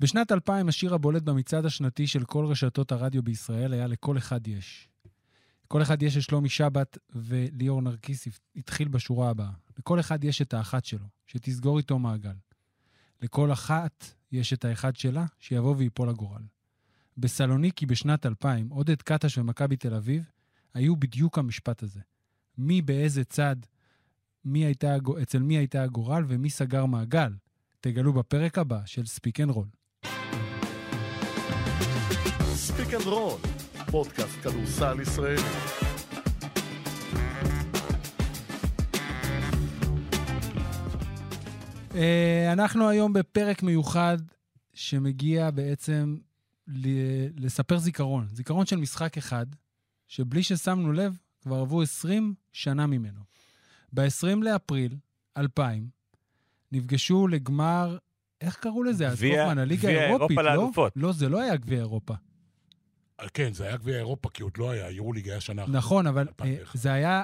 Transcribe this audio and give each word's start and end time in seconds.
בשנת 0.00 0.32
2000 0.32 0.68
השיר 0.68 0.94
הבולט 0.94 1.22
במצעד 1.22 1.66
השנתי 1.66 2.06
של 2.06 2.24
כל 2.24 2.46
רשתות 2.46 2.92
הרדיו 2.92 3.22
בישראל 3.22 3.72
היה 3.72 3.86
"לכל 3.86 4.18
אחד 4.18 4.48
יש". 4.48 4.88
כל 5.68 5.82
אחד 5.82 6.02
יש 6.02 6.16
את 6.16 6.22
שלומי 6.22 6.48
שבת 6.48 6.98
וליאור 7.14 7.82
נרקיס 7.82 8.28
התחיל 8.56 8.88
בשורה 8.88 9.30
הבאה. 9.30 9.50
לכל 9.78 10.00
אחד 10.00 10.24
יש 10.24 10.42
את 10.42 10.54
האחת 10.54 10.84
שלו, 10.84 11.06
שתסגור 11.26 11.78
איתו 11.78 11.98
מעגל. 11.98 12.34
לכל 13.22 13.52
אחת 13.52 14.14
יש 14.32 14.52
את 14.52 14.64
האחד 14.64 14.96
שלה, 14.96 15.26
שיבוא 15.38 15.74
ויפול 15.78 16.08
הגורל. 16.08 16.42
בסלוניקי 17.16 17.86
בשנת 17.86 18.26
2000, 18.26 18.68
עודד 18.68 19.02
קטש 19.02 19.38
ומכבי 19.38 19.76
תל 19.76 19.94
אביב 19.94 20.24
היו 20.74 20.96
בדיוק 20.96 21.38
המשפט 21.38 21.82
הזה. 21.82 22.00
מי 22.58 22.82
באיזה 22.82 23.24
צד, 23.24 23.56
מי 24.44 24.64
הייתה, 24.64 24.96
אצל 25.22 25.42
מי 25.42 25.58
הייתה 25.58 25.82
הגורל 25.82 26.24
ומי 26.28 26.50
סגר 26.50 26.86
מעגל. 26.86 27.32
תגלו 27.80 28.12
בפרק 28.12 28.58
הבא 28.58 28.80
של 28.86 29.06
ספיק 29.06 29.40
אנד 29.40 29.50
רול. 29.50 29.66
ספיק 32.80 32.94
אנד 32.94 33.06
רול, 33.06 33.38
פודקאסט 33.90 34.40
כדורסל 34.42 35.00
ישראלי. 35.00 35.42
אה, 41.94 42.52
אנחנו 42.52 42.88
היום 42.88 43.12
בפרק 43.12 43.62
מיוחד 43.62 44.16
שמגיע 44.74 45.50
בעצם 45.50 46.16
לספר 47.36 47.78
זיכרון. 47.78 48.26
זיכרון 48.32 48.66
של 48.66 48.76
משחק 48.76 49.16
אחד, 49.18 49.46
שבלי 50.08 50.42
ששמנו 50.42 50.92
לב, 50.92 51.18
כבר 51.42 51.56
עברו 51.56 51.82
20 51.82 52.34
שנה 52.52 52.86
ממנו. 52.86 53.20
ב-20 53.92 54.42
לאפריל 54.42 54.96
2000 55.36 55.88
נפגשו 56.72 57.28
לגמר, 57.28 57.98
איך 58.40 58.56
קראו 58.56 58.82
לזה? 58.82 59.08
אז 59.08 59.22
קופמן, 59.22 59.58
הליגה 59.58 59.88
האירופית, 59.88 60.36
לא? 60.36 60.42
לאלופות. 60.42 60.92
לא, 60.96 61.12
זה 61.12 61.28
לא 61.28 61.40
היה 61.40 61.56
גביע 61.56 61.78
אירופה. 61.78 62.14
אה, 63.22 63.28
כן, 63.34 63.52
זה 63.52 63.64
היה 63.64 63.76
גביע 63.76 63.96
אירופה, 63.96 64.28
כי 64.30 64.42
עוד 64.42 64.52
לא 64.58 64.70
היה, 64.70 64.90
יורוליג 64.90 65.28
היה 65.28 65.40
שנה 65.40 65.64
אחת. 65.64 65.72
נכון, 65.72 66.06
אבל 66.06 66.28
אה, 66.42 66.56
זה 66.74 66.92
היה, 66.92 67.22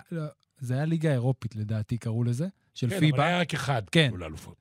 זה 0.58 0.74
היה 0.74 0.84
ליגה 0.84 1.12
אירופית, 1.12 1.56
לדעתי 1.56 1.98
קראו 1.98 2.24
לזה, 2.24 2.48
של 2.74 2.90
כן, 2.90 3.00
פיבה. 3.00 3.16
כן, 3.16 3.22
אבל 3.22 3.28
היה 3.30 3.40
רק 3.40 3.54
אחד, 3.54 3.82
כן. 3.92 4.10
לאלופות. 4.16 4.56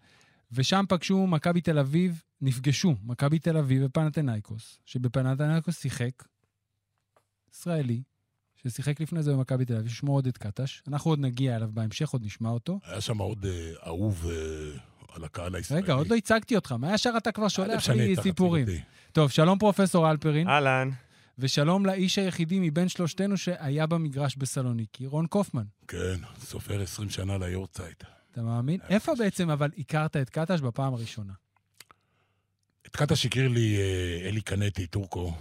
ושם 0.51 0.85
פגשו 0.89 1.27
מכבי 1.27 1.61
תל 1.61 1.79
אביב, 1.79 2.23
נפגשו 2.41 2.95
מכבי 3.03 3.39
תל 3.39 3.57
אביב 3.57 3.83
ופנתנייקוס, 3.85 4.79
שבפנתנייקוס 4.85 5.81
שיחק 5.81 6.23
ישראלי, 7.53 8.03
ששיחק 8.55 8.99
לפני 8.99 9.23
זה 9.23 9.33
במכבי 9.33 9.65
תל 9.65 9.75
אביב, 9.75 9.91
ששמו 9.91 10.13
עודד 10.13 10.37
קטש. 10.37 10.81
אנחנו 10.87 11.11
עוד 11.11 11.19
נגיע 11.19 11.55
אליו 11.55 11.69
בהמשך, 11.73 12.09
עוד 12.09 12.25
נשמע 12.25 12.49
אותו. 12.49 12.79
היה 12.83 13.01
שם 13.01 13.17
עוד 13.17 13.45
אה, 13.45 13.71
אהוב 13.85 14.25
אה, 14.29 14.35
על 15.15 15.23
הקהל 15.23 15.55
הישראלי. 15.55 15.83
רגע, 15.83 15.93
עוד 15.93 16.07
לא 16.07 16.15
הצגתי 16.15 16.55
אותך. 16.55 16.71
מה 16.71 16.93
ישר 16.93 17.13
אתה 17.17 17.31
כבר 17.31 17.47
שולח 17.47 17.89
לי 17.89 18.15
סיפורים? 18.21 18.65
טוב, 19.11 19.31
שלום 19.31 19.59
פרופסור 19.59 20.11
אלפרין. 20.11 20.47
אהלן. 20.47 20.89
ושלום 21.39 21.85
לאיש 21.85 22.17
היחידי 22.17 22.59
מבין 22.61 22.89
שלושתנו 22.89 23.37
שהיה 23.37 23.87
במגרש 23.87 24.35
בסלוניקי, 24.35 25.05
רון 25.05 25.27
קופמן. 25.27 25.63
כן, 25.87 26.15
סופר 26.39 26.81
20 26.81 27.09
שנה 27.09 27.37
ליורצייט. 27.37 28.03
אתה 28.31 28.41
מאמין? 28.41 28.79
איפה 28.89 29.15
בעצם 29.15 29.49
אבל 29.49 29.71
הכרת 29.77 30.17
את 30.17 30.29
קטש 30.29 30.61
בפעם 30.61 30.93
הראשונה? 30.93 31.33
את 32.85 32.95
קטש 32.95 33.25
הכיר 33.25 33.47
לי 33.47 33.77
אה, 33.77 34.29
אלי 34.29 34.41
קנטי, 34.41 34.87
טורקו, 34.87 35.33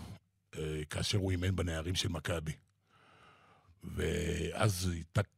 אה, 0.59 0.83
כאשר 0.91 1.19
הוא 1.19 1.31
אימן 1.31 1.57
בנערים 1.57 1.95
של 1.95 2.09
מכבי. 2.09 2.53
ואז 3.85 4.91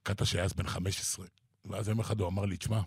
קטש 0.02 0.34
היה 0.34 0.44
אז 0.44 0.52
בן 0.52 0.66
15. 0.66 1.26
ואז 1.64 1.88
יום 1.88 2.00
אחד 2.00 2.20
הוא 2.20 2.28
אמר 2.28 2.44
לי, 2.44 2.56
תשמע, 2.56 2.80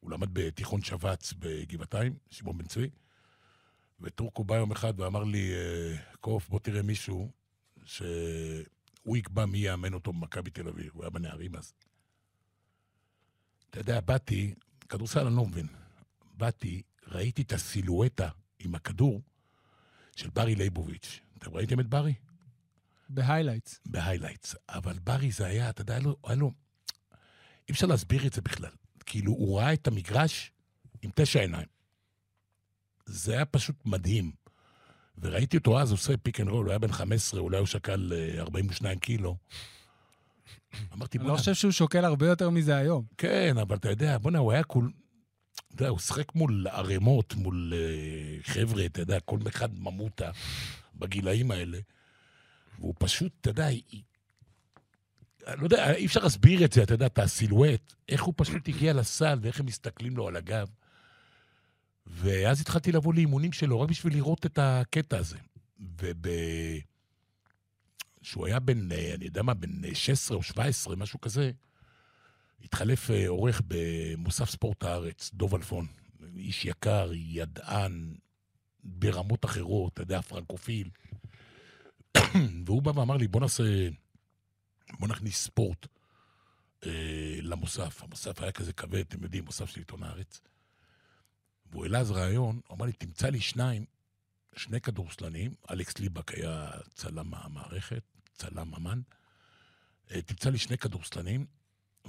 הוא 0.00 0.10
למד 0.10 0.28
בתיכון 0.32 0.82
שבץ 0.82 1.32
בגבעתיים, 1.38 2.14
שמעון 2.30 2.58
בן 2.58 2.64
צבי, 2.64 2.88
וטורקו 4.00 4.44
בא 4.44 4.54
יום 4.54 4.72
אחד 4.72 5.00
ואמר 5.00 5.24
לי, 5.24 5.52
אה, 5.52 5.96
קוף, 6.20 6.48
בוא 6.48 6.60
תראה 6.60 6.82
מישהו 6.82 7.30
שהוא 7.84 9.16
יקבע 9.16 9.46
מי 9.46 9.58
יאמן 9.58 9.94
אותו 9.94 10.12
במכבי 10.12 10.50
תל 10.50 10.68
אביב. 10.68 10.90
הוא 10.94 11.02
היה 11.02 11.10
בנערים 11.10 11.56
אז. 11.56 11.74
אתה 13.70 13.80
יודע, 13.80 14.00
באתי, 14.00 14.54
כדורסל 14.88 15.26
אני 15.26 15.36
לא 15.36 15.46
מבין. 15.46 15.66
באתי, 16.34 16.82
ראיתי 17.06 17.42
את 17.42 17.52
הסילואטה 17.52 18.28
עם 18.58 18.74
הכדור 18.74 19.22
של 20.16 20.30
ברי 20.30 20.54
ליבוביץ'. 20.54 21.20
אתם 21.38 21.54
ראיתם 21.54 21.80
את 21.80 21.86
ברי? 21.86 22.14
ב 23.08 23.14
highlights. 23.14 23.80
ב 23.86 23.92
highlights. 23.92 24.54
אבל 24.68 24.98
ברי 24.98 25.30
זה 25.30 25.46
היה, 25.46 25.70
אתה 25.70 25.80
יודע, 25.80 25.94
היה 25.94 26.02
לו, 26.02 26.16
היה 26.24 26.34
לו... 26.34 26.52
אי 27.68 27.72
אפשר 27.72 27.86
להסביר 27.86 28.26
את 28.26 28.32
זה 28.32 28.40
בכלל. 28.40 28.70
כאילו, 29.06 29.32
הוא 29.32 29.58
ראה 29.58 29.72
את 29.72 29.86
המגרש 29.86 30.52
עם 31.02 31.10
תשע 31.14 31.40
עיניים. 31.40 31.75
זה 33.06 33.32
היה 33.32 33.44
פשוט 33.44 33.76
מדהים. 33.84 34.32
וראיתי 35.18 35.56
אותו 35.56 35.80
אז 35.80 35.92
עושה 35.92 36.16
pick 36.16 36.40
and 36.40 36.48
roll, 36.48 36.64
הוא 36.64 36.70
היה 36.70 36.78
בן 36.78 36.92
15, 36.92 37.40
אולי 37.40 37.58
הוא 37.58 37.66
שקל 37.66 38.12
42 38.38 38.94
אה, 38.94 39.00
קילו. 39.00 39.36
אמרתי, 40.94 41.18
בוא'נה... 41.18 41.30
אני 41.30 41.36
לא 41.36 41.38
חושב 41.38 41.54
שהוא 41.54 41.72
שוקל 41.72 42.04
הרבה 42.04 42.26
יותר 42.26 42.50
מזה 42.50 42.76
היום. 42.76 43.04
כן, 43.18 43.58
אבל 43.58 43.76
אתה 43.76 43.90
יודע, 43.90 44.18
בוא'נה, 44.18 44.38
הוא 44.38 44.52
היה 44.52 44.64
כול... 44.64 44.90
אתה 45.74 45.82
יודע, 45.82 45.88
הוא 45.88 45.98
שחק 45.98 46.34
מול 46.34 46.66
ערימות, 46.70 47.34
מול 47.34 47.72
uh, 47.72 48.46
חבר'ה, 48.50 48.86
אתה 48.86 49.00
יודע, 49.00 49.20
כל 49.20 49.38
אחד 49.48 49.78
ממותה 49.78 50.30
בגילאים 50.94 51.50
האלה. 51.50 51.78
והוא 52.78 52.94
פשוט, 52.98 53.32
אתה 53.40 53.50
יודע, 53.50 53.66
היא... 53.66 54.02
לא 55.46 55.64
יודע, 55.64 55.94
אי 55.94 56.06
אפשר 56.06 56.20
להסביר 56.20 56.64
את 56.64 56.72
זה, 56.72 56.82
אתה 56.82 56.94
יודע, 56.94 57.06
את 57.06 57.18
הסילואט, 57.18 57.94
איך 58.08 58.22
הוא 58.22 58.34
פשוט 58.36 58.68
הגיע 58.68 58.92
לסל 58.92 59.38
ואיך 59.42 59.60
הם 59.60 59.66
מסתכלים 59.66 60.16
לו 60.16 60.28
על 60.28 60.36
הגב. 60.36 60.68
ואז 62.06 62.60
התחלתי 62.60 62.92
לבוא 62.92 63.14
לאימונים 63.14 63.52
שלו, 63.52 63.80
רק 63.80 63.88
בשביל 63.88 64.14
לראות 64.14 64.46
את 64.46 64.58
הקטע 64.62 65.18
הזה. 65.18 65.38
וב... 66.00 66.26
שהוא 68.26 68.46
היה 68.46 68.60
בן, 68.60 68.92
אה, 68.92 69.14
אני 69.14 69.24
יודע 69.24 69.42
מה, 69.42 69.54
בן 69.54 69.94
16 69.94 70.36
או 70.36 70.42
17, 70.42 70.96
משהו 70.96 71.20
כזה, 71.20 71.50
התחלף 72.64 73.10
אה, 73.10 73.28
עורך 73.28 73.62
במוסף 73.66 74.50
ספורט 74.50 74.82
הארץ, 74.82 75.30
דוב 75.34 75.54
אלפון. 75.54 75.86
איש 76.36 76.64
יקר, 76.64 77.10
ידען, 77.14 78.14
ברמות 78.84 79.44
אחרות, 79.44 79.92
אתה 79.92 80.02
יודע, 80.02 80.22
פרנקופיל. 80.22 80.90
והוא 82.66 82.82
בא 82.82 82.92
ואמר 82.94 83.16
לי, 83.16 83.28
בוא 83.28 83.40
נעשה, 83.40 83.88
בוא 84.98 85.08
נכניס 85.08 85.44
ספורט 85.44 85.86
אה, 86.86 87.38
למוסף. 87.42 88.02
המוסף 88.02 88.42
היה 88.42 88.52
כזה 88.52 88.72
כבד, 88.72 89.00
אתם 89.00 89.22
יודעים, 89.22 89.44
מוסף 89.44 89.70
של 89.70 89.80
עיתון 89.80 90.02
הארץ. 90.02 90.40
והוא 91.70 91.84
העלה 91.84 91.98
אז 91.98 92.10
רעיון, 92.10 92.60
הוא 92.66 92.76
אמר 92.76 92.86
לי, 92.86 92.92
תמצא 92.92 93.28
לי 93.28 93.40
שניים, 93.40 93.84
שני 94.56 94.80
כדורסלנים, 94.80 95.54
אלכס 95.70 95.98
ליבק 95.98 96.34
היה 96.34 96.70
צלם 96.94 97.34
המערכת, 97.34 98.02
צלם 98.34 98.74
אמן, 98.74 99.00
אה, 100.10 100.22
תמצא 100.22 100.50
לי 100.50 100.58
שני 100.58 100.78
כדורסלנים, 100.78 101.46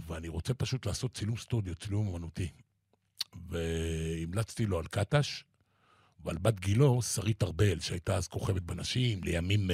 ואני 0.08 0.28
רוצה 0.28 0.54
פשוט 0.54 0.86
לעשות 0.86 1.14
צילום 1.14 1.38
סטודיו, 1.38 1.76
צילום 1.76 2.16
אמנותי. 2.16 2.50
והמלצתי 3.50 4.66
לו 4.66 4.80
על 4.80 4.88
קטש, 4.88 5.44
ועל 6.20 6.38
בת 6.38 6.60
גילו, 6.60 7.02
שרית 7.02 7.44
ארבל, 7.44 7.80
שהייתה 7.80 8.16
אז 8.16 8.28
כוכבת 8.28 8.62
בנשים, 8.62 9.24
לימים 9.24 9.70
uh, 9.70 9.74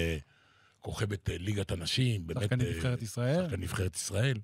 כוכבת 0.79 1.29
uh, 1.29 1.31
ליגת 1.31 1.71
הנשים. 1.71 2.27
שחקן 2.33 2.61
uh, 2.61 2.63
נבחרת 2.63 3.01
ישראל. 3.01 3.45
שחקן 3.45 3.61
נבחרת 3.61 3.95
ישראל. 3.95 4.39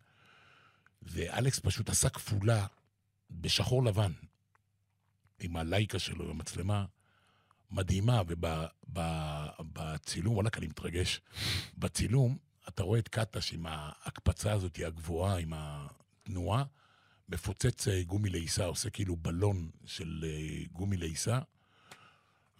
ואלכס 1.01 1.59
פשוט 1.59 1.89
עשה 1.89 2.09
כפולה 2.09 2.65
בשחור 3.31 3.83
לבן, 3.83 4.11
עם 5.43 5.55
הלייקה 5.55 5.99
שלו, 5.99 6.25
עם 6.25 6.31
המצלמה 6.31 6.85
מדהימה, 7.71 8.21
ובצילום, 9.59 10.33
וואלכ, 10.35 10.57
אני 10.57 10.67
מתרגש. 10.67 11.21
בצילום, 11.77 12.37
אתה 12.67 12.83
רואה 12.83 12.99
את 12.99 13.07
קטש 13.07 13.53
עם 13.53 13.65
ההקפצה 13.69 14.51
הזאת, 14.51 14.79
הגבוהה, 14.85 15.37
עם 15.37 15.53
התנועה, 15.55 16.63
מפוצץ 17.29 17.87
גומי 18.05 18.29
לעיסה, 18.29 18.65
עושה 18.65 18.89
כאילו 18.89 19.15
בלון 19.15 19.69
של 19.85 20.25
גומי 20.71 20.97
לעיסה. 20.97 21.39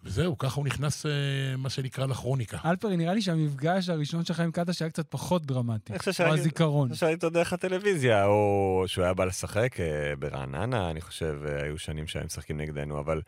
וזהו, 0.04 0.38
ככה 0.38 0.56
הוא 0.56 0.66
נכנס, 0.66 1.06
אה, 1.06 1.10
מה 1.58 1.70
שנקרא, 1.70 2.06
לכרוניקה. 2.06 2.58
אלפרי, 2.64 2.96
נראה 2.96 3.14
לי 3.14 3.22
שהמפגש 3.22 3.88
הראשון 3.88 4.24
שלך 4.24 4.40
עם 4.40 4.50
קטש 4.50 4.82
היה 4.82 4.90
קצת 4.90 5.06
פחות 5.10 5.46
דרמטי. 5.46 5.92
או 6.20 6.34
הזיכרון. 6.34 6.88
אני 6.88 6.94
חושב 6.94 7.06
שהיית 7.06 7.24
עוד 7.24 7.32
דרך 7.32 7.52
הטלוויזיה, 7.52 8.26
או 8.26 8.84
שהוא 8.86 9.04
היה 9.04 9.14
בא 9.14 9.24
לשחק 9.24 9.80
אה, 9.80 10.16
ברעננה, 10.18 10.90
אני 10.90 11.00
חושב, 11.00 11.40
אה, 11.48 11.62
היו 11.62 11.78
שנים 11.78 12.06
שהיו 12.06 12.24
משחקים 12.24 12.60
נגדנו, 12.60 13.00
אבל 13.00 13.22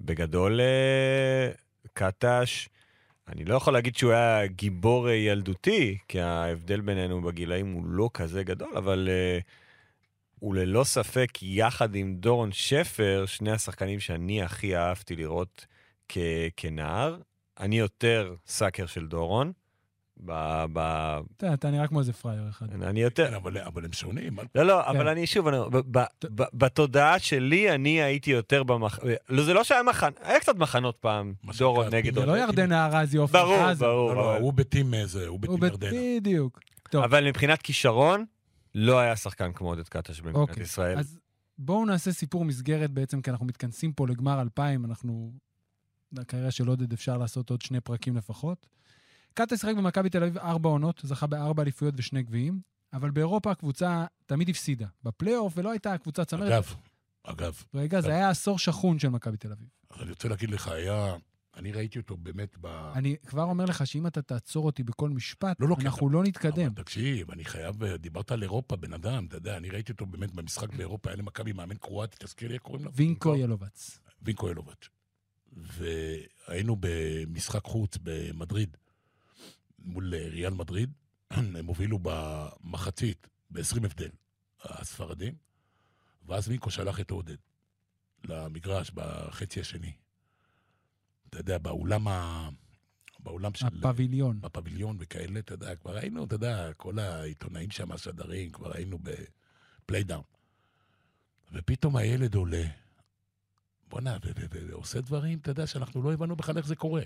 בגדול, 0.00 0.60
קטש, 1.92 2.68
אני 3.28 3.44
לא 3.44 3.54
יכול 3.54 3.72
להגיד 3.72 3.96
שהוא 3.96 4.12
היה 4.12 4.46
גיבור 4.46 5.10
ילדותי, 5.10 5.98
כי 6.08 6.20
ההבדל 6.20 6.80
בינינו 6.80 7.22
בגילאים 7.22 7.72
הוא 7.72 7.86
לא 7.86 8.10
כזה 8.14 8.42
גדול, 8.42 8.76
אבל... 8.76 9.08
הוא 10.40 10.54
ללא 10.54 10.84
ספק, 10.84 11.28
יחד 11.42 11.94
עם 11.94 12.14
דורון 12.14 12.52
שפר, 12.52 13.24
שני 13.26 13.52
השחקנים 13.52 14.00
שאני 14.00 14.42
הכי 14.42 14.76
אהבתי 14.76 15.16
לראות 15.16 15.66
כ- 16.12 16.18
כנער. 16.56 17.16
אני 17.60 17.78
יותר 17.78 18.34
סאקר 18.46 18.86
של 18.86 19.06
דורון, 19.06 19.52
ב... 20.24 20.64
ב... 20.72 20.78
אתה 21.36 21.54
אתה 21.54 21.70
נראה 21.70 21.86
כמו 21.86 22.00
איזה 22.00 22.12
פראייר 22.12 22.48
אחד. 22.50 22.82
אני 22.82 23.00
יותר... 23.00 23.28
כן, 23.28 23.34
אבל 23.34 23.58
אבל 23.58 23.84
הם 23.84 23.92
שונים. 23.92 24.38
לא, 24.54 24.62
לא, 24.62 24.82
כן. 24.82 24.88
אבל 24.88 25.08
אני 25.08 25.26
שוב, 25.26 25.48
אני 25.48 25.56
ב- 25.70 25.98
ב- 25.98 26.04
ב- 26.34 26.48
בתודעה 26.54 27.18
שלי, 27.18 27.74
אני 27.74 28.02
הייתי 28.02 28.30
יותר 28.30 28.62
במח... 28.62 28.98
לא, 29.28 29.42
זה 29.42 29.54
לא 29.54 29.64
שהיה 29.64 29.82
מחנ... 29.82 30.10
היה 30.22 30.40
קצת 30.40 30.56
מחנות 30.56 30.96
פעם, 31.00 31.34
מה 31.42 31.52
דורו 31.58 31.82
שנקרא, 31.84 31.98
נגד 31.98 32.14
זה. 32.14 32.26
לא 32.26 32.38
ירדן 32.38 32.72
ארזי 32.72 33.16
עופר 33.16 33.42
ברור, 33.42 33.68
חזה. 33.70 33.84
ברור. 33.84 34.14
לא, 34.14 34.22
לא, 34.22 34.36
הוא 34.36 34.52
בטים 34.52 34.94
איזה, 34.94 35.26
הוא 35.26 35.40
בטים 35.40 35.56
הוא 35.56 35.66
ירדנה. 35.66 35.90
בדיוק. 36.16 36.60
טוב. 36.90 37.04
אבל 37.04 37.26
מבחינת 37.28 37.62
כישרון, 37.62 38.24
לא 38.74 38.98
היה 38.98 39.16
שחקן 39.16 39.52
כמו 39.52 39.68
עודד 39.68 39.88
קטש 39.88 40.20
במדינת 40.20 40.36
אוקיי, 40.36 40.62
ישראל. 40.62 40.98
אז 40.98 41.18
בואו 41.58 41.84
נעשה 41.84 42.12
סיפור 42.12 42.44
מסגרת 42.44 42.90
בעצם, 42.90 43.22
כי 43.22 43.30
אנחנו 43.30 43.46
מתכנסים 43.46 43.92
פה 43.92 44.08
לגמר 44.08 44.40
2000, 44.40 44.84
אנחנו... 44.84 45.32
לקריירה 46.12 46.50
של 46.50 46.68
עודד 46.68 46.92
אפשר 46.92 47.18
לעשות 47.18 47.50
עוד 47.50 47.62
שני 47.62 47.80
פרקים 47.80 48.16
לפחות. 48.16 48.66
קאטה 49.34 49.56
שיחק 49.56 49.74
במכבי 49.76 50.10
תל 50.10 50.22
אביב 50.22 50.38
ארבע 50.38 50.68
עונות, 50.68 51.00
זכה 51.04 51.26
בארבע 51.26 51.62
אליפויות 51.62 51.94
ושני 51.96 52.22
גביעים, 52.22 52.60
אבל 52.92 53.10
באירופה 53.10 53.50
הקבוצה 53.50 54.04
תמיד 54.26 54.48
הפסידה. 54.48 54.86
בפלייאוף, 55.02 55.52
ולא 55.56 55.70
הייתה 55.70 55.98
קבוצה 55.98 56.24
צמרת. 56.24 56.52
אגב, 56.52 56.74
אגב, 57.24 57.62
רגע, 57.74 58.00
זה 58.00 58.10
היה 58.10 58.30
עשור 58.30 58.58
שחון 58.58 58.98
של 58.98 59.08
מכבי 59.08 59.36
תל 59.36 59.52
אביב. 59.52 59.68
אז 59.90 60.02
אני 60.02 60.10
רוצה 60.10 60.28
להגיד 60.28 60.50
לך, 60.50 60.68
היה... 60.68 61.16
אני 61.56 61.72
ראיתי 61.72 61.98
אותו 61.98 62.16
באמת 62.16 62.56
ב... 62.60 62.66
אני 62.94 63.16
כבר 63.26 63.42
אומר 63.42 63.64
לך 63.64 63.86
שאם 63.86 64.06
אתה 64.06 64.22
תעצור 64.22 64.66
אותי 64.66 64.82
בכל 64.82 65.10
משפט, 65.10 65.56
לא, 65.60 65.68
לא, 65.68 65.76
אנחנו 65.80 66.10
לא 66.10 66.22
נתקדם. 66.24 66.66
אבל 66.66 66.82
תקשיב, 66.82 67.30
אני 67.30 67.44
חייב, 67.44 67.84
דיברת 67.84 68.32
על 68.32 68.42
אירופה, 68.42 68.76
בן 68.76 68.92
אדם, 68.92 69.26
אתה 69.26 69.36
יודע, 69.36 69.56
אני 69.56 69.70
ראיתי 69.70 69.92
אותו 69.92 70.06
באמת 70.06 70.34
במשחק 70.34 70.74
באירופה, 70.74 71.10
היה 71.10 71.16
למכבי 71.16 71.52
מאמן 71.52 71.76
קרואטי, 71.76 72.16
תזכיר 72.20 72.48
לי 72.48 72.54
איך 72.54 72.62
קוראים 72.62 72.84
לו? 72.84 72.92
וינקו 72.92 73.36
ילובץ. 73.36 73.98
וינקו 74.22 74.48
אלובץ'. 74.48 74.88
והיינו 75.52 76.76
במשחק 76.80 77.64
חוץ 77.64 77.98
במדריד, 78.02 78.76
מול 79.78 80.14
ריאל 80.14 80.54
מדריד, 80.54 80.90
הם 81.30 81.66
הובילו 81.66 81.98
במחצית, 82.02 83.28
ב-20 83.50 83.84
הבדל, 83.84 84.10
הספרדים, 84.62 85.34
ואז 86.26 86.48
וינקו 86.48 86.70
שלח 86.70 87.00
את 87.00 87.10
עודד 87.10 87.36
למגרש 88.24 88.90
בחצי 88.94 89.60
השני. 89.60 89.92
אתה 91.28 91.38
יודע, 91.38 91.58
באולם 91.58 92.08
ה... 92.08 92.48
באולם 93.18 93.54
של... 93.54 93.66
הפביליון. 93.66 94.40
בפביליון 94.40 94.96
וכאלה, 95.00 95.38
אתה 95.38 95.54
יודע, 95.54 95.76
כבר 95.76 95.96
היינו, 95.96 96.24
אתה 96.24 96.34
יודע, 96.34 96.72
כל 96.72 96.98
העיתונאים 96.98 97.70
שם, 97.70 97.92
השדרים, 97.92 98.52
כבר 98.52 98.76
היינו 98.76 98.98
ב 98.98 99.10
play 99.10 99.60
down. 99.60 100.22
ופתאום 101.52 101.96
הילד 101.96 102.34
עולה, 102.34 102.64
בואנה, 103.90 104.16
ועושה 104.50 105.00
דברים, 105.00 105.38
אתה 105.38 105.50
יודע, 105.50 105.66
שאנחנו 105.66 106.02
לא 106.02 106.12
הבנו 106.12 106.36
בכלל 106.36 106.56
איך 106.56 106.66
זה 106.66 106.76
קורה. 106.76 107.02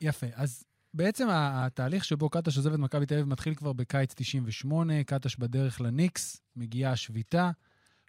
יפה. 0.00 0.26
אז 0.34 0.64
בעצם 0.94 1.28
התהליך 1.30 2.04
שבו 2.04 2.28
קטש 2.28 2.56
עוזב 2.56 2.72
את 2.72 2.78
מכבי 2.78 3.06
תל 3.06 3.14
אביב 3.14 3.26
מתחיל 3.26 3.54
כבר 3.54 3.72
בקיץ 3.72 4.14
98, 4.14 5.04
קטש 5.04 5.36
בדרך 5.36 5.80
לניקס, 5.80 6.40
מגיעה 6.56 6.92
השביתה, 6.92 7.50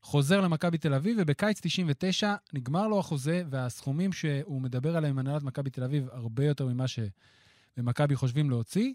חוזר 0.01 0.41
למכבי 0.41 0.77
תל 0.77 0.93
אביב, 0.93 1.17
ובקיץ 1.19 1.59
99 1.61 2.35
נגמר 2.53 2.87
לו 2.87 2.99
החוזה, 2.99 3.43
והסכומים 3.49 4.13
שהוא 4.13 4.61
מדבר 4.61 4.97
עליהם 4.97 5.13
עם 5.13 5.19
הנהלת 5.19 5.43
מכבי 5.43 5.69
תל 5.69 5.83
אביב 5.83 6.07
הרבה 6.11 6.45
יותר 6.45 6.65
ממה 6.65 6.85
שבמכבי 6.87 8.15
חושבים 8.15 8.49
להוציא. 8.49 8.93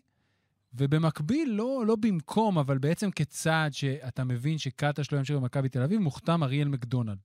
ובמקביל, 0.74 1.50
לא, 1.50 1.84
לא 1.86 1.96
במקום, 1.96 2.58
אבל 2.58 2.78
בעצם 2.78 3.10
כצעד 3.10 3.72
שאתה 3.72 4.24
מבין 4.24 4.58
שקטש 4.58 5.12
לא 5.12 5.18
ימשיך 5.18 5.36
במכבי 5.36 5.68
תל 5.68 5.82
אביב, 5.82 6.00
מוחתם 6.00 6.42
אריאל 6.42 6.68
מקדונלד. 6.68 7.18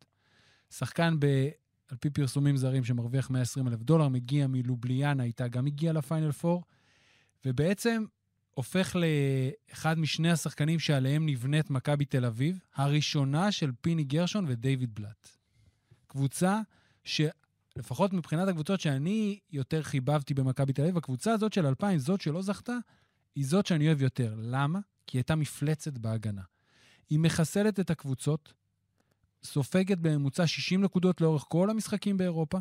שחקן 0.71 1.15
ב... 1.19 1.49
על 1.91 1.97
פי 1.97 2.09
פרסומים 2.09 2.57
זרים 2.57 2.83
שמרוויח 2.83 3.29
120 3.29 3.67
אלף 3.67 3.79
דולר, 3.83 4.07
מגיע 4.07 4.47
מלובליאנה, 4.47 5.23
איתה 5.23 5.47
גם 5.47 5.67
הגיע 5.67 5.93
לפיינל 5.93 6.31
פור, 6.31 6.63
ובעצם 7.45 8.05
הופך 8.51 8.95
לאחד 8.95 9.99
משני 9.99 10.31
השחקנים 10.31 10.79
שעליהם 10.79 11.25
נבנית 11.25 11.69
מכבי 11.69 12.05
תל 12.05 12.25
אביב, 12.25 12.59
הראשונה 12.75 13.51
של 13.51 13.71
פיני 13.81 14.03
גרשון 14.03 14.45
ודייוויד 14.47 14.95
בלאט. 14.95 15.29
קבוצה 16.07 16.59
שלפחות 17.03 18.13
מבחינת 18.13 18.47
הקבוצות 18.47 18.79
שאני 18.79 19.39
יותר 19.51 19.83
חיבבתי 19.83 20.33
במכבי 20.33 20.73
תל 20.73 20.81
אביב, 20.81 20.97
הקבוצה 20.97 21.33
הזאת 21.33 21.53
של 21.53 21.65
2000, 21.65 21.99
זאת 21.99 22.21
שלא 22.21 22.41
זכתה, 22.41 22.77
היא 23.35 23.45
זאת 23.45 23.65
שאני 23.65 23.87
אוהב 23.87 24.01
יותר. 24.01 24.35
למה? 24.37 24.79
כי 25.07 25.17
היא 25.17 25.19
הייתה 25.19 25.35
מפלצת 25.35 25.97
בהגנה. 25.97 26.41
היא 27.09 27.19
מחסלת 27.19 27.79
את 27.79 27.89
הקבוצות, 27.89 28.53
סופגת 29.43 29.97
בממוצע 29.97 30.47
60 30.47 30.81
נקודות 30.81 31.21
לאורך 31.21 31.45
כל 31.47 31.69
המשחקים 31.69 32.17
באירופה, 32.17 32.57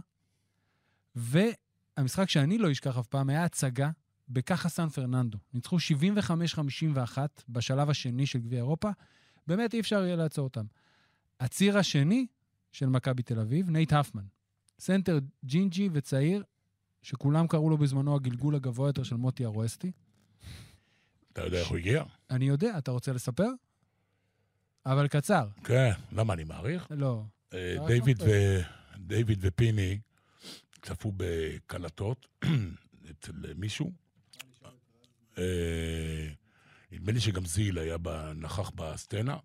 והמשחק 1.14 2.28
שאני 2.28 2.58
לא 2.58 2.72
אשכח 2.72 2.98
אף 2.98 3.06
פעם 3.06 3.30
היה 3.30 3.44
הצגה 3.44 3.90
בקאחה 4.28 4.68
סן 4.68 4.88
פרננדו. 4.88 5.38
ניצחו 5.54 5.76
75-51 5.76 7.18
בשלב 7.48 7.90
השני 7.90 8.26
של 8.26 8.38
גביע 8.38 8.58
אירופה, 8.58 8.90
באמת 9.46 9.74
אי 9.74 9.80
אפשר 9.80 10.04
יהיה 10.04 10.16
לעצור 10.16 10.44
אותם. 10.44 10.64
הציר 11.40 11.78
השני 11.78 12.26
של 12.72 12.86
מכבי 12.86 13.22
תל 13.22 13.40
אביב, 13.40 13.70
נייט 13.70 13.92
הפמן. 13.92 14.24
סנטר 14.78 15.18
ג'ינג'י 15.44 15.88
וצעיר, 15.92 16.42
שכולם 17.02 17.46
קראו 17.46 17.70
לו 17.70 17.78
בזמנו 17.78 18.14
הגלגול 18.14 18.54
הגבוה 18.54 18.88
יותר 18.88 19.02
של 19.02 19.16
מוטי 19.16 19.44
ארואסטי. 19.44 19.92
אתה 21.32 21.42
יודע 21.42 21.58
איך 21.60 21.68
הוא 21.68 21.78
הגיע? 21.78 22.04
אני 22.30 22.44
יודע, 22.44 22.78
אתה 22.78 22.90
רוצה 22.90 23.12
לספר? 23.12 23.48
אבל 24.86 25.08
קצר. 25.08 25.48
כן, 25.64 25.90
למה 26.12 26.34
אני 26.34 26.44
מעריך? 26.44 26.86
לא. 26.90 27.22
אה, 27.54 27.74
רק 27.80 27.86
דיוויד 27.90 28.18
נופל. 28.22 28.30
ו- 28.30 28.60
דיוויד 28.98 29.38
ופיני 29.42 29.98
צפו 30.82 31.12
בקלטות 31.16 32.26
אצל 33.10 33.32
מישהו. 33.56 33.92
אה, 35.38 36.28
נדמה 36.92 37.12
לי 37.12 37.20
שגם 37.20 37.46
זיל 37.46 37.78
היה 37.78 37.96
נכח 38.34 38.70
בסצנה, 38.70 39.36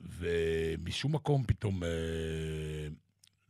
ומשום 0.00 1.14
מקום 1.14 1.44
פתאום 1.46 1.84
אה, 1.84 1.88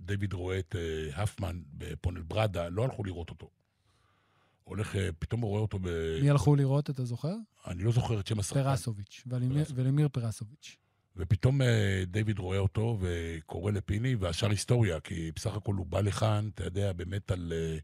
דיוויד 0.00 0.32
רואה 0.32 0.58
את 0.58 0.76
הפמן 1.14 1.62
בפואנלברדה, 1.72 2.68
לא 2.68 2.84
הלכו 2.84 3.04
לראות 3.04 3.30
אותו. 3.30 3.50
הולך, 4.64 4.96
אה, 4.96 5.08
פתאום 5.18 5.40
הוא 5.40 5.50
רואה 5.50 5.60
אותו 5.62 5.78
ב... 5.82 5.88
מי 6.22 6.30
הלכו 6.30 6.56
לראות, 6.56 6.90
אתה 6.90 7.04
זוכר? 7.04 7.34
אני 7.66 7.82
לא 7.82 7.92
זוכר 7.92 8.20
את 8.20 8.26
שם 8.26 8.38
השחקן. 8.38 8.62
פרסוביץ', 8.62 9.22
ולמיר- 9.74 10.08
פרסוביץ'. 10.08 10.76
ופתאום 11.16 11.62
אה, 11.62 12.04
דיוויד 12.06 12.38
רואה 12.38 12.58
אותו 12.58 12.98
וקורא 13.00 13.72
לפיני, 13.72 14.14
והשאר 14.14 14.50
היסטוריה, 14.50 15.00
כי 15.00 15.30
בסך 15.36 15.54
הכל 15.54 15.74
הוא 15.74 15.86
בא 15.86 16.00
לכאן, 16.00 16.48
אתה 16.54 16.64
יודע, 16.64 16.92
באמת 16.92 17.30
על 17.30 17.52
אה, 17.56 17.78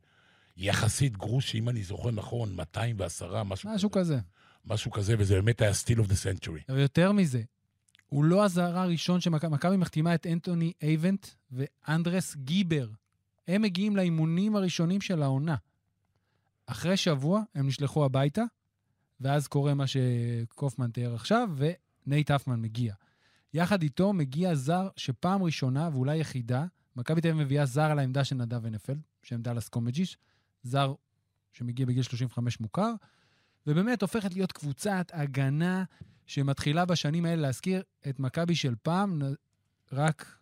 יחסית 0.56 1.16
גרוש, 1.16 1.54
אם 1.54 1.68
אני 1.68 1.82
זוכר 1.82 2.10
נכון, 2.10 2.54
210, 2.54 3.42
משהו, 3.42 3.70
משהו 3.74 3.90
כזה. 3.90 4.18
משהו 4.66 4.90
כזה, 4.90 5.14
וזה 5.18 5.34
באמת 5.34 5.60
היה 5.60 5.72
steal 5.74 5.98
of 5.98 6.06
the 6.08 6.14
century. 6.14 6.60
יותר 6.68 7.12
מזה, 7.12 7.42
הוא 8.06 8.24
לא 8.24 8.44
הזר 8.44 8.78
הראשון 8.78 9.20
שמכבי 9.20 9.76
מחתימה 9.76 10.14
את 10.14 10.26
אנטוני 10.26 10.72
אייבנט 10.82 11.26
ואנדרס 11.52 12.36
גיבר. 12.36 12.88
הם 13.48 13.62
מגיעים 13.62 13.96
לאימונים 13.96 14.56
הראשונים 14.56 15.00
של 15.00 15.22
העונה. 15.22 15.56
אחרי 16.70 16.96
שבוע 16.96 17.42
הם 17.54 17.66
נשלחו 17.66 18.04
הביתה, 18.04 18.42
ואז 19.20 19.46
קורה 19.46 19.74
מה 19.74 19.84
שקופמן 19.86 20.90
תיאר 20.90 21.14
עכשיו, 21.14 21.48
ונייט 21.56 22.30
אפמן 22.30 22.60
מגיע. 22.60 22.94
יחד 23.54 23.82
איתו 23.82 24.12
מגיע 24.12 24.54
זר 24.54 24.88
שפעם 24.96 25.42
ראשונה, 25.42 25.90
ואולי 25.92 26.16
יחידה, 26.16 26.66
מכבי 26.96 27.20
תל 27.20 27.28
אביב 27.28 27.42
מביאה 27.42 27.66
זר 27.66 27.82
על 27.82 27.98
העמדה 27.98 28.24
של 28.24 28.36
נדב 28.36 28.66
הנפלד, 28.66 29.00
שם 29.22 29.42
דאלאס 29.42 29.68
קומג'יש, 29.68 30.18
זר 30.62 30.94
שמגיע 31.52 31.86
בגיל 31.86 32.02
35 32.02 32.60
מוכר, 32.60 32.92
ובאמת 33.66 34.02
הופכת 34.02 34.34
להיות 34.34 34.52
קבוצת 34.52 35.10
הגנה 35.14 35.84
שמתחילה 36.26 36.84
בשנים 36.84 37.24
האלה 37.24 37.42
להזכיר 37.42 37.82
את 38.08 38.20
מכבי 38.20 38.54
של 38.54 38.74
פעם, 38.82 39.22
רק 39.92 40.38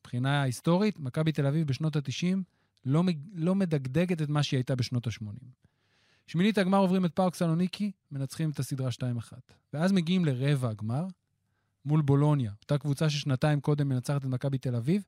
מבחינה 0.00 0.42
היסטורית, 0.42 0.98
מכבי 0.98 1.32
תל 1.32 1.46
אביב 1.46 1.66
בשנות 1.66 1.96
ה-90 1.96 2.36
לא, 2.84 3.02
לא 3.34 3.54
מדגדגת 3.54 4.22
את 4.22 4.28
מה 4.28 4.42
שהיא 4.42 4.58
הייתה 4.58 4.74
בשנות 4.76 5.06
ה-80. 5.06 5.24
שמינית 6.26 6.58
הגמר 6.58 6.78
עוברים 6.78 7.04
את 7.04 7.12
פארק 7.14 7.34
סלוניקי, 7.34 7.92
מנצחים 8.12 8.50
את 8.50 8.58
הסדרה 8.58 8.88
2-1. 8.90 9.32
ואז 9.72 9.92
מגיעים 9.92 10.24
לרבע 10.24 10.68
הגמר 10.70 11.04
מול 11.84 12.00
בולוניה, 12.02 12.52
אותה 12.62 12.78
קבוצה 12.78 13.10
ששנתיים 13.10 13.60
קודם 13.60 13.88
מנצחת 13.88 14.20
את 14.20 14.26
מכבי 14.26 14.58
תל 14.58 14.76
אביב. 14.76 15.04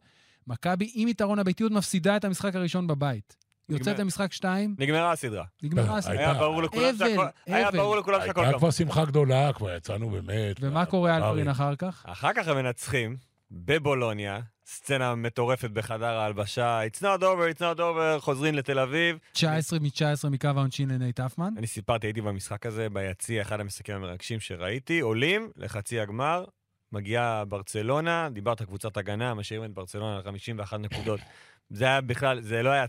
מכבי 0.47 0.91
עם 0.95 1.09
יתרון 1.09 1.39
הביתיות 1.39 1.73
מפסידה 1.73 2.17
את 2.17 2.25
המשחק 2.25 2.55
הראשון 2.57 2.87
בבית. 2.87 3.37
יוצאת. 3.69 3.99
למשחק 3.99 4.33
2, 4.33 4.75
נגמרה 4.79 5.13
הסדרה. 5.13 5.45
נגמרה 5.63 5.89
אה, 5.93 5.97
הסדרה. 5.99 6.13
הייתה- 6.15 6.31
היה 6.31 6.41
ברור 6.41 6.63
לכולם 6.63 6.97
שהכל... 6.99 7.27
היה. 7.47 7.71
ברור 7.71 7.97
לכולם 7.97 8.21
שהכל 8.27 8.41
הייתה 8.41 8.49
גמור. 8.51 8.59
כבר 8.59 8.71
שמחה 8.71 9.05
גדולה, 9.05 9.53
כבר 9.53 9.77
יצאנו 9.77 10.11
באמת. 10.11 10.57
ומה 10.61 10.87
קורה. 10.87 11.17
אלפרין, 11.17 11.49
אחר 11.49 11.77
כך? 11.77 12.05
אחר 12.07 12.31
כך 12.37 12.49
הם 12.49 12.57
מנצחים 12.57 13.17
בבולוניה, 13.51 14.41
סצנה 14.67 15.15
מטורפת 15.15 15.71
בחדר 15.71 16.07
ההלבשה, 16.19 16.81
It's 16.87 16.99
not 17.01 17.23
over, 17.23 17.57
it's 17.57 17.61
not 17.61 17.79
over, 17.79 18.21
חוזרים 18.21 18.55
לתל 18.55 18.79
אביב. 18.79 19.19
19 19.33 19.79
מ-19 19.79 20.29
מקו 20.31 20.49
העונשין 20.49 20.91
לנייט 20.91 21.21
אפמן. 21.21 21.55
אני 21.59 21.67
סיפרתי, 21.67 22.07
הייתי 22.07 22.21
במשחק 22.21 22.67
הזה 22.67 22.89
ביציע, 22.91 23.43
אחד 23.43 23.61
המשחקים 23.61 23.95
המרגשים 23.95 24.41
שראיתי, 24.41 25.01
עולים 25.01 25.51
לחצי 25.57 26.01
הגמר, 26.01 26.45
מגיעה 26.93 27.45
ברצלונה, 27.45 28.29
דיברת 28.33 28.63
קבוצת 28.63 28.97
הגנה, 28.97 29.35
משאירים 29.35 29.71
את 29.71 29.75
ברצלונה 29.75 30.17
על 30.17 30.23
51 30.23 30.81
נקודות. 30.81 31.21
זה 31.71 31.85
היה 31.85 32.01
בכלל, 32.01 32.41
זה 32.41 32.63
לא 32.63 32.71
היה 32.71 32.85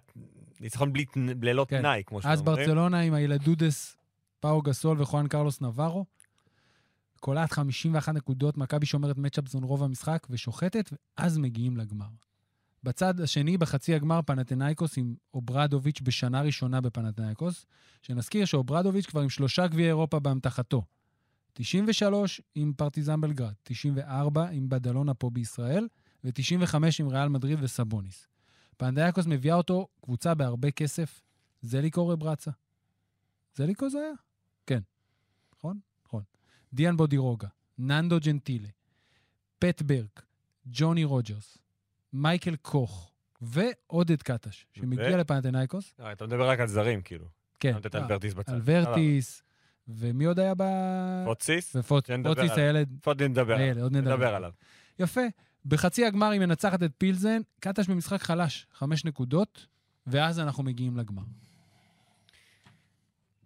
ניצחון 0.59 0.93
בלי, 0.93 1.05
ללא 1.41 1.65
כן. 1.69 1.79
תנאי, 1.81 2.03
כמו 2.05 2.17
אז 2.17 2.23
שאתם 2.23 2.47
אומרים. 2.47 2.65
ברצלונה 2.65 2.99
עם 2.99 3.13
הילדודס 3.13 3.97
פאו 4.39 4.61
גסול 4.61 5.01
וחואן 5.01 5.27
קרלוס 5.27 5.61
נברו. 5.61 6.05
קולעת 7.23 7.51
51 7.51 8.13
נקודות, 8.13 8.57
מכבי 8.57 8.85
שומרת 8.85 9.17
matchup 9.17 9.47
zone 9.47 9.63
רוב 9.63 9.83
המשחק 9.83 10.27
ושוחטת, 10.29 10.93
ואז 11.17 11.37
מגיעים 11.37 11.77
לגמר. 11.77 12.07
בצד 12.83 13.21
השני, 13.21 13.57
בחצי 13.57 13.95
הגמר, 13.95 14.19
פנתנאיקוס 14.25 14.97
עם 14.97 15.15
אוברדוביץ' 15.33 16.01
בשנה 16.01 16.41
ראשונה 16.41 16.81
בפנתנאיקוס, 16.81 17.65
שנזכיר 18.01 18.45
שאוברדוביץ' 18.45 19.05
כבר 19.05 19.21
עם 19.21 19.29
שלושה 19.29 19.67
גביעי 19.67 19.87
אירופה 19.87 20.19
באמתחתו. 20.19 20.83
93 21.53 22.41
עם 22.55 22.73
פרטיזן 22.77 23.21
בלגרד, 23.21 23.53
94 23.63 24.49
עם 24.49 24.69
בדלונה 24.69 25.13
פה 25.13 25.29
בישראל, 25.29 25.87
ו-95 26.23 26.75
עם 26.99 27.07
ריאל 27.07 27.29
מדריד 27.29 27.59
וסבוניס. 27.61 28.27
פנתנאיקוס 28.77 29.25
מביאה 29.25 29.55
אותו 29.55 29.87
קבוצה 30.01 30.33
בהרבה 30.33 30.71
כסף, 30.71 31.21
זליקו 31.61 32.07
רברצה. 32.07 32.51
זליקו 33.55 33.89
זה 33.89 33.97
היה? 33.97 34.32
דיאן 36.73 36.97
בודירוגה, 36.97 37.47
ננדו 37.77 38.19
ג'נטילה, 38.19 38.67
פט 39.59 39.81
ברק, 39.81 40.25
ג'וני 40.65 41.03
רוג'רס, 41.03 41.57
מייקל 42.13 42.55
קוך 42.55 43.11
ועודד 43.41 44.21
קטש, 44.21 44.65
שמגיע 44.73 45.15
ו- 45.15 45.17
לפנתנאיקוס. 45.17 45.95
אה, 45.99 46.11
אתה 46.11 46.25
מדבר 46.25 46.49
רק 46.49 46.59
על 46.59 46.67
זרים, 46.67 47.01
כאילו. 47.01 47.25
כן. 47.59 47.73
אה, 47.95 47.99
על 47.99 48.05
ורטיס 48.09 48.33
בצד. 48.33 48.53
על 48.53 48.61
ורטיס, 48.63 49.43
ומי 49.87 50.25
עוד 50.25 50.39
היה 50.39 50.53
ב... 50.57 50.63
פוציס? 51.25 51.75
פוציס. 51.87 52.57
הילד. 52.57 52.99
עוד 53.05 53.23
נדבר 53.23 53.53
עליו. 53.55 53.83
עוד. 53.83 53.93
נדבר 53.93 54.35
עליו. 54.35 54.51
יפה. 54.99 55.21
בחצי 55.65 56.05
הגמר 56.05 56.29
היא 56.29 56.39
מנצחת 56.39 56.83
את 56.83 56.91
פילזן, 56.97 57.41
קטש 57.59 57.87
במשחק 57.87 58.21
חלש, 58.21 58.67
חמש 58.73 59.05
נקודות, 59.05 59.67
ואז 60.07 60.39
אנחנו 60.39 60.63
מגיעים 60.63 60.97
לגמר. 60.97 61.23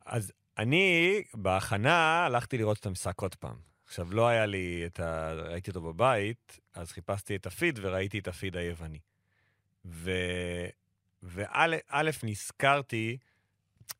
אז 0.06 0.32
אני, 0.58 1.22
בהכנה, 1.34 2.26
הלכתי 2.26 2.58
לראות 2.58 2.78
את 2.80 2.86
המשחק 2.86 3.22
עוד 3.22 3.36
פעם. 3.36 3.56
עכשיו, 3.86 4.14
לא 4.14 4.28
היה 4.28 4.46
לי 4.46 4.84
את 4.86 5.00
ה... 5.00 5.34
ראיתי 5.34 5.70
אותו 5.70 5.82
בבית, 5.82 6.60
אז 6.74 6.92
חיפשתי 6.92 7.36
את 7.36 7.46
הפיד 7.46 7.80
וראיתי 7.82 8.20
את 8.20 8.28
הפיד 8.28 8.58
היווני. 8.58 9.00
ו... 9.86 10.12
וא', 11.24 11.66
נזכרתי 12.24 13.18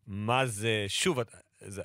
מה 0.08 0.46
זה, 0.46 0.86
שוב, 0.88 1.20
את- 1.20 1.32
זה, 1.62 1.82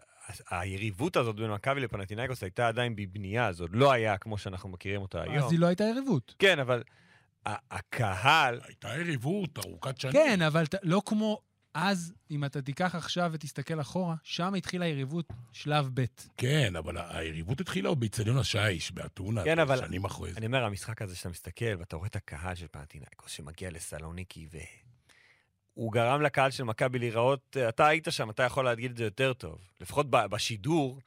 היריבות 0.51 1.17
הזאת 1.17 1.37
בין 1.37 1.51
מכבי 1.51 1.81
לפנטינאיקוס 1.81 2.43
הייתה 2.43 2.69
עדיין 2.69 2.97
בבנייה, 2.97 3.53
זה 3.53 3.65
עוד 3.65 3.77
לא 3.77 3.93
היה 3.93 4.19
כמו 4.19 4.39
שאנחנו 4.39 4.69
מכירים 4.69 5.03
אותה 5.03 5.23
היום. 5.23 5.45
אז 5.45 5.53
היא 5.53 5.59
לא 5.61 5.67
הייתה 5.67 5.85
יריבות. 5.85 6.35
כן, 6.39 6.59
אבל 6.59 6.83
ה- 7.47 7.77
הקהל, 7.77 8.61
הייתה 8.65 8.89
יריבות 8.97 9.59
ארוכת 9.59 9.99
שנים. 10.01 10.13
כן, 10.13 10.43
אבל 10.43 10.65
לא 10.83 11.03
כמו 11.07 11.41
אז, 11.75 12.13
אם 12.31 12.45
אתה 12.45 12.63
תיקח 12.63 12.95
עכשיו 12.95 13.31
ותסתכל 13.33 13.81
אחורה, 13.81 14.15
שם 14.23 14.55
התחילה 14.55 14.87
יריבות 14.87 15.27
שלב 15.53 15.91
ב'. 15.95 16.05
כן, 16.37 16.77
אבל 16.77 16.97
היריבות 16.99 17.61
התחילה 17.61 17.89
עוד 17.89 18.01
באיצטדיון 18.01 18.39
השיש, 18.39 18.93
באתונה, 18.93 19.45
כן, 19.45 19.59
אבל- 19.59 19.79
שנים 19.79 20.05
אחרי 20.05 20.33
זה. 20.33 20.39
אני 20.39 20.47
אומר, 20.47 20.65
המשחק 20.65 21.03
הזה 21.03 21.17
שאתה 21.17 21.29
מסתכל, 21.29 21.75
ואתה 21.79 21.97
רואה 21.97 22.09
את 22.09 22.17
הקהל 22.17 22.55
של 22.55 22.67
פנטינאיקוס 22.71 23.33
שמגיע 23.33 23.71
לסלוניקי, 23.71 24.47
והוא 25.77 25.93
גרם 25.93 26.23
לקהל 26.23 26.51
של 26.51 26.65
מכבי 26.65 26.99
להיראות, 26.99 27.57
אתה 27.69 27.87
היית 27.87 28.07
שם, 28.11 28.31
אתה 28.31 28.43
יכול 28.43 28.65
להגיד 28.65 28.91
את 28.91 28.97
זה 28.97 29.05
יותר 29.05 29.33
טוב. 29.33 29.59
לפחות 29.81 30.07
בשידור, 30.11 30.99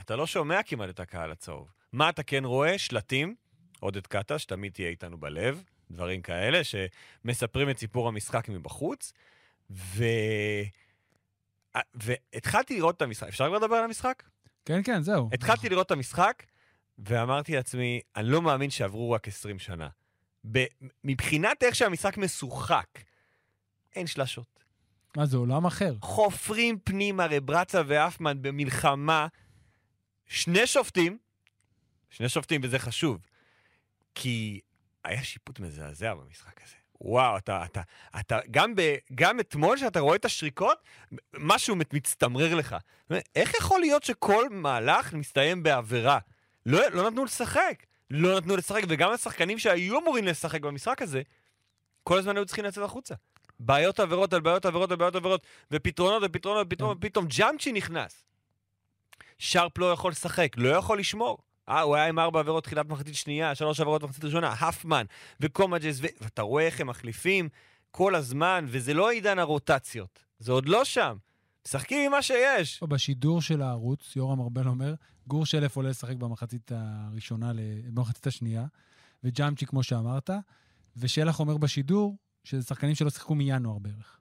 אתה 0.00 0.16
לא 0.16 0.26
שומע 0.26 0.62
כמעט 0.62 0.88
את 0.90 1.00
הקהל 1.00 1.30
הצהוב. 1.32 1.70
מה 1.92 2.08
אתה 2.08 2.22
כן 2.22 2.44
רואה? 2.44 2.78
שלטים, 2.78 3.34
עודד 3.80 4.06
קטש, 4.06 4.44
תמיד 4.44 4.72
תהיה 4.72 4.88
איתנו 4.88 5.18
בלב, 5.18 5.62
דברים 5.90 6.22
כאלה, 6.22 6.60
שמספרים 6.64 7.70
את 7.70 7.78
סיפור 7.78 8.08
המשחק 8.08 8.48
מבחוץ, 8.48 9.12
ו... 9.70 10.04
אה, 11.76 11.80
והתחלתי 11.94 12.76
לראות 12.76 12.96
את 12.96 13.02
המשחק. 13.02 13.28
אפשר 13.28 13.46
כבר 13.48 13.56
לדבר 13.58 13.76
על 13.76 13.84
המשחק? 13.84 14.22
כן, 14.64 14.82
כן, 14.84 15.02
זהו. 15.02 15.28
התחלתי 15.32 15.68
לראות 15.68 15.86
את 15.86 15.90
המשחק, 15.90 16.42
ואמרתי 16.98 17.52
לעצמי, 17.56 18.00
אני 18.16 18.28
לא 18.28 18.42
מאמין 18.42 18.70
שעברו 18.70 19.10
רק 19.10 19.28
20 19.28 19.58
שנה. 19.58 19.88
ב- 20.52 20.64
מבחינת 21.04 21.62
איך 21.62 21.74
שהמשחק 21.74 22.16
משוחק, 22.18 22.86
אין 23.96 24.06
שלשות. 24.06 24.64
מה 25.16 25.26
זה, 25.26 25.36
עולם 25.36 25.66
אחר. 25.66 25.94
חופרים 26.00 26.78
פנימה 26.84 27.26
רברצה 27.30 27.82
ואפמן 27.86 28.42
במלחמה, 28.42 29.26
שני 30.26 30.66
שופטים, 30.66 31.18
שני 32.10 32.28
שופטים, 32.28 32.60
וזה 32.64 32.78
חשוב, 32.78 33.26
כי 34.14 34.60
היה 35.04 35.24
שיפוט 35.24 35.60
מזעזע 35.60 36.14
במשחק 36.14 36.60
הזה. 36.64 36.76
וואו, 37.04 37.36
אתה, 37.36 37.64
אתה, 37.64 37.82
אתה, 38.20 38.38
גם, 38.50 38.74
ב, 38.76 38.96
גם 39.14 39.40
אתמול 39.40 39.76
שאתה 39.76 40.00
רואה 40.00 40.16
את 40.16 40.24
השריקות, 40.24 40.78
משהו 41.38 41.76
מצטמרר 41.92 42.54
לך. 42.54 42.76
איך 43.36 43.54
יכול 43.54 43.80
להיות 43.80 44.02
שכל 44.02 44.48
מהלך 44.50 45.12
מסתיים 45.12 45.62
בעבירה? 45.62 46.18
לא, 46.66 46.80
לא 46.92 47.10
נתנו 47.10 47.24
לשחק. 47.24 47.82
לא 48.10 48.36
נתנו 48.36 48.56
לשחק, 48.56 48.82
וגם 48.88 49.10
השחקנים 49.10 49.58
שהיו 49.58 50.00
אמורים 50.00 50.24
לשחק 50.24 50.60
במשחק 50.60 51.02
הזה, 51.02 51.22
כל 52.02 52.18
הזמן 52.18 52.36
היו 52.36 52.46
צריכים 52.46 52.64
לצאת 52.64 52.84
החוצה. 52.84 53.14
בעיות 53.60 54.00
עבירות 54.00 54.32
על 54.32 54.40
בעיות 54.40 54.66
עבירות 54.66 54.90
על 54.90 54.96
בעיות 54.96 55.16
עבירות, 55.16 55.46
ופתרונות 55.70 56.22
ופתרונות 56.26 56.66
ופתרונות, 56.66 56.98
פתאום 57.00 57.26
ג'אמצ'י 57.26 57.72
נכנס. 57.72 58.24
שרפ 59.38 59.78
לא 59.78 59.92
יכול 59.92 60.10
לשחק, 60.10 60.52
לא 60.56 60.68
יכול 60.68 60.98
לשמור. 60.98 61.38
אה, 61.68 61.80
הוא 61.80 61.96
היה 61.96 62.06
עם 62.06 62.18
ארבע 62.18 62.40
עבירות 62.40 62.64
תחילת 62.64 62.88
מחצית 62.88 63.14
שנייה, 63.14 63.54
שלוש 63.54 63.80
עבירות 63.80 64.02
מחצית 64.02 64.24
ראשונה, 64.24 64.52
הפמן 64.52 65.04
וקומג'ס, 65.40 65.98
ו... 66.00 66.06
ואתה 66.20 66.42
רואה 66.42 66.66
איך 66.66 66.80
הם 66.80 66.86
מחליפים 66.86 67.48
כל 67.90 68.14
הזמן, 68.14 68.64
וזה 68.68 68.94
לא 68.94 69.10
עידן 69.10 69.38
הרוטציות. 69.38 70.24
זה 70.38 70.52
עוד 70.52 70.68
לא 70.68 70.84
שם. 70.84 71.16
משחקים 71.66 72.06
עם 72.06 72.10
מה 72.10 72.22
שיש. 72.22 72.82
בשידור 72.82 73.42
של 73.42 73.62
הערוץ, 73.62 74.16
יורם 74.16 74.40
ארבל 74.40 74.68
אומר, 74.68 74.94
גור 75.26 75.46
שלף 75.46 75.76
עולה 75.76 75.88
לשחק 75.88 76.16
במחצית 76.16 76.72
הראשונה, 76.74 77.52
במחצית 77.94 78.26
השנייה, 78.26 78.64
וג'אמצ'י, 79.24 79.66
כמו 79.66 79.82
שאמרת, 79.82 80.30
ושלח 80.96 81.40
אומר 81.40 81.56
בשידור, 81.56 82.16
שזה 82.44 82.62
שחקנים 82.62 82.94
שלא 82.94 83.10
שיחקו 83.10 83.34
מינואר 83.34 83.78
בערך. 83.78 84.18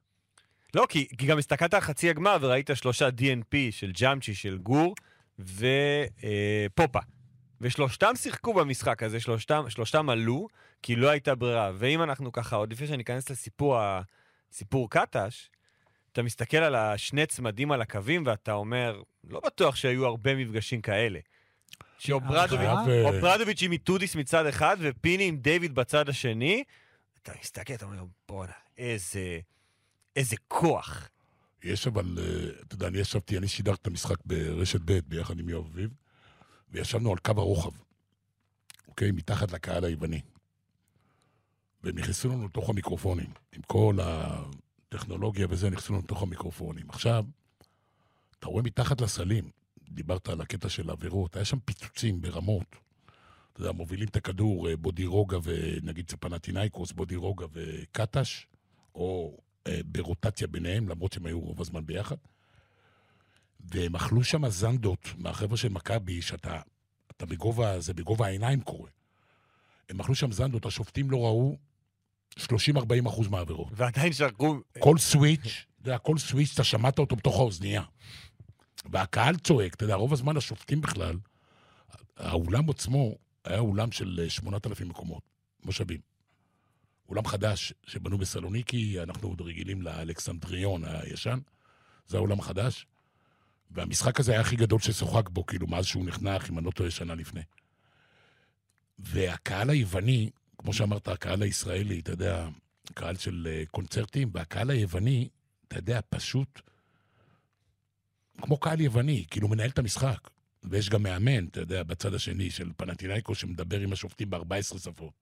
לא, 0.76 0.86
כי, 0.90 1.08
כי 1.18 1.26
גם 1.26 1.38
הסתכלת 1.38 1.74
על 1.74 1.80
חצי 1.80 2.10
הגמר 2.10 2.38
וראית 2.42 2.70
שלושה 2.74 3.10
DNP 3.10 3.56
של 3.72 3.92
ג'אמצ'י, 3.92 4.36
של 4.36 4.58
גור 4.58 4.96
ופופה. 5.40 7.00
ושלושתם 7.64 8.16
שיחקו 8.16 8.54
במשחק 8.54 9.04
הזה, 9.04 9.20
שלושתם, 9.20 9.66
שלושתם 9.70 10.10
עלו, 10.10 10.48
כי 10.82 10.96
לא 10.96 11.10
הייתה 11.10 11.36
ברירה. 11.36 11.72
ואם 11.76 12.04
אנחנו 12.04 12.32
ככה, 12.32 12.56
עוד 12.56 12.72
לפני 12.72 12.88
שאני 12.88 13.04
אכנס 13.04 13.30
לסיפור 13.30 13.78
סיפור 14.52 14.90
קטש, 14.90 15.50
אתה 16.12 16.24
מסתכל 16.24 16.58
על 16.58 16.76
השני 16.76 17.26
צמדים 17.26 17.72
על 17.72 17.82
הקווים 17.82 18.24
ואתה 18.26 18.54
אומר, 18.54 19.02
לא 19.30 19.42
בטוח 19.46 19.76
שהיו 19.76 20.06
הרבה 20.06 20.36
מפגשים 20.36 20.82
כאלה. 20.82 21.20
שאוברדוביץ' 22.00 22.60
חייב, 22.60 23.48
אה, 23.48 23.66
עם 23.66 23.72
איטודיס 23.72 24.16
מצד 24.16 24.46
אחד 24.46 24.78
ופיני 24.80 25.24
עם 25.24 25.38
דיוויד 25.38 25.76
בצד 25.76 26.10
השני, 26.10 26.64
אתה 27.22 27.32
מסתכל, 27.42 27.74
אתה 27.74 27.86
אומר, 27.86 28.04
בואנה, 28.28 28.52
איזה, 28.78 29.40
איזה 30.16 30.36
כוח. 30.48 31.10
יש 31.64 31.88
אבל, 31.88 32.18
אה, 32.18 32.62
אתה 32.68 32.76
יודע, 32.76 32.88
אני 32.88 32.98
ישבתי, 32.98 33.38
אני 33.38 33.48
שידרתי 33.48 33.82
את 33.82 33.88
המשחק 33.88 34.18
ברשת 34.26 34.82
ב' 34.86 35.00
ביחד 35.08 35.40
עם 35.40 35.50
יואב 35.50 35.66
אביב, 35.66 35.90
וישבנו 36.74 37.12
על 37.12 37.18
קו 37.18 37.32
הרוחב, 37.38 37.72
אוקיי? 38.88 39.12
מתחת 39.12 39.52
לקהל 39.52 39.86
היווני. 39.86 40.22
והם 41.84 41.98
נכנסו 41.98 42.30
לנו 42.30 42.46
לתוך 42.46 42.70
המיקרופונים, 42.70 43.30
עם 43.56 43.62
כל 43.62 43.98
הטכנולוגיה 44.02 45.48
וזה, 45.50 45.70
נכנסו 45.70 45.94
לנו 45.94 46.02
לתוך 46.02 46.22
המיקרופונים. 46.22 46.90
עכשיו, 46.90 47.26
אתה 48.40 48.48
רואה 48.48 48.64
מתחת 48.64 49.02
לסלים, 49.02 49.50
דיברת 49.90 50.30
על 50.30 50.42
הקטע 50.42 50.70
של 50.70 50.90
עבירות, 50.90 51.36
היה 51.36 51.46
שם 51.46 51.60
פיצוצים 51.66 52.22
ברמות. 52.22 52.76
אתה 53.54 53.62
יודע, 53.62 53.72
מובילים 53.72 54.08
את 54.08 54.16
הכדור 54.16 54.70
אה, 54.70 54.78
בודירוגה 54.78 55.38
ונגיד 55.44 56.10
זה 56.10 56.18
פנטינאיקוס, 56.18 56.92
בודירוגה 56.92 57.46
וקטש, 57.52 58.48
או 58.96 59.38
אה, 59.68 59.80
ברוטציה 59.86 60.48
ביניהם, 60.48 60.90
למרות 60.90 61.14
שהם 61.14 61.26
היו 61.26 61.40
רוב 61.40 61.62
הזמן 61.62 61.86
ביחד. 61.86 62.16
והם 63.64 63.96
אכלו 63.96 64.24
שם 64.24 64.50
זנדות 64.50 65.10
מהחבר'ה 65.18 65.58
של 65.58 65.70
מכבי, 65.70 66.22
שאתה 66.22 66.62
אתה 67.18 67.26
בגובה, 67.26 67.80
זה 67.80 67.94
בגובה 67.94 68.26
העיניים 68.26 68.62
קורה. 68.62 68.90
הם 69.90 70.00
אכלו 70.00 70.16
שם 70.16 70.32
זנדות, 70.32 70.66
השופטים 70.66 71.12
לא 71.12 71.18
ראו 71.18 71.58
30-40 72.40 72.44
אחוז 73.08 73.28
מהעבירות. 73.28 73.68
ועדיין 73.72 74.14
שרקו... 74.14 74.60
כל 74.80 74.98
סוויץ', 74.98 75.66
אתה 75.82 75.90
יודע, 75.90 75.98
כל 75.98 76.18
סוויץ', 76.18 76.52
אתה 76.54 76.64
שמעת 76.64 77.00
אותו 77.00 77.16
בתוך 77.16 77.36
האוזנייה. 77.36 77.84
והקהל 78.86 79.38
צועק, 79.38 79.74
אתה 79.74 79.84
יודע, 79.84 79.96
רוב 79.96 80.14
הזמן 80.14 80.38
השופטים 80.38 80.82
בכלל, 80.82 81.18
האולם 82.18 82.70
עצמו 82.70 83.16
היה 83.46 83.60
אולם 83.60 83.92
של 83.92 84.20
אה, 84.24 84.30
8,000 84.30 84.90
מקומות, 84.90 85.24
מושבים. 85.66 86.00
אולם 87.10 87.26
חדש 87.26 87.74
שבנו 87.88 88.18
בסלוניקי, 88.18 89.02
אנחנו 89.02 89.28
עוד 89.28 89.42
רגילים 89.42 89.82
לאלכסנדריון 89.82 90.84
הישן, 90.86 91.40
זה 92.08 92.18
האולם 92.18 92.40
החדש. 92.40 92.86
והמשחק 93.72 94.20
הזה 94.20 94.32
היה 94.32 94.42
הכי 94.42 94.56
גדול 94.56 94.80
ששוחק 94.80 95.30
בו, 95.30 95.46
כאילו, 95.46 95.68
מאז 95.68 95.86
שהוא 95.86 96.06
נחנך, 96.06 96.50
אם 96.50 96.58
אני 96.58 96.66
לא 96.66 96.72
טועה, 96.72 96.92
שנה 96.92 97.16
לפני. 97.16 97.42
והקהל 99.00 99.70
היווני, 99.70 100.30
כמו 100.58 100.74
שאמרת, 100.74 101.08
הקהל 101.08 101.42
הישראלי, 101.42 102.00
אתה 102.00 102.12
יודע, 102.12 102.48
קהל 102.94 103.16
של 103.16 103.48
אה, 103.52 103.64
קונצרטים, 103.72 104.30
והקהל 104.34 104.70
היווני, 104.70 105.30
אתה 105.68 105.78
יודע, 105.78 106.00
פשוט 106.10 106.62
כמו 108.42 108.58
קהל 108.58 108.82
יווני, 108.82 109.26
כאילו 109.32 109.48
מנהל 109.48 109.70
את 109.70 109.80
המשחק. 109.80 110.30
ויש 110.64 110.90
גם 110.90 111.04
מאמן, 111.04 111.46
אתה 111.46 111.60
יודע, 111.60 111.84
בצד 111.84 112.14
השני 112.14 112.52
של 112.52 112.72
פנטינאיקו, 112.78 113.36
שמדבר 113.36 113.80
עם 113.80 113.94
השופטים 113.94 114.30
ב-14 114.30 114.80
שפות. 114.80 115.14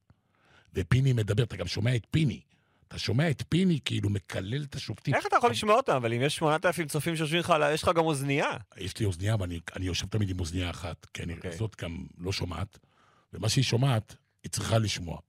ופיני 0.73 1.13
מדבר, 1.13 1.43
אתה 1.43 1.57
גם 1.57 1.67
שומע 1.67 1.95
את 1.95 2.07
פיני. 2.11 2.41
אתה 2.91 2.99
שומע 2.99 3.29
את 3.29 3.43
פיני 3.49 3.79
כאילו 3.85 4.09
מקלל 4.09 4.63
את 4.63 4.75
השופטים. 4.75 5.15
איך 5.15 5.25
אתה 5.25 5.35
יכול 5.37 5.51
לשמוע 5.51 5.75
אותם? 5.75 5.95
אבל 5.95 6.13
אם 6.13 6.21
יש 6.21 6.35
8,000 6.35 6.87
צופים 6.87 7.15
שיושבים 7.15 7.39
לך, 7.39 7.53
יש 7.73 7.83
לך 7.83 7.91
גם 7.95 8.05
אוזנייה. 8.05 8.49
יש 8.77 8.99
לי 8.99 9.05
אוזנייה, 9.05 9.35
ואני 9.39 9.59
אני 9.75 9.85
יושב 9.85 10.07
תמיד 10.07 10.29
עם 10.29 10.39
אוזנייה 10.39 10.69
אחת, 10.69 11.05
כי 11.13 11.23
אני, 11.23 11.33
אוקיי. 11.33 11.57
זאת 11.57 11.75
גם 11.81 12.05
לא 12.17 12.31
שומעת, 12.31 12.79
ומה 13.33 13.49
שהיא 13.49 13.63
שומעת, 13.63 14.15
היא 14.43 14.51
צריכה 14.51 14.77
לשמוע. 14.77 15.19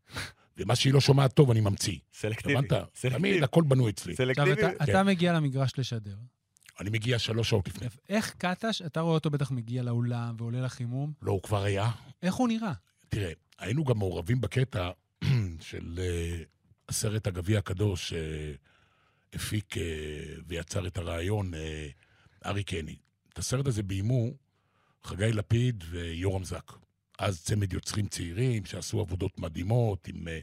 ומה 0.56 0.76
שהיא 0.76 0.92
לא 0.92 1.00
שומעת 1.00 1.32
טוב, 1.32 1.50
אני 1.50 1.60
ממציא. 1.60 1.98
סלקטיבי. 2.14 2.56
הבנת? 2.56 2.72
תמיד. 3.12 3.42
הכל 3.42 3.62
בנוי 3.62 3.90
אצלי. 3.90 4.16
סלקטיבי. 4.16 4.52
אתה, 4.52 4.84
אתה 4.84 5.02
מגיע 5.02 5.32
למגרש 5.32 5.72
לשדר. 5.78 6.16
אני 6.80 6.90
מגיע 6.90 7.18
שלוש 7.18 7.50
שעות 7.50 7.68
לפני. 7.68 7.88
איך 8.08 8.34
קטש, 8.38 8.82
אתה 8.82 9.00
רואה 9.00 9.14
אותו 9.14 9.30
בטח 9.30 9.50
מגיע 9.50 9.82
לאולם 9.82 10.34
ועולה 10.38 10.60
לחימום, 10.60 11.12
לא, 11.22 11.32
הוא 11.32 11.42
כבר 11.42 11.62
היה. 11.62 11.90
איך 12.22 12.34
הוא 12.34 12.48
נראה? 12.48 12.72
תראה, 13.08 13.32
היינו 13.58 13.84
גם 13.84 13.98
מעורבים 13.98 14.40
בקטע 14.40 14.90
של 15.68 15.98
אה, 16.02 16.42
הסרט 16.88 17.26
הגביע 17.26 17.58
הקדוש 17.58 18.14
שהפיק 19.32 19.76
אה, 19.76 19.82
ויצר 20.46 20.86
את 20.86 20.98
הרעיון 20.98 21.54
אה, 21.54 21.88
ארי 22.46 22.64
קני. 22.64 22.96
את 23.32 23.38
הסרט 23.38 23.66
הזה 23.66 23.82
ביימו 23.82 24.30
חגי 25.04 25.32
לפיד 25.32 25.84
ויורם 25.90 26.44
זק. 26.44 26.72
אז 27.18 27.42
צמד 27.42 27.72
יוצרים 27.72 28.06
צעירים 28.06 28.64
שעשו 28.64 29.00
עבודות 29.00 29.38
מדהימות 29.38 30.08
עם, 30.08 30.28
אה, 30.28 30.40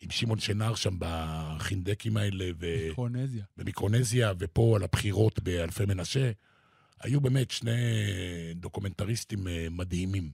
עם 0.00 0.10
שמעון 0.10 0.38
שנר 0.38 0.74
שם 0.74 0.96
בחינדקים 0.98 2.16
האלה 2.16 2.44
ו... 2.58 2.66
מיקרונזיה. 2.88 3.44
במיקרונזיה 3.56 4.32
ופה 4.38 4.72
על 4.76 4.82
הבחירות 4.82 5.42
באלפי 5.42 5.84
מנשה. 5.86 6.30
היו 7.00 7.20
באמת 7.20 7.50
שני 7.50 7.70
דוקומנטריסטים 8.54 9.48
אה, 9.48 9.66
מדהימים. 9.70 10.30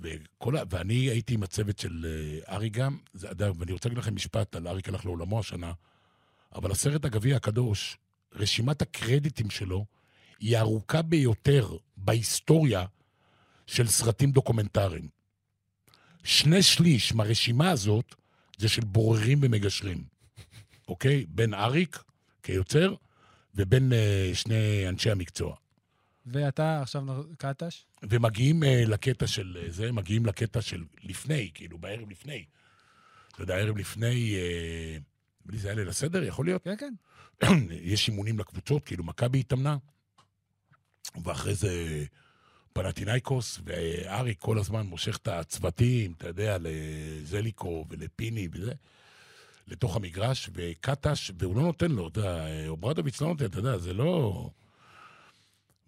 וכל. 0.00 0.54
ואני 0.70 0.94
הייתי 0.94 1.34
עם 1.34 1.42
הצוות 1.42 1.78
של 1.78 2.06
אה, 2.08 2.54
ארי 2.54 2.68
גם, 2.68 2.98
זה, 3.12 3.28
ואני 3.58 3.72
רוצה 3.72 3.88
להגיד 3.88 3.98
לכם 3.98 4.14
משפט 4.14 4.56
על 4.56 4.68
אריק 4.68 4.88
הלך 4.88 5.04
לעולמו 5.04 5.38
השנה, 5.40 5.72
אבל 6.54 6.70
הסרט 6.70 7.04
הגביע 7.04 7.36
הקדוש, 7.36 7.96
רשימת 8.32 8.82
הקרדיטים 8.82 9.50
שלו 9.50 9.84
היא 10.40 10.56
הארוכה 10.56 11.02
ביותר 11.02 11.76
בהיסטוריה 11.96 12.84
של 13.66 13.86
סרטים 13.86 14.30
דוקומנטריים. 14.30 15.08
שני 16.24 16.62
שליש 16.62 17.14
מהרשימה 17.14 17.70
הזאת 17.70 18.14
זה 18.58 18.68
של 18.68 18.84
בוררים 18.84 19.38
ומגשרים, 19.42 20.04
אוקיי? 20.88 21.26
בין 21.28 21.54
אריק 21.54 22.02
כיוצר 22.42 22.94
ובין 23.54 23.92
אה, 23.92 24.30
שני 24.34 24.88
אנשי 24.88 25.10
המקצוע. 25.10 25.56
ואתה 26.32 26.82
עכשיו 26.82 27.02
קטש? 27.38 27.84
ומגיעים 28.02 28.64
אה, 28.64 28.82
לקטע 28.86 29.26
של 29.26 29.58
אה, 29.62 29.70
זה, 29.70 29.92
מגיעים 29.92 30.26
לקטע 30.26 30.62
של 30.62 30.84
לפני, 31.02 31.50
כאילו, 31.54 31.78
בערב 31.78 32.10
לפני. 32.10 32.44
אתה 33.32 33.42
יודע, 33.42 33.56
ערב 33.56 33.76
לפני, 33.76 34.34
אה, 34.34 34.98
נדמה 35.40 35.52
לי 35.52 35.58
זה 35.58 35.68
היה 35.68 35.74
ליל 35.74 35.88
הסדר, 35.88 36.22
יכול 36.22 36.46
להיות? 36.46 36.64
כן, 36.64 36.74
כן. 36.78 36.94
יש 37.92 38.08
אימונים 38.08 38.38
לקבוצות, 38.38 38.84
כאילו 38.84 39.04
מכבי 39.04 39.40
התאמנה, 39.40 39.76
ואחרי 41.24 41.54
זה 41.54 42.04
פנטינאיקוס, 42.72 43.60
ואריק 43.64 44.38
כל 44.38 44.58
הזמן 44.58 44.86
מושך 44.86 45.16
את 45.16 45.28
הצוותים, 45.28 46.12
אתה 46.12 46.28
יודע, 46.28 46.56
לזליקו 46.60 47.84
ולפיני 47.88 48.48
וזה, 48.52 48.72
לתוך 49.66 49.96
המגרש, 49.96 50.50
וקטש, 50.54 51.30
והוא 51.38 51.56
לא 51.56 51.62
נותן 51.62 51.90
לו, 51.90 52.08
אתה 52.08 52.20
יודע, 52.20 52.46
אוברדוביץ' 52.68 53.20
לא 53.20 53.28
נותן, 53.28 53.44
אתה 53.44 53.58
יודע, 53.58 53.78
זה 53.78 53.92
לא... 53.92 54.50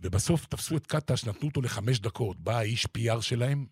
ובסוף 0.01 0.47
תפסו 0.47 0.77
את 0.77 0.87
קטש, 0.87 1.25
נתנו 1.25 1.49
אותו 1.49 1.63
לחמש 1.63 2.01
דקות. 2.01 2.41
בא 2.41 2.57
האיש 2.59 2.87
PR 2.87 3.21
שלהם, 3.21 3.67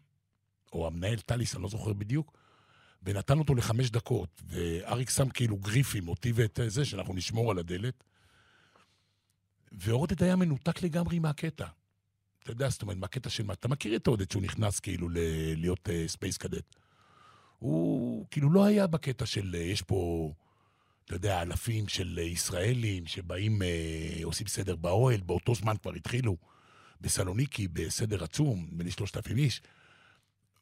או 0.72 0.86
המנהל 0.86 1.18
טליס, 1.18 1.54
אני 1.54 1.62
לא 1.62 1.68
זוכר 1.68 1.92
בדיוק, 1.92 2.38
ונתן 3.02 3.38
אותו 3.38 3.54
לחמש 3.54 3.90
דקות. 3.90 4.42
ואריק 4.46 5.10
שם 5.10 5.28
כאילו 5.28 5.56
גריפים, 5.56 6.08
אותי 6.08 6.32
ואת 6.34 6.60
זה, 6.66 6.84
שאנחנו 6.84 7.14
נשמור 7.14 7.50
על 7.50 7.58
הדלת. 7.58 8.04
ועודד 9.72 10.22
היה 10.22 10.36
מנותק 10.36 10.82
לגמרי 10.82 11.18
מהקטע. 11.18 11.66
אתה 12.42 12.50
יודע, 12.50 12.68
זאת 12.68 12.82
אומרת, 12.82 12.96
מהקטע 12.96 13.30
של 13.30 13.44
מה... 13.44 13.52
אתה 13.52 13.68
מכיר 13.68 13.96
את 13.96 14.06
עודד 14.06 14.30
שהוא 14.30 14.42
נכנס 14.42 14.80
כאילו 14.80 15.08
ל- 15.08 15.54
להיות 15.56 15.88
space 16.06 16.36
cadet. 16.36 16.74
הוא 17.58 18.26
כאילו 18.30 18.50
לא 18.50 18.64
היה 18.64 18.86
בקטע 18.86 19.26
של 19.26 19.54
אה, 19.54 19.60
יש 19.60 19.82
פה, 19.82 20.32
אתה 21.08 21.16
יודע, 21.16 21.42
אלפים 21.42 21.88
של 21.88 22.18
ישראלים 22.18 23.06
שבאים, 23.06 23.62
אה, 23.62 24.20
עושים 24.24 24.46
סדר 24.46 24.76
באוהל, 24.76 25.20
באותו 25.20 25.54
זמן 25.54 25.76
כבר 25.82 25.92
התחילו 25.92 26.36
בסלוניקי 27.00 27.68
בסדר 27.68 28.24
עצום, 28.24 28.66
נדמה 28.70 28.84
לי 28.84 28.90
שלושת 28.90 29.16
אלפים 29.16 29.36
איש. 29.36 29.62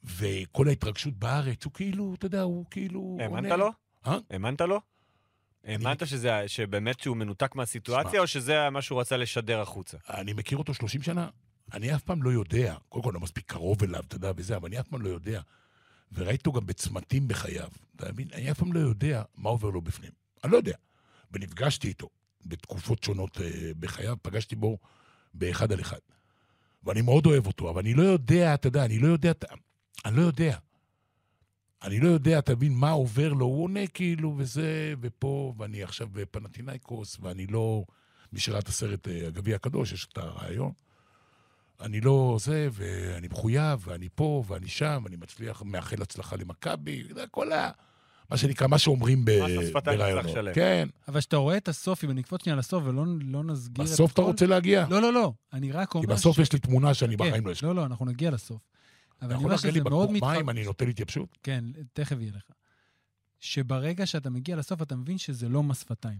וכל 0.04 0.68
ההתרגשות 0.68 1.14
בארץ, 1.14 1.64
הוא 1.64 1.72
כאילו, 1.72 2.14
אתה 2.18 2.26
יודע, 2.26 2.42
הוא 2.42 2.64
כאילו... 2.70 3.18
האמנת. 3.20 3.58
לו? 3.58 3.70
אה? 4.06 4.18
האמנת 4.30 4.60
לו? 4.60 4.80
האמנת 5.64 6.06
שזה, 6.06 6.42
שבאמת 6.46 7.00
שהוא 7.00 7.16
מנותק 7.16 7.54
מהסיטואציה, 7.54 8.20
או 8.20 8.26
שזה 8.26 8.70
מה 8.70 8.82
שהוא 8.82 9.00
רצה 9.00 9.16
לשדר 9.16 9.60
החוצה? 9.60 9.96
אני 10.08 10.32
מכיר 10.32 10.58
אותו 10.58 10.74
30 10.74 11.02
שנה, 11.02 11.28
אני 11.72 11.94
אף 11.94 12.02
פעם 12.02 12.22
לא 12.22 12.30
יודע, 12.30 12.74
קודם 12.88 13.04
כל 13.04 13.10
לא 13.14 13.20
מספיק 13.20 13.44
קרוב 13.46 13.82
אליו, 13.82 14.02
אתה 14.08 14.16
יודע, 14.16 14.32
וזה, 14.36 14.56
אבל 14.56 14.68
אני 14.68 14.80
אף 14.80 14.88
פעם 14.88 15.02
לא 15.02 15.08
יודע. 15.08 15.40
וראיתי 16.12 16.48
אותו 16.48 16.52
גם 16.60 16.66
בצמתים 16.66 17.28
בחייו, 17.28 17.68
אתה 17.96 18.12
מבין? 18.12 18.28
אני 18.34 18.50
אף 18.50 18.58
פעם 18.58 18.72
לא 18.72 18.80
יודע 18.80 19.22
מה 19.36 19.50
עובר 19.50 19.70
לו 19.70 19.80
בפנים. 19.80 20.25
אני 20.44 20.52
לא 20.52 20.56
יודע. 20.56 20.76
ונפגשתי 21.32 21.88
איתו 21.88 22.08
בתקופות 22.46 23.02
שונות 23.02 23.40
אה, 23.40 23.70
בחייו, 23.80 24.16
פגשתי 24.22 24.56
בו 24.56 24.78
באחד 25.34 25.72
על 25.72 25.80
אחד. 25.80 25.98
ואני 26.84 27.02
מאוד 27.02 27.26
אוהב 27.26 27.46
אותו, 27.46 27.70
אבל 27.70 27.80
אני 27.80 27.94
לא 27.94 28.02
יודע, 28.02 28.54
אתה 28.54 28.68
יודע, 28.68 28.84
אני 28.84 28.98
לא 28.98 29.08
יודע, 29.08 29.32
אני 30.04 30.16
לא 30.16 30.22
יודע. 30.22 30.58
אני 31.82 32.00
לא 32.00 32.08
יודע, 32.08 32.38
אתה 32.38 32.54
מבין, 32.54 32.72
מה 32.72 32.90
עובר 32.90 33.32
לו, 33.32 33.46
הוא 33.46 33.64
עונה 33.64 33.86
כאילו, 33.86 34.34
וזה, 34.36 34.94
ופה, 35.00 35.54
ואני 35.58 35.82
עכשיו 35.82 36.08
בפנטינאיקוס, 36.12 37.16
ואני 37.20 37.46
לא... 37.46 37.84
מי 38.32 38.40
שראה 38.40 38.58
את 38.58 38.68
הסרט 38.68 39.08
אה, 39.08 39.26
הגביע 39.26 39.56
הקדוש, 39.56 39.92
יש 39.92 40.06
את 40.12 40.18
הרעיון. 40.18 40.72
אני 41.80 42.00
לא 42.00 42.36
זה, 42.40 42.68
ואני 42.72 43.28
מחויב, 43.28 43.88
ואני 43.88 44.08
פה, 44.14 44.44
ואני 44.46 44.68
שם, 44.68 45.00
ואני 45.04 45.16
מצליח, 45.16 45.62
מאחל 45.62 46.02
הצלחה 46.02 46.36
למכבי, 46.36 47.04
זה 47.14 47.24
כל 47.30 47.52
ה... 47.52 47.70
מה 48.30 48.36
שנקרא, 48.36 48.66
מה 48.66 48.78
שאומרים 48.78 49.24
ברעיונות. 49.24 50.24
כן, 50.54 50.88
אבל 51.08 51.20
כשאתה 51.20 51.36
רואה 51.36 51.56
את 51.56 51.68
הסוף, 51.68 52.04
אם 52.04 52.10
אני 52.10 52.20
אקפוץ 52.20 52.42
שנייה 52.42 52.56
לסוף 52.56 52.84
ולא 52.86 53.04
לא 53.20 53.44
נסגיר 53.44 53.84
את 53.84 53.90
בסוף 53.90 54.12
אתה 54.12 54.22
הכל- 54.22 54.30
רוצה 54.30 54.46
להגיע? 54.46 54.86
לא, 54.90 55.02
לא, 55.02 55.12
לא. 55.12 55.32
אני 55.52 55.72
רק 55.72 55.94
אומר... 55.94 56.06
כי 56.06 56.12
בסוף 56.12 56.38
יש 56.38 56.52
לי 56.52 56.58
תמונה 56.58 56.94
שאני 56.94 57.16
כן, 57.16 57.28
בחיים 57.28 57.46
לא 57.46 57.52
אשכח. 57.52 57.64
לא, 57.66 57.74
לא, 57.74 57.84
אנחנו 57.86 58.06
נגיע 58.06 58.30
לסוף. 58.30 58.62
אבל 59.22 59.34
אני 59.34 59.44
אומר 59.44 59.56
שזה 59.56 59.80
מאוד 59.80 60.08
בקבוק 60.12 60.30
מים. 60.30 60.50
אני 60.50 60.64
נותן 60.64 60.88
התייבשות? 60.88 61.38
כן, 61.42 61.64
תכף 61.92 62.16
יהיה 62.20 62.32
לך. 62.36 62.42
שברגע 63.40 64.06
שאתה 64.06 64.30
מגיע 64.30 64.56
לסוף, 64.56 64.82
אתה 64.82 64.96
מבין 64.96 65.18
שזה 65.18 65.48
לא 65.48 65.62
מס 65.62 65.80
שפתיים. 65.80 66.18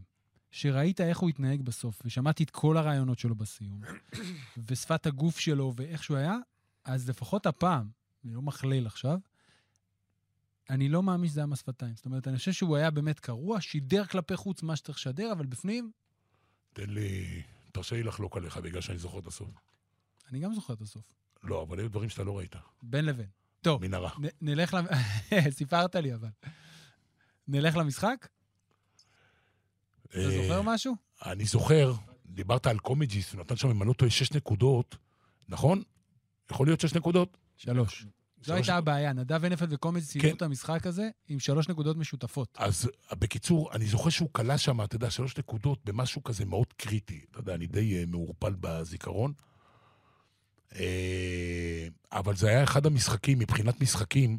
שראית 0.50 1.00
איך 1.00 1.18
הוא 1.18 1.28
התנהג 1.28 1.62
בסוף, 1.62 2.02
ושמעתי 2.04 2.42
את 2.44 2.50
כל 2.50 2.76
הרעיונות 2.76 3.18
שלו 3.18 3.34
בסיום, 3.34 3.80
ושפת 4.68 5.06
הגוף 5.06 5.38
שלו 5.38 5.72
ואיך 5.76 6.04
שהוא 6.04 6.16
היה, 6.16 6.36
אז 6.84 7.08
לפחות 7.08 7.46
הפעם, 7.46 7.88
אני 8.24 8.34
לא 8.34 8.42
מכליל 8.42 8.86
עכשיו, 8.86 9.18
אני 10.70 10.88
לא 10.88 11.02
מאמין 11.02 11.30
שזה 11.30 11.40
היה 11.40 11.46
מס 11.46 11.58
שפתיים. 11.58 11.96
זאת 11.96 12.06
אומרת, 12.06 12.28
אני 12.28 12.36
חושב 12.38 12.52
שהוא 12.52 12.76
היה 12.76 12.90
באמת 12.90 13.20
קרוע, 13.20 13.60
שידר 13.60 14.04
כלפי 14.06 14.36
חוץ 14.36 14.62
מה 14.62 14.76
שצריך 14.76 14.98
לשדר, 14.98 15.32
אבל 15.32 15.46
בפנים, 15.46 15.90
תן 16.72 16.90
לי... 16.90 17.42
תרשה 17.72 17.96
לי 17.96 18.02
לחלוק 18.02 18.36
עליך 18.36 18.56
בגלל 18.56 18.80
שאני 18.80 18.98
זוכר 18.98 19.18
את 19.18 19.26
הסוף. 19.26 19.48
אני 20.30 20.40
גם 20.40 20.54
זוכר 20.54 20.74
את 20.74 20.80
הסוף. 20.80 21.02
לא, 21.42 21.62
אבל 21.62 21.78
היו 21.78 21.88
דברים 21.90 22.08
שאתה 22.08 22.24
לא 22.24 22.38
ראית. 22.38 22.56
בין 22.82 23.04
לבין. 23.04 23.26
טוב, 23.60 23.82
מנהרה. 23.86 24.10
נ- 24.18 24.50
נלך 24.50 24.74
ל... 24.74 24.80
סיפרת 25.58 25.94
לי, 25.96 26.14
אבל. 26.14 26.28
נלך 27.48 27.76
למשחק? 27.76 28.28
אתה 30.06 30.18
אה, 30.18 30.30
זוכר 30.30 30.62
משהו? 30.62 30.96
אני 31.26 31.44
זוכר, 31.44 31.94
דיברת 32.26 32.66
על 32.66 32.78
קומג'יס, 32.78 33.32
הוא 33.32 33.40
נתן 33.40 33.56
שם, 33.56 33.68
אם 33.68 33.82
אני 33.82 33.88
לא 33.88 33.92
טועה, 33.94 34.10
שש 34.10 34.32
נקודות, 34.32 34.96
נכון? 35.48 35.82
יכול 36.50 36.66
להיות 36.66 36.80
שש 36.80 36.94
נקודות? 36.94 37.36
שלוש. 37.56 38.06
זו 38.46 38.54
הייתה 38.54 38.76
הבעיה, 38.76 39.12
נדב 39.12 39.44
הנפלד 39.44 39.72
וקומץ 39.72 40.02
סיימו 40.02 40.28
כן. 40.28 40.36
את 40.36 40.42
המשחק 40.42 40.86
הזה 40.86 41.08
עם 41.28 41.38
שלוש 41.38 41.68
נקודות 41.68 41.96
משותפות. 41.96 42.48
אז 42.58 42.90
בקיצור, 43.12 43.72
אני 43.72 43.86
זוכר 43.86 44.10
שהוא 44.10 44.28
קלע 44.32 44.58
שם, 44.58 44.82
אתה 44.82 44.96
יודע, 44.96 45.10
שלוש 45.10 45.38
נקודות 45.38 45.78
במשהו 45.84 46.24
כזה 46.24 46.44
מאוד 46.44 46.72
קריטי. 46.76 47.20
אתה 47.30 47.40
יודע, 47.40 47.54
אני 47.54 47.66
די 47.66 47.98
אה, 47.98 48.04
מעורפל 48.06 48.54
בזיכרון. 48.60 49.32
אה, 50.74 51.88
אבל 52.12 52.36
זה 52.36 52.48
היה 52.48 52.64
אחד 52.64 52.86
המשחקים, 52.86 53.38
מבחינת 53.38 53.80
משחקים, 53.80 54.38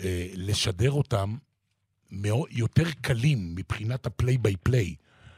אה, 0.00 0.28
לשדר 0.34 0.90
אותם 0.90 1.36
יותר 2.50 2.90
קלים 3.00 3.54
מבחינת 3.54 4.06
ה 4.06 4.12
play 4.12 4.38
by 4.38 4.56
play 4.62 4.94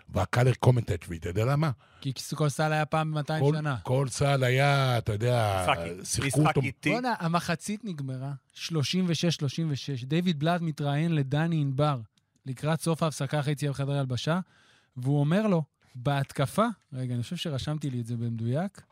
והקלר 0.08 0.52
קומנטטרי, 0.54 1.16
אתה 1.16 1.28
יודע 1.28 1.44
למה? 1.44 1.70
כי 2.00 2.12
כל 2.34 2.48
סל 2.48 2.72
היה 2.72 2.86
פעם 2.86 3.14
ב-200 3.14 3.40
כל, 3.40 3.52
שנה. 3.56 3.76
כל 3.82 4.06
צה"ל 4.10 4.44
היה, 4.44 4.98
אתה 4.98 5.12
יודע, 5.12 5.66
שיחקו 6.04 6.48
אותו. 6.48 6.60
בוא'נה, 6.86 7.14
המחצית 7.18 7.84
נגמרה, 7.84 8.32
36-36. 8.54 8.68
דיוויד 10.04 10.38
בלאט 10.38 10.60
מתראיין 10.60 11.14
לדני 11.14 11.60
ענבר 11.60 12.00
לקראת 12.46 12.80
סוף 12.80 13.02
ההפסקה 13.02 13.40
אחרי 13.40 13.52
יציאה 13.52 13.72
בחדר 13.72 13.92
הלבשה, 13.92 14.40
והוא 14.96 15.20
אומר 15.20 15.46
לו, 15.46 15.62
בהתקפה, 15.94 16.66
רגע, 16.92 17.14
אני 17.14 17.22
חושב 17.22 17.36
שרשמתי 17.36 17.90
לי 17.90 18.00
את 18.00 18.06
זה 18.06 18.16
במדויק, 18.16 18.82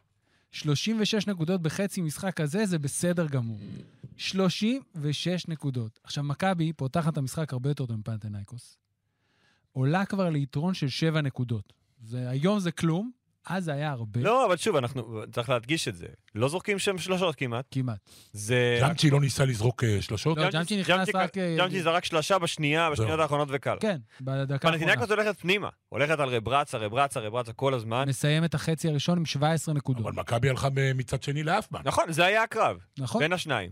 36 0.51 1.27
נקודות 1.27 1.63
בחצי 1.63 2.01
משחק 2.01 2.41
הזה, 2.41 2.67
זה 2.67 2.79
בסדר 2.79 3.27
גמור. 3.27 3.59
36 4.17 5.49
נקודות. 5.49 6.01
עכשיו, 6.05 6.25
מכבי 6.25 6.73
פותחת 6.73 7.13
את 7.13 7.19
המשחק 7.19 7.53
הרבה 7.53 7.71
יותר 7.71 7.87
טוב 7.87 7.97
מפנתנייקוס. 7.97 8.79
עולה 9.77 10.05
כבר 10.05 10.29
ליתרון 10.29 10.75
של 10.75 10.89
7 10.89 11.21
נקודות. 11.21 11.73
זה, 12.03 12.29
היום 12.29 12.59
זה 12.59 12.73
כלום, 12.73 13.11
אז 13.47 13.65
זה 13.65 13.73
היה 13.73 13.91
הרבה. 13.91 14.21
לא, 14.21 14.47
אבל 14.47 14.57
שוב, 14.57 14.77
אנחנו, 14.77 15.23
צריך 15.33 15.49
להדגיש 15.49 15.89
את 15.89 15.97
זה. 15.97 16.07
לא 16.35 16.49
זורקים 16.49 16.79
שם 16.79 16.99
שלושות 16.99 17.35
כמעט. 17.35 17.65
כמעט. 17.71 17.99
זה... 18.33 18.79
ג'אמצ'י 18.81 19.11
לא 19.11 19.21
ניסה 19.21 19.45
לזרוק 19.45 19.85
אה, 19.85 20.03
שלשות? 20.03 20.39
לא, 20.39 20.51
ג'אמצ'י 20.51 20.81
נכנס 20.81 21.09
רק... 21.15 21.39
אה, 21.39 21.55
ג'אמצ'י 21.57 21.83
זרק 21.83 22.05
שלושה 22.05 22.39
בשנייה, 22.39 22.91
בשניות. 22.91 23.21
האחרונות 23.21 23.49
וקל. 23.51 23.77
כן, 23.81 23.97
בדקה 24.21 24.55
האחרונה. 24.55 24.79
פנטינקוס 24.79 25.11
הולכת 25.11 25.41
פנימה. 25.41 25.69
הולכת 25.89 26.21
על 26.21 26.29
רברצה, 26.29 26.79
רברצה, 26.79 27.21
רברצה 27.21 27.53
כל 27.53 27.75
הזמן. 27.75 28.05
מסיים 28.09 28.45
את 28.45 28.55
החצי 28.55 28.89
הראשון 28.89 29.19
עם 29.19 29.25
17 29.25 29.75
נקודות. 29.75 30.03
אבל 30.03 30.13
מכבי 30.13 30.51
הלכה 30.51 30.69
מצד 30.95 31.23
שני 31.23 31.43
לאפמן. 31.43 31.81
נכון, 31.85 32.13
זה 32.13 32.25
היה 32.25 32.43
הקרב. 32.43 32.77
נכון? 32.99 33.23
בין 33.23 33.33
השניים. 33.33 33.71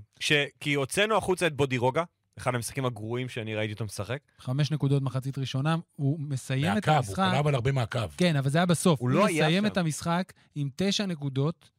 כי 0.60 0.74
הוצאנו 0.74 1.16
החוצה 1.16 1.46
את 1.46 1.56
בודירוגה, 1.56 2.04
אחד 2.38 2.54
המשחקים 2.54 2.84
הגרועים 2.84 3.28
שאני 3.28 3.54
ראיתי 3.54 3.72
אותו 3.72 3.84
משחק. 3.84 4.18
חמש 4.38 4.70
נקודות 4.70 5.02
מחצית 5.02 5.38
ראשונה, 5.38 5.76
הוא 5.96 6.20
מסיים 6.20 6.64
את 6.64 6.74
מהקו, 6.74 6.90
הוא 6.90 6.96
המשחק... 6.96 7.14
קלע 7.14 7.38
אבל 7.38 7.54
הרבה 7.54 7.72
מהקו. 7.72 7.98
כן, 8.16 8.36
אבל 8.36 8.50
זה 8.50 8.58
היה 8.58 8.66
בסוף. 8.66 9.00
הוא 9.00 9.10
לא 9.10 9.26
היה 9.26 9.44
מסיים 9.44 9.62
שם. 9.62 9.66
את 9.66 9.76
המשחק 9.76 10.32
עם 10.54 10.68
תשע 10.76 11.06
נקודות, 11.06 11.70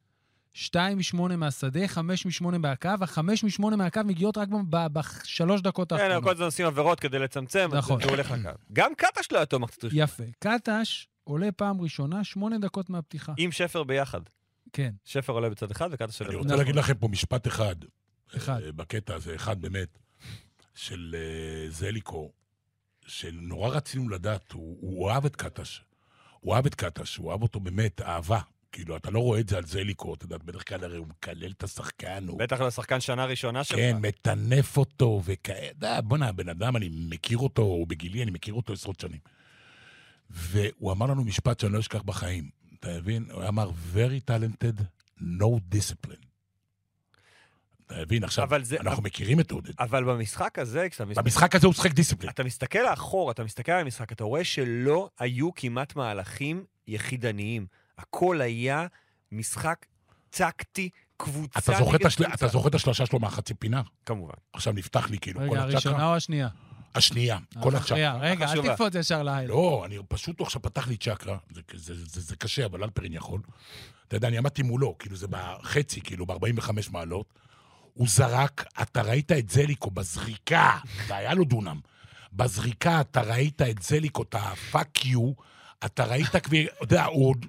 שתיים 0.52 0.98
משמונה 0.98 1.36
מהשדה, 1.36 1.88
חמש 1.88 2.26
משמונה 2.26 2.58
מהקו, 2.58 2.90
החמש 3.00 3.44
משמונה 3.44 3.76
מהקו 3.76 4.00
מגיעות 4.04 4.38
רק 4.38 4.48
בשלוש 4.92 5.60
דקות 5.60 5.92
כן, 5.92 5.98
האחרונות. 5.98 6.24
כל 6.24 6.30
הזמן 6.30 6.44
עושים 6.44 6.66
עבירות 6.66 7.00
כדי 7.00 7.18
לצמצם, 7.18 7.68
נכון. 7.72 8.02
הוא 8.02 8.10
הולך 8.10 8.30
לקו. 8.30 8.50
גם 8.72 8.92
קטש 8.96 9.32
לא 9.32 9.36
היה 9.36 9.46
טוב 9.46 9.62
מחצית 9.62 9.84
ראשונה. 9.84 10.02
יפה. 10.02 10.24
קטש 10.38 11.06
עולה 11.24 11.52
פעם 11.52 11.80
ראשונה, 11.80 12.24
שמונה 12.24 12.58
דקות 12.58 12.90
מהפתיחה. 12.90 13.32
עם 13.36 13.52
שפר 13.52 13.84
ביחד. 13.84 14.20
כן, 14.72 14.92
שפר 15.04 15.32
עולה 15.32 15.50
בצד 15.50 15.70
אחד 15.70 15.88
וקטש 15.92 16.20
עולה 16.20 16.30
אני 16.30 16.36
בצד 16.36 16.42
רוצה 16.42 16.48
נכון. 16.48 16.58
להגיד 16.58 16.76
לכם 16.76 16.94
פה 16.94 17.08
משפט 17.08 17.46
אחד. 17.46 17.76
אחד. 18.36 18.62
אה, 18.62 18.72
בקטע 18.72 19.14
הזה, 19.14 19.34
אחד 19.34 19.60
באמת, 19.60 19.98
של 20.76 21.16
אה, 21.18 21.70
זליקו, 21.70 22.32
שנורא 23.06 23.68
רצינו 23.68 24.08
לדעת, 24.08 24.52
הוא, 24.52 24.78
הוא 24.80 25.10
אהב 25.10 25.24
את 25.24 25.36
קטש. 25.36 25.82
הוא 26.40 26.54
אהב 26.54 26.66
את 26.66 26.74
קטש, 26.74 27.16
הוא 27.16 27.32
אהב 27.32 27.42
אותו 27.42 27.60
באמת, 27.60 28.00
אהבה. 28.00 28.40
כאילו, 28.72 28.96
אתה 28.96 29.10
לא 29.10 29.18
רואה 29.18 29.40
את 29.40 29.48
זה 29.48 29.56
על 29.56 29.66
זליקו, 29.66 30.14
אתה 30.14 30.24
יודע, 30.24 30.36
בדרך 30.38 30.68
כלל 30.68 30.84
הרי 30.84 30.96
הוא 30.96 31.06
מקלל 31.06 31.50
את 31.50 31.62
השחקן, 31.62 32.28
הוא... 32.28 32.38
בטח 32.38 32.60
לשחקן 32.60 33.00
שנה 33.00 33.24
ראשונה 33.24 33.64
שלך. 33.64 33.76
כן, 33.76 33.96
מטנף 34.00 34.76
אותו, 34.76 35.22
וכאלה, 35.24 36.00
בוא'נה, 36.00 36.28
הבן 36.28 36.48
אדם, 36.48 36.76
אני 36.76 36.88
מכיר 36.92 37.38
אותו, 37.38 37.62
הוא 37.62 37.86
בגילי, 37.86 38.22
אני 38.22 38.30
מכיר 38.30 38.54
אותו 38.54 38.72
עשרות 38.72 39.00
שנים. 39.00 39.20
והוא 40.30 40.92
אמר 40.92 41.06
לנו 41.06 41.24
משפט 41.24 41.60
שאני 41.60 41.72
לא 41.72 41.78
אשכח 41.78 42.02
בחיים, 42.02 42.50
אתה 42.80 42.88
מבין? 42.88 43.26
הוא 43.32 43.44
אמר, 43.48 43.70
very 43.94 44.30
talented, 44.30 44.82
no 45.20 45.74
discipline. 45.74 46.25
אתה 47.86 47.94
מבין? 48.02 48.24
עכשיו, 48.24 48.44
אבל 48.44 48.64
זה- 48.64 48.76
אנחנו 48.80 49.02
מכירים 49.02 49.40
את 49.40 49.50
עודד. 49.50 49.70
אבל 49.78 50.04
במשחק 50.04 50.58
הזה, 50.58 50.88
כשאתה 50.90 51.04
מסתכל... 51.04 51.22
במשחק 51.22 51.54
הזה 51.54 51.66
הוא 51.66 51.74
שחק 51.74 51.92
דיסציפלין. 51.92 52.30
אתה 52.30 52.44
מסתכל 52.44 52.78
לאחור, 52.90 53.30
אתה 53.30 53.44
מסתכל 53.44 53.72
על 53.72 53.80
המשחק, 53.80 54.12
אתה 54.12 54.24
רואה 54.24 54.44
שלא 54.44 55.08
היו 55.18 55.54
כמעט 55.54 55.96
מהלכים 55.96 56.64
יחידניים. 56.88 57.66
הכל 57.98 58.40
היה 58.40 58.86
משחק 59.32 59.86
טקטי, 60.30 60.88
קבוצה 61.16 61.58
אתה 61.58 61.72
זוכר 61.78 61.90
את 61.90 62.00
נגד 62.00 62.06
השל- 62.06 62.24
קבוצה. 62.24 62.34
אתה 62.34 62.48
זוכר 62.48 62.68
את 62.68 62.74
השלושה 62.74 63.06
שלו 63.06 63.18
מהחצי 63.18 63.54
פינה? 63.54 63.82
כמובן. 64.06 64.34
עכשיו 64.52 64.72
נפתח 64.72 65.10
לי 65.10 65.18
כאילו 65.18 65.40
כל 65.40 65.46
רגע, 65.46 65.60
הראשונה 65.62 65.94
הצ'קרה. 65.96 66.08
או 66.10 66.16
השנייה? 66.16 66.48
השנייה, 66.94 67.38
כל. 67.62 67.76
הצ'קרה. 67.76 68.18
רגע, 68.20 68.52
אל. 68.52 68.62
תקפוץ 68.62 68.94
ישר 68.94 69.22
לילה. 69.22 69.46
לא, 69.48 69.82
אני 69.86 69.98
פשוט, 70.08 70.38
הוא 70.38 70.46
עכשיו 70.46 70.62
פתח 70.62 70.88
לי 70.88 70.96
צ'קרה, 70.96 71.36
זה, 71.50 71.60
זה, 71.74 71.94
זה, 72.04 72.20
זה 72.20 72.36
קשה, 72.36 72.64
אבל 72.66 72.82
אלפרין 72.84 73.12
יכול. 73.12 73.40
אתה 74.08 74.16
יודע, 74.16 74.28
אני 74.28 74.38
עמדתי 74.38 74.62
מולו, 74.62 74.98
כאילו 74.98 75.16
זה 75.16 75.26
בחצי, 75.30 76.00
כאילו 76.00 76.26
ב-45 76.26 76.70
מעלות. 76.90 77.34
הוא 77.96 78.08
זרק, 78.08 78.64
אתה 78.82 79.02
ראית 79.02 79.32
את 79.32 79.50
זליקו 79.50 79.90
בזריקה, 79.90 80.70
והיה 81.06 81.34
לו 81.34 81.44
דונם. 81.44 81.80
בזריקה 82.32 83.00
אתה 83.00 83.20
ראית 83.20 83.62
את 83.62 83.82
זליקו, 83.82 84.22
את 84.22 84.34
ה-fuck 84.34 85.04
you, 85.04 85.42
אתה 85.84 86.04
ראית 86.04 86.36
כבר, 86.36 86.58
אתה 86.62 86.84
יודע, 86.84 87.04
הוא 87.04 87.28
עוד... 87.28 87.46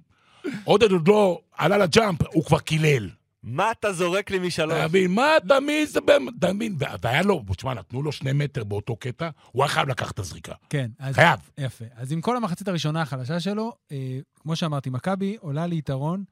עודד 0.63 0.91
עוד 0.91 1.07
לא 1.07 1.41
עלה 1.57 1.77
לג'אמפ, 1.77 2.19
הוא 2.33 2.45
כבר 2.45 2.59
קילל. 2.59 3.09
מה 3.43 3.71
אתה 3.71 3.93
זורק 3.93 4.31
לי 4.31 4.39
משלוש? 4.39 4.73
אתה 4.73 4.87
מבין, 4.87 5.11
מה 5.11 5.37
אתה 5.37 5.59
מבין, 5.59 5.85
זה 5.85 5.99
אתה 6.39 6.53
מבין, 6.53 6.75
והיה 7.01 7.21
לו, 7.21 7.43
תשמע, 7.55 7.73
נתנו 7.73 8.03
לו 8.03 8.11
שני 8.11 8.33
מטר 8.33 8.63
באותו 8.63 8.95
קטע, 8.95 9.29
הוא 9.51 9.63
היה 9.63 9.69
חייב 9.69 9.89
לקחת 9.89 10.13
את 10.13 10.19
הזריקה. 10.19 10.53
כן, 10.69 10.91
אז... 10.99 11.15
חייב. 11.15 11.39
יפה. 11.57 11.85
אז 11.95 12.11
עם 12.11 12.21
כל 12.21 12.37
המחצית 12.37 12.67
הראשונה 12.67 13.01
החלשה 13.01 13.39
שלו, 13.39 13.73
אה, 13.91 14.19
כמו 14.39 14.55
שאמרתי, 14.55 14.89
מכבי 14.89 15.37
עולה 15.39 15.67
ליתרון, 15.67 16.23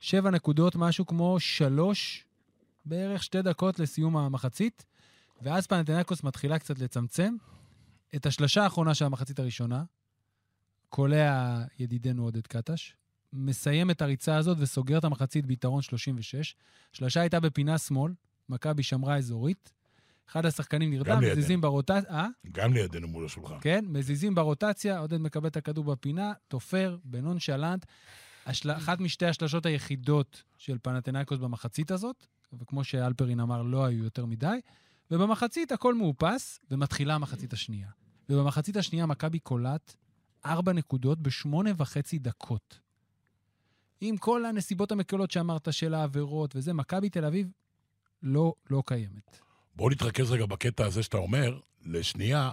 שבע 0.00 0.30
נקודות, 0.30 0.76
משהו 0.76 1.06
כמו 1.06 1.40
שלוש, 1.40 2.24
בערך 2.90 3.22
שתי 3.22 3.42
דקות 3.42 3.78
לסיום 3.78 4.16
המחצית, 4.16 4.86
ואז 5.42 5.66
פנתנקוס 5.66 6.24
מתחילה 6.24 6.58
קצת 6.58 6.78
לצמצם. 6.78 7.34
את 8.16 8.26
השלשה 8.26 8.62
האחרונה 8.62 8.94
של 8.94 9.04
המחצית 9.04 9.38
הראשונה, 9.38 9.84
קולע 10.88 11.62
ידידנו 11.78 12.24
עודד 12.24 12.46
קטש, 12.46 12.92
מסיים 13.32 13.90
את 13.90 14.02
הריצה 14.02 14.36
הזאת 14.36 14.56
וסוגר 14.60 14.98
את 14.98 15.04
המחצית 15.04 15.46
ביתרון 15.46 15.82
36. 15.82 16.54
שלשה 16.92 17.20
הייתה 17.20 17.40
בפינה 17.40 17.78
שמאל, 17.78 18.12
מכבי 18.48 18.82
שמרה 18.82 19.16
אזורית. 19.16 19.72
אחד 20.28 20.46
השחקנים 20.46 20.90
נרדם. 20.90 21.20
מזיזים 21.20 21.60
ברוטציה... 21.60 22.10
אה? 22.10 22.26
גם 22.52 22.72
לידינו 22.72 23.08
מול 23.08 23.24
השולחן. 23.24 23.56
כן, 23.60 23.84
מזיזים 23.88 24.34
ברוטציה, 24.34 24.98
עודד 24.98 25.16
מקבל 25.16 25.48
את 25.48 25.56
הכדור 25.56 25.84
בפינה, 25.84 26.32
תופר, 26.48 26.96
בנונשלנט. 27.04 27.86
השל... 28.46 28.70
אחת 28.70 29.00
משתי 29.00 29.26
השלשות 29.26 29.66
היחידות 29.66 30.42
של 30.58 30.78
פנתנאיקוס 30.82 31.38
במחצית 31.38 31.90
הזאת, 31.90 32.26
וכמו 32.58 32.84
שאלפרין 32.84 33.40
אמר, 33.40 33.62
לא 33.62 33.84
היו 33.84 34.04
יותר 34.04 34.26
מדי, 34.26 34.60
ובמחצית 35.10 35.72
הכל 35.72 35.94
מאופס, 35.94 36.58
ומתחילה 36.70 37.14
המחצית 37.14 37.52
השנייה. 37.52 37.88
ובמחצית 38.28 38.76
השנייה 38.76 39.06
מכבי 39.06 39.38
קולט 39.38 39.94
ארבע 40.46 40.72
נקודות 40.72 41.20
בשמונה 41.20 41.70
וחצי 41.76 42.18
דקות. 42.18 42.80
עם 44.00 44.16
כל 44.16 44.44
הנסיבות 44.44 44.92
המקלות 44.92 45.30
שאמרת 45.30 45.72
של 45.72 45.94
העבירות 45.94 46.56
וזה, 46.56 46.72
מכבי 46.72 47.10
תל 47.10 47.24
אביב 47.24 47.50
לא, 48.22 48.54
לא 48.70 48.82
קיימת. 48.86 49.40
בואו 49.76 49.90
נתרכז 49.90 50.30
רגע 50.30 50.46
בקטע 50.46 50.86
הזה 50.86 51.02
שאתה 51.02 51.16
אומר, 51.16 51.58
לשנייה, 51.84 52.52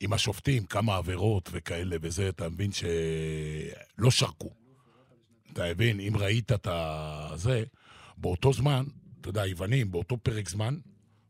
עם 0.00 0.12
השופטים, 0.12 0.66
כמה 0.66 0.96
עבירות 0.96 1.48
וכאלה 1.52 1.96
וזה, 2.02 2.28
אתה 2.28 2.48
מבין 2.48 2.70
שלא 2.72 4.10
שרקו. 4.10 4.50
אתה 5.52 5.62
מבין, 5.70 6.00
אם 6.00 6.16
ראית 6.16 6.52
את 6.52 6.66
הזה, 6.70 7.64
באותו 8.16 8.52
זמן, 8.52 8.84
אתה 9.24 9.30
יודע, 9.30 9.42
היוונים, 9.42 9.92
באותו 9.92 10.16
פרק 10.22 10.48
זמן, 10.48 10.76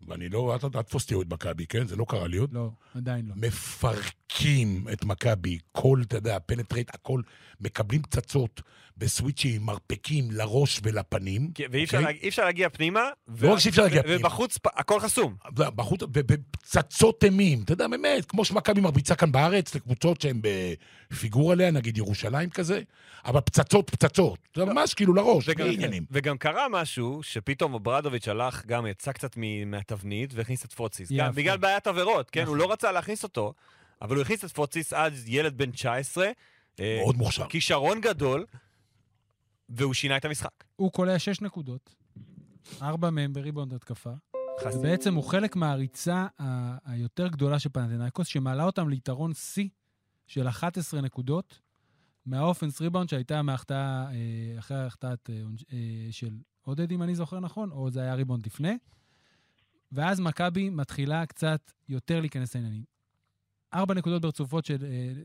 ואני 0.09 0.29
לא, 0.29 0.55
אל 0.55 0.59
תתפוס 0.59 1.03
אותי 1.03 1.15
אוהד 1.15 1.35
מכבי, 1.35 1.67
כן? 1.67 1.87
זה 1.87 1.97
לא 1.97 2.05
קרה 2.09 2.27
לי 2.27 2.37
עוד. 2.37 2.53
לא, 2.53 2.71
עדיין 2.95 3.27
לא. 3.27 3.35
מפרקים 3.37 4.87
את 4.93 5.05
מכבי, 5.05 5.59
כל, 5.73 6.03
אתה 6.03 6.17
יודע, 6.17 6.39
penetrate, 6.47 6.95
הכל, 6.95 7.23
מקבלים 7.61 8.03
פצצות 8.03 8.63
בסוויצ'ים, 8.97 9.63
מרפקים 9.63 10.29
לראש 10.31 10.81
ולפנים. 10.83 11.51
ואי 11.71 11.85
אפשר 11.85 11.99
אוקיי? 11.99 12.15
לה- 12.15 12.21
אי 12.23 12.29
אפשר 12.29 12.45
להגיע 12.45 12.69
פנימה. 12.69 13.01
לא 13.43 13.53
רק 13.53 13.59
שאי 13.59 13.71
אפשר 13.71 13.83
להגיע 13.83 14.03
פנימה. 14.03 14.19
ובחוץ 14.21 14.59
הכל 14.65 15.01
חסום. 15.01 15.35
בחוץ, 15.55 16.01
ובפצצות 16.03 17.25
אימים, 17.25 17.63
אתה 17.63 17.73
יודע, 17.73 17.89
באמת, 17.89 18.25
כמו 18.27 18.45
שמכבי 18.45 18.81
מרביצה 18.81 19.15
כאן 19.15 19.33
בארץ, 19.33 19.75
לקבוצות 19.75 20.21
שהן 20.21 20.41
בפיגור 21.11 21.53
עליה, 21.53 21.71
נגיד 21.71 21.99
ירושלים 21.99 22.51
כזה, 22.51 22.81
אבל 23.25 23.41
פצצות, 23.41 23.91
פצצות. 23.91 24.39
זה 24.57 24.65
ממש 24.65 24.95
כאילו 24.95 25.15
לראש, 25.15 25.45
וגם- 25.49 25.67
עניינים. 25.71 26.05
וגם 26.11 26.39
קרה 26.39 26.67
משהו, 26.71 27.21
שפתאום 27.23 27.75
אברדוביץ' 27.75 28.29
הלך, 28.29 28.67
גם 28.67 28.87
יצא 28.87 29.13
קצת 29.13 29.37
מהתבנית 29.67 30.31
והכניס 30.35 30.65
את 30.65 30.73
פוציס. 30.73 31.13
גם. 31.13 31.35
בגלל 31.35 31.57
בעיית 31.57 31.87
עבירות, 31.87 32.31
כן? 32.31 32.41
הוא 32.47 32.57
נכון. 32.57 32.69
לא 32.69 32.73
רצה 32.73 32.93
להכניס 32.93 33.23
אותו, 33.23 33.55
אבל 34.03 34.17
הוא 34.17 34.23
הכניס 34.23 34.45
את 34.45 34.51
פוציס 34.53 34.93
אז 34.93 35.25
ילד 35.27 35.59
בן 35.59 35.71
19, 35.71 36.29
אה, 36.81 36.99
מאוד 37.03 37.17
מוכשר. 37.17 37.47
כישרון 37.49 38.01
גדול, 38.01 38.45
והוא 39.69 39.95
שינה 39.95 40.17
את 40.17 40.25
המשחק. 40.25 40.65
הוא 40.77 40.93
קולע 40.93 41.19
שש 41.19 41.41
נקודות, 41.41 41.95
ארבע 42.83 43.11
מהם 43.11 43.33
בריבאונד 43.33 43.73
התקפה, 43.75 44.13
חס- 44.65 44.75
ובעצם 44.77 45.15
הוא 45.15 45.25
חלק 45.25 45.57
מהריצה 45.57 46.27
ה- 46.41 46.93
היותר 46.93 47.29
גדולה 47.29 47.59
של 47.59 47.69
פנתנאיקוס, 47.69 48.27
שמעלה 48.27 48.65
אותם 48.65 48.89
ליתרון 48.89 49.35
שיא 49.35 49.69
של 50.27 50.49
11 50.49 51.01
נקודות 51.01 51.61
מה 52.27 52.39
offense 52.39 52.81
rebound 52.81 53.09
שהייתה 53.09 53.43
מההחטאה, 53.43 54.07
אה, 54.13 54.59
אחרי 54.59 54.77
ההחטאת 54.77 55.31
אה, 55.31 55.43
אה, 55.73 55.79
של 56.11 56.31
עודד, 56.63 56.93
אם 56.93 57.03
אני 57.03 57.15
זוכר 57.15 57.41
נכון, 57.41 57.71
או 57.71 57.91
זה 57.91 58.01
היה 58.01 58.15
ריבאונד 58.15 58.47
לפני. 58.47 58.79
ואז 59.93 60.21
מכבי 60.21 60.71
מתחילה 60.71 61.27
קצת 61.27 61.73
יותר 61.89 62.21
להיכנס 62.21 62.55
לעניינים. 62.55 62.85
ארבע 63.75 63.95
נקודות 63.95 64.23
ברצופות 64.23 64.65
של 64.65 64.77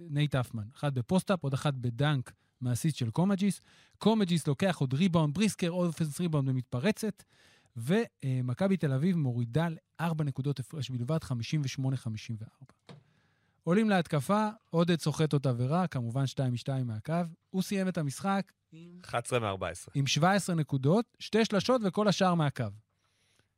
נייט 0.09 0.35
אפמן, 0.35 0.63
אחת 0.75 0.93
ב 0.93 0.99
post-up, 0.99 1.43
עוד 1.43 1.53
אחת 1.53 1.73
ב 1.73 1.85
dunk 1.85 2.31
מאסיסט 2.61 2.97
של 2.97 3.11
קומג'יס. 3.11 3.61
קומג'יס 3.97 4.47
לוקח 4.47 4.77
עוד 4.77 4.93
ריבאונד, 4.93 5.33
בריסקר, 5.33 5.69
עוד 5.69 5.87
offense 5.87 6.19
rebound 6.19 6.49
במתפרצת, 6.49 7.23
ומכבי 7.77 8.77
תל 8.77 8.93
אביב 8.93 9.17
מורידה 9.17 9.67
לארבע 9.99 10.23
נקודות 10.23 10.59
הפרש 10.59 10.89
בלבד, 10.89 11.23
58-54. 11.23 12.45
עולים 13.63 13.89
להתקפה, 13.89 14.47
עודד 14.69 14.99
סוחט 14.99 15.33
אותה 15.33 15.51
ורע, 15.57 15.87
כמובן 15.87 16.27
2 16.27 16.53
מ-2 16.53 16.83
מהקו. 16.83 17.13
הוא 17.49 17.61
סיים 17.61 17.87
את 17.87 17.97
המשחק 17.97 18.51
עם 18.71 18.99
11 19.05 19.39
מ-14. 19.39 19.91
עם 19.95 20.07
17 20.07 20.55
נקודות, 20.55 21.05
שתי 21.19 21.45
שלשות 21.45 21.81
וכל 21.83 22.07
השאר 22.07 22.35
מהקו. 22.35 22.63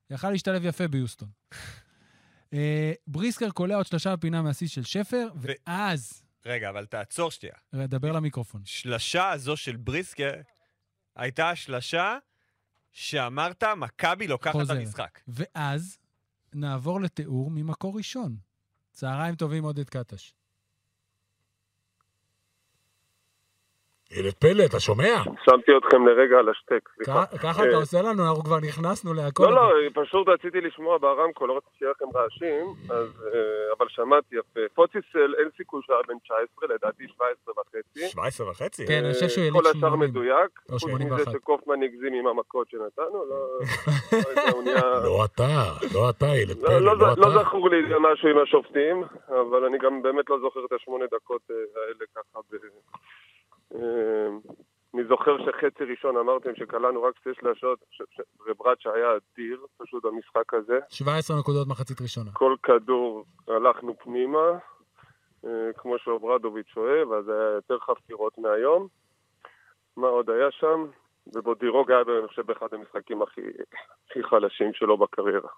יכל 0.10 0.30
להשתלב 0.32 0.66
יפה 0.66 0.88
ביוסטון. 0.88 1.30
אה, 2.54 2.94
בריסקר 3.08 3.50
קולע 3.50 3.76
עוד 3.76 3.86
שלושה 3.86 4.16
בפינה 4.16 4.42
מהסיס 4.42 4.72
של 4.72 4.84
שפר, 4.84 5.28
ואז, 5.36 6.24
רגע, 6.46 6.70
אבל 6.70 6.86
תעצור 6.86 7.32
שנייה. 7.32 7.56
דבר 7.74 8.12
למיקרופון. 8.12 8.62
שלשה 8.66 9.30
הזו 9.30 9.58
של 9.58 9.76
בריסקר 9.76 10.34
הייתה 11.16 11.50
השלשה 11.50 12.18
שאמרת, 12.92 13.64
מכבי 13.64 14.28
לוקחת 14.28 14.56
את. 14.66 14.70
המשחק. 14.70 15.20
ואז 15.28 15.98
נעבור 16.54 17.02
לתיאור 17.02 17.52
ממקור 17.52 17.98
ראשון. 17.98 18.38
צהריים 18.92 19.36
טובים, 19.36 19.64
עודד 19.64 19.90
קטש. 19.90 20.34
ילד 24.18 24.34
פלא, 24.34 24.64
אתה 24.66 24.80
שומע? 24.80 25.16
שמתי 25.46 25.72
אתכם 25.78 26.08
לרגע 26.08 26.38
על 26.40 26.50
השטק, 26.50 26.90
סליחה. 26.96 27.26
כ- 27.26 27.42
ככה 27.42 27.64
אתה 27.64 27.76
עושה 27.76 28.02
לנו, 28.02 28.28
אנחנו 28.28 28.44
כבר 28.44 28.58
נכנסנו 28.68 29.14
להכל. 29.14 29.44
לא, 29.44 29.52
לא, 29.52 29.90
פשוט 29.94 30.28
רציתי 30.28 30.62
לשמוע 30.62 30.98
ברמקול, 30.98 31.48
לא 31.50 31.58
רציתי 31.58 31.72
שיהיה 31.80 31.92
לכם 31.92 32.06
רעשים, 32.18 32.66
אז, 32.90 33.24
אה, 33.34 33.40
אבל 33.78 33.86
שמעתי 33.90 34.36
יפה. 34.36 34.60
פוציסל, 34.74 35.34
אין 35.40 35.50
סיכוי 35.58 35.82
שהיה 35.86 36.00
בן 36.08 36.14
19, 36.24 36.76
לדעתי 36.76 37.04
17 37.08 37.54
וחצי. 37.58 38.08
17 38.08 38.50
וחצי? 38.50 38.88
כן, 38.88 39.02
אני 39.06 39.14
חושב 39.14 39.28
שהוא 39.30 39.44
יליד 39.44 39.54
כל 39.62 39.70
השאר 39.70 39.90
80. 39.90 40.00
מדויק, 40.10 40.52
או 40.70 40.72
חוץ 40.80 40.82
81. 40.82 41.22
מזה 41.22 41.32
שקופמן 41.32 41.84
הגזים 41.84 42.14
עם 42.14 42.28
המכות 42.28 42.70
שנתנו, 42.70 43.26
לא... 43.30 43.60
לא 44.12 44.50
הוא 44.54 44.64
נהיה... 44.64 44.82
לא 45.08 45.26
אתה, 45.26 45.48
לא 45.94 46.10
אתה, 46.10 46.26
ילד 46.36 46.58
לא, 46.58 46.68
פלא, 46.68 46.80
לא, 46.80 46.98
לא 46.98 47.08
לא 47.18 47.28
אתה. 47.28 47.44
זכור 47.44 47.70
לי 47.70 47.78
משהו 48.00 48.30
עם 48.30 48.38
השופטים, 48.38 49.04
אבל 49.30 49.66
אני 49.66 49.78
גם 49.78 50.02
באמת 50.02 50.30
לא 50.30 50.40
זוכר 50.40 50.60
את 50.66 50.72
השמונה 50.72 51.06
דקות 51.12 51.42
אה, 51.52 51.56
האלה 51.82 52.06
ככה. 52.16 52.40
אה, 52.54 52.58
אני 54.94 55.04
זוכר 55.08 55.38
שחצי 55.46 55.84
ראשון 55.84 56.18
אמרתם 56.18 56.50
שקלענו 56.56 57.04
רק 57.04 57.14
שתי 57.20 57.30
שלשות, 57.40 57.80
וברצ'ה 58.48 58.94
היה 58.94 59.08
אדיר 59.08 59.66
פשוט 59.78 60.06
במשחק 60.06 60.54
הזה. 60.54 60.80
17 60.90 61.40
נקודות 61.40 61.68
מחצית 61.68 62.02
ראשונה. 62.02 62.32
כל 62.34 62.56
כדור 62.64 63.26
הלכנו 63.48 63.96
פנימה, 64.00 64.58
אה, 65.46 65.50
כמו 65.78 65.96
שאוברדוביץ' 66.00 66.74
אוהב, 66.78 67.12
אז 67.12 67.30
היה 67.30 67.50
יותר 67.56 67.80
חפירות 67.80 68.38
מהיום. 68.38 68.88
מה 69.98 70.08
עוד 70.08 70.30
היה 70.30 70.52
שם? 70.52 70.86
ובודירוג 71.34 71.92
היה, 71.92 72.02
אני 72.20 72.28
חושב, 72.28 72.42
באחד 72.42 72.68
המשחקים 72.72 73.22
הכי, 73.22 73.42
הכי 74.10 74.24
חלשים 74.24 74.74
שלו 74.74 74.98
בקריירה. 74.98 75.50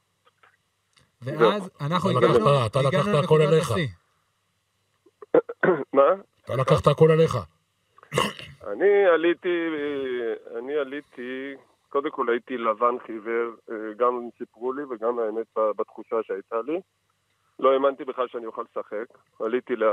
ואז 1.22 1.70
אנחנו 1.82 2.10
הגענו 2.10 2.66
אתה 2.66 2.80
לקחת 2.82 3.24
הכל 3.24 3.42
עליך. 3.42 3.72
מה? 5.94 6.04
אתה 6.46 6.56
לקחת 6.56 6.88
הכל 6.88 7.12
עליך. 7.12 7.38
אני 8.68 9.06
עליתי, 9.06 9.68
אני 10.58 10.76
עליתי, 10.76 11.56
קודם 11.90 12.10
כל 12.10 12.30
הייתי 12.30 12.58
לבן 12.58 13.00
חיוור, 13.06 13.52
אה, 13.72 13.94
גם 13.98 14.30
סיפרו 14.38 14.74
לי 14.74 14.84
וגם 14.84 15.20
האמת 15.20 15.46
בתחושה 15.78 16.24
שהייתה 16.24 16.62
לי. 16.62 16.82
לא 17.60 17.74
האמנתי 17.74 18.04
בכלל 18.04 18.28
שאני 18.28 18.46
אוכל 18.46 18.64
לשחק. 18.72 19.06
עליתי, 19.40 19.76
ל... 19.76 19.84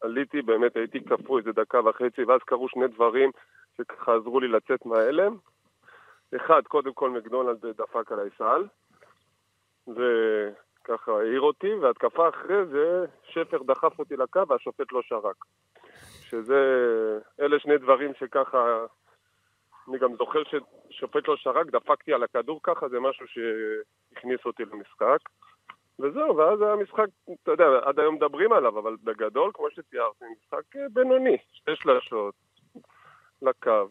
עליתי, 0.00 0.42
באמת 0.42 0.76
הייתי 0.76 1.00
קפוא 1.00 1.38
איזה 1.38 1.52
דקה 1.52 1.80
וחצי, 1.84 2.24
ואז 2.24 2.40
קרו 2.40 2.68
שני 2.68 2.88
דברים 2.88 3.30
שככה 3.76 4.14
עזרו 4.14 4.40
לי 4.40 4.48
לצאת 4.48 4.86
מההלם. 4.86 5.36
אחד, 6.36 6.62
קודם 6.62 6.92
כל 6.92 7.10
מקדונלד 7.10 7.66
דפק 7.66 8.12
עליי 8.12 8.28
סל, 8.38 8.64
וככה 9.88 11.12
העיר 11.12 11.40
אותי, 11.40 11.74
והתקפה 11.74 12.28
אחרי 12.28 12.66
זה, 12.66 13.04
שפר 13.22 13.62
דחף 13.62 13.98
אותי 13.98 14.16
לקו 14.16 14.48
והשופט 14.48 14.92
לא 14.92 15.02
שרק. 15.02 15.36
שזה, 16.30 16.60
אלה 17.40 17.58
שני 17.58 17.78
דברים 17.78 18.12
שככה, 18.18 18.84
אני 19.88 19.98
גם 19.98 20.16
זוכר 20.18 20.42
ששופט 20.44 21.28
לא 21.28 21.36
שרק, 21.36 21.66
דפקתי 21.66 22.12
על 22.12 22.22
הכדור 22.22 22.60
ככה, 22.62 22.88
זה 22.88 23.00
משהו 23.00 23.26
שהכניס 23.26 24.40
אותי 24.46 24.62
למשחק. 24.64 25.18
וזהו, 25.98 26.36
ואז 26.36 26.62
היה 26.62 26.76
משחק, 26.76 27.06
אתה 27.42 27.50
יודע, 27.50 27.64
עד 27.84 28.00
היום 28.00 28.14
מדברים 28.14 28.52
עליו, 28.52 28.78
אבל 28.78 28.96
בגדול, 29.04 29.50
כמו 29.54 29.66
שתיארתי, 29.70 30.24
משחק 30.38 30.76
אה, 30.76 30.88
בינוני, 30.92 31.36
שתי 31.52 31.70
שלשות, 31.76 32.34
לקו. 33.42 33.88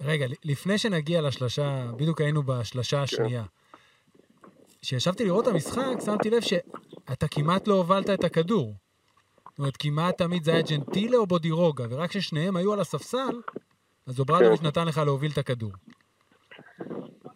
רגע, 0.00 0.26
לפני 0.44 0.78
שנגיע 0.78 1.20
לשלושה, 1.22 1.62
בדיוק 1.96 2.20
היינו 2.20 2.42
בשלשה 2.42 3.02
השנייה. 3.02 3.42
כשישבתי 4.82 5.24
לראות 5.24 5.48
את 5.48 5.52
המשחק, 5.52 6.00
שמתי 6.04 6.30
לב 6.30 6.40
שאתה 6.40 7.28
כמעט 7.30 7.68
לא 7.68 7.74
הובלת 7.74 8.10
את 8.10 8.24
הכדור. 8.24 8.85
זאת 9.56 9.58
אומרת, 9.58 9.76
כמעט 9.76 10.18
תמיד 10.18 10.44
זה 10.44 10.50
היה 10.52 10.62
ג'נטילה 10.70 11.16
או 11.16 11.26
בודירוגה, 11.26 11.84
ורק 11.90 12.10
כששניהם 12.10 12.56
היו 12.56 12.72
על 12.72 12.80
הספסל, 12.80 13.40
אז 14.08 14.20
אוברדוביץ' 14.20 14.60
כן. 14.60 14.66
נתן 14.66 14.86
לך 14.88 14.98
להוביל 14.98 15.30
את 15.32 15.38
הכדור. 15.38 15.70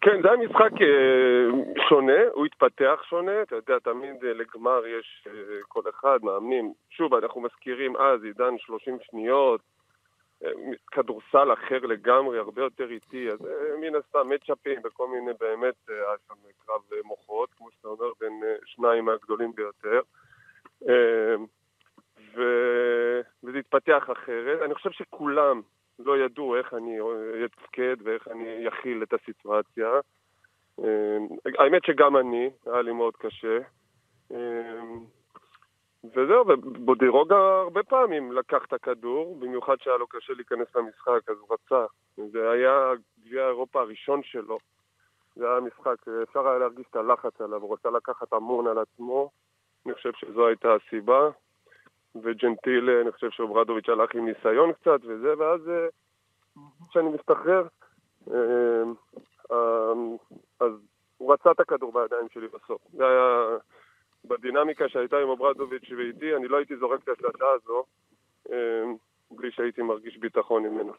כן, 0.01 0.21
זה 0.21 0.27
היה 0.31 0.37
משחק 0.37 0.81
אה, 0.81 1.45
שונה, 1.89 2.21
הוא 2.33 2.45
התפתח 2.45 2.99
שונה, 3.09 3.41
אתה 3.41 3.55
יודע, 3.55 3.79
תמיד 3.79 4.23
אה, 4.25 4.33
לגמר 4.33 4.81
יש 4.87 5.27
אה, 5.27 5.33
כל 5.67 5.81
אחד, 5.89 6.19
מאמנים. 6.23 6.73
שוב, 6.89 7.13
אנחנו 7.13 7.41
מזכירים 7.41 7.95
אז, 7.95 8.23
עידן 8.23 8.57
30 8.57 8.97
שניות, 9.01 9.61
כדורסל 10.91 11.53
אחר 11.53 11.79
לגמרי, 11.79 12.39
הרבה 12.39 12.61
יותר 12.61 12.91
איטי, 12.91 13.29
אז 13.29 13.39
מן 13.81 13.95
הסתם 13.95 14.29
מצ'אפים 14.29 14.79
וכל 14.83 15.07
מיני, 15.07 15.31
באמת, 15.39 15.75
היה 15.87 16.15
שם 16.27 16.33
קרב 16.65 16.81
מוחות, 17.03 17.49
כמו 17.57 17.67
שאתה 17.71 17.87
אומר, 17.87 18.11
בין 18.19 18.43
שניים 18.65 19.05
מהגדולים 19.05 19.51
ביותר. 19.55 20.01
ו... 22.35 22.41
וזה 23.43 23.57
התפתח 23.57 24.03
אחרת. 24.11 24.61
אני 24.61 24.75
חושב 24.75 24.91
שכולם 24.91 25.61
לא 25.99 26.17
ידעו 26.17 26.55
איך 26.55 26.73
אני 26.73 26.97
אתפקד 27.45 27.95
ואיך 28.03 28.27
אני 28.27 28.67
אכיל 28.67 29.03
את 29.03 29.13
הסיטואציה. 29.13 29.89
אה, 30.79 31.17
האמת 31.59 31.85
שגם 31.85 32.17
אני, 32.17 32.49
היה 32.65 32.81
לי 32.81 32.91
מאוד 32.91 33.15
קשה. 33.17 33.57
אה, 34.31 34.81
וזהו, 36.03 36.47
ובודירוגה 36.47 37.61
הרבה 37.61 37.83
פעמים 37.83 38.31
לקח 38.31 38.65
את 38.67 38.73
הכדור, 38.73 39.35
במיוחד 39.39 39.75
שהיה 39.79 39.97
לו 39.97 40.07
קשה 40.07 40.33
להיכנס 40.33 40.75
למשחק, 40.75 41.29
אז 41.29 41.35
הוא 41.37 41.47
רצה. 41.53 41.85
זה 42.31 42.51
היה 42.51 42.91
גביע 43.25 43.47
אירופה 43.47 43.81
הראשון 43.81 44.23
שלו. 44.23 44.57
זה 45.35 45.51
היה 45.51 45.59
משחק, 45.59 46.07
אפשר 46.23 46.47
היה 46.47 46.57
להרגיש 46.57 46.85
את 46.89 46.95
הלחץ 46.95 47.41
עליו, 47.41 47.61
הוא 47.61 47.73
רצה 47.73 47.89
לקחת 47.89 48.33
המון 48.33 48.67
על 48.67 48.77
עצמו. 48.77 49.29
אני 49.85 49.93
חושב 49.93 50.11
שזו 50.15 50.47
הייתה 50.47 50.75
הסיבה. 50.75 51.29
וג'נטיל, 52.15 52.89
אני 52.89 53.11
חושב 53.11 53.29
שאוברדוביץ' 53.31 53.89
הלך 53.89 54.15
עם 54.15 54.25
ניסיון 54.25 54.73
קצת 54.73 54.99
וזה, 55.03 55.33
ואז 55.37 55.69
אה, 55.69 55.87
כשאני 56.89 57.09
מסתחרר, 57.09 57.67
אה, 58.31 58.83
אה, 59.51 59.93
אז 60.59 60.71
הוא 61.17 61.33
רצה 61.33 61.51
את 61.51 61.59
הכדור 61.59 61.93
בידיים 61.93 62.27
שלי 62.33 62.47
בסוף. 62.47 62.81
זה 62.93 63.07
היה 63.07 63.57
בדינמיקה 64.25 64.89
שהייתה 64.89 65.17
עם 65.17 65.29
אוברדוביץ' 65.29 65.91
ואיתי, 65.97 66.35
אני 66.35 66.47
לא 66.47 66.57
הייתי 66.57 66.77
זורק 66.77 67.03
את 67.03 67.09
השלטה 67.09 67.45
הזו 67.55 67.83
אה, 68.51 68.83
בלי 69.31 69.51
שהייתי 69.51 69.81
מרגיש 69.81 70.17
ביטחון 70.17 70.63
ממנו. 70.63 70.93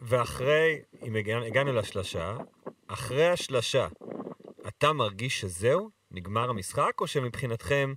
ואחרי, 0.00 0.82
אם 1.02 1.16
הגענו, 1.16 1.44
הגענו 1.44 1.72
לשלשה, 1.72 2.36
אחרי 2.88 3.26
השלשה, 3.26 3.86
אתה 4.68 4.92
מרגיש 4.92 5.40
שזהו? 5.40 5.90
נגמר 6.10 6.50
המשחק? 6.50 7.00
או 7.00 7.06
שמבחינתכם 7.06 7.92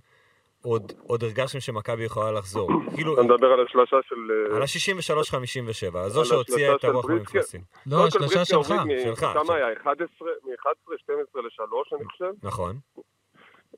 עוד, 0.64 0.92
עוד 1.06 1.22
הרגשתם 1.22 1.60
שמכבי 1.60 2.04
יכולה 2.04 2.32
לחזור? 2.32 2.68
כאילו, 2.94 3.14
אתה 3.14 3.22
מדבר 3.22 3.46
על 3.46 3.66
השלשה 3.66 3.96
של... 4.08 4.30
אה, 4.30 4.56
על 4.56 4.62
ה-63-57, 4.62 5.98
הזו 5.98 6.20
על 6.20 6.26
שהוציאה 6.26 6.74
את 6.74 6.84
הרוח? 6.84 7.10
מהמפרשים. 7.10 7.60
לא, 7.86 7.96
בריסקי 7.96 8.44
שלך. 8.44 8.74
שלך, 9.04 9.24
כמה. 9.34 9.54
היה? 9.54 9.72
11, 9.82 10.28
מ-11, 10.44 10.98
12 10.98 11.42
ל-3, 11.42 11.96
אני 11.96 12.04
חושב. 12.04 12.30
נכון. 12.42 12.76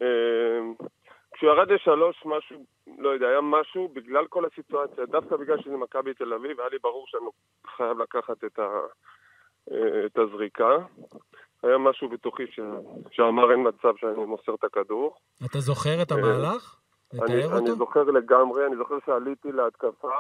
אה, 0.03 0.07
כשהוא 1.35 1.51
ירד 1.51 1.71
לשלוש, 1.73 2.23
משהו, 2.25 2.65
לא 2.99 3.09
יודע, 3.09 3.29
היה 3.29 3.41
משהו 3.41 3.89
בגלל 3.89 4.27
כל 4.27 4.45
הסיטואציה, 4.45 5.07
דווקא 5.07 5.37
בגלל 5.37 5.63
שזה 5.63 5.77
מכבי 5.77 6.15
תל 6.15 6.33
אביב, 6.33 6.61
היה 6.61 6.69
לי 6.69 6.79
ברור 6.83 7.05
שאני 7.09 7.27
חייב 7.77 7.99
לקחת 7.99 8.45
את, 8.45 8.59
ה, 8.59 8.69
אה, 9.73 10.07
את 10.07 10.19
הזריקה. 10.19 10.77
היה 11.65 11.79
משהו 11.79 12.09
בתוכי 12.09 12.47
ש, 12.47 12.61
שאמר 13.11 13.51
אין 13.51 13.69
מצב 13.69 13.97
שאני 13.97 14.25
מוסר 14.25 14.55
את 14.55 14.65
הכדור. 14.65 15.15
אתה 15.45 15.59
זוכר 15.59 16.03
את 16.03 16.13
אה, 16.13 16.17
המהלך? 16.17 16.77
אני, 17.13 17.21
לתאר 17.23 17.59
אני 17.59 17.61
אותו? 17.61 17.77
זוכר 17.77 18.03
לגמרי, 18.03 18.67
אני 18.67 18.77
זוכר 18.77 18.95
שעליתי 19.07 19.53
להתקפה, 19.53 20.13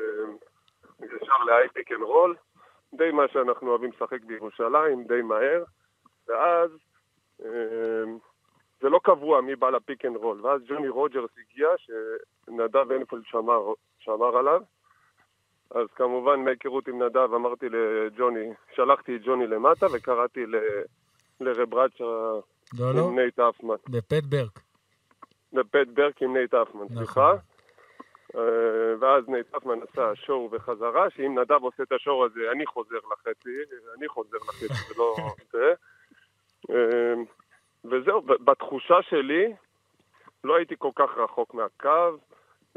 אה, 0.00 0.04
ישר 1.00 1.44
ל 1.46 1.51
high 1.51 1.72
pick 1.72 1.92
and 1.92 2.02
roll, 2.02 2.36
די 2.94 3.10
מה 3.10 3.22
שאנחנו 3.32 3.70
אוהבים 3.70 3.90
לשחק 3.90 4.24
בירושלים, 4.24 5.04
די 5.04 5.22
מהר, 5.22 5.64
ואז 6.28 6.70
אה, 7.44 8.04
זה 8.80 8.88
לא 8.88 9.00
קבוע 9.02 9.40
מי 9.40 9.56
בא 9.56 9.70
ל 9.70 9.77
pick 9.77 10.04
and 10.04 10.16
roll, 10.16 10.46
ואז 10.46 10.60
ג'וני 10.68 10.88
רוג'רס 10.88 11.30
הגיע, 11.38 11.68
שנדב 11.78 12.92
הנפלד 12.92 13.22
שמר, 13.24 13.72
שמר 13.98 14.36
עליו, 14.36 14.60
אז 15.70 15.86
כמובן 15.96 16.40
מהיכרות 16.44 16.88
עם 16.88 17.02
נדב 17.02 17.34
אמרתי 17.34 17.66
לג'וני, 17.68 18.48
שלחתי 18.74 19.16
את 19.16 19.20
ג'וני 19.24 19.46
למטה 19.46 19.86
וקראתי 19.92 20.46
ל- 20.46 20.82
לרברצ'ה 21.40 22.04
לא, 22.78 22.94
לא, 22.94 23.08
עם 23.08 23.18
נייט 23.18 23.38
אפמן. 23.38 23.74
בפט 23.88 24.24
ברק. 24.24 24.60
בבית 25.52 25.88
ברק 25.88 26.22
עם 26.22 26.36
נייט 26.36 26.54
אפמן, 26.54 26.84
נכון. 26.84 26.96
סליחה. 26.96 27.32
אה, 28.36 28.94
ואז 29.00 29.28
נייט 29.28 29.54
אפמן 29.54 29.78
עשה 29.82 30.14
show 30.14 30.48
וחזרה, 30.52 31.10
שאם 31.10 31.38
נדב 31.38 31.62
עושה 31.62 31.82
את 31.82 31.92
ה 31.92 31.98
show 31.98 32.24
הזה, 32.24 32.40
אני 32.52 32.66
חוזר 32.66 32.98
לחצי, 33.12 33.50
אני 33.98 34.08
חוזר 34.08 34.36
לחצי, 34.36 34.66
זה 34.66 34.94
לא 34.98 35.14
זה. 35.52 35.72
אה, 36.70 37.14
וזהו, 37.84 38.22
בתחושה 38.22 39.02
שלי, 39.02 39.52
לא 40.44 40.56
הייתי 40.56 40.74
כל 40.78 40.90
כך 40.94 41.10
רחוק 41.16 41.54
מהקו. 41.54 42.16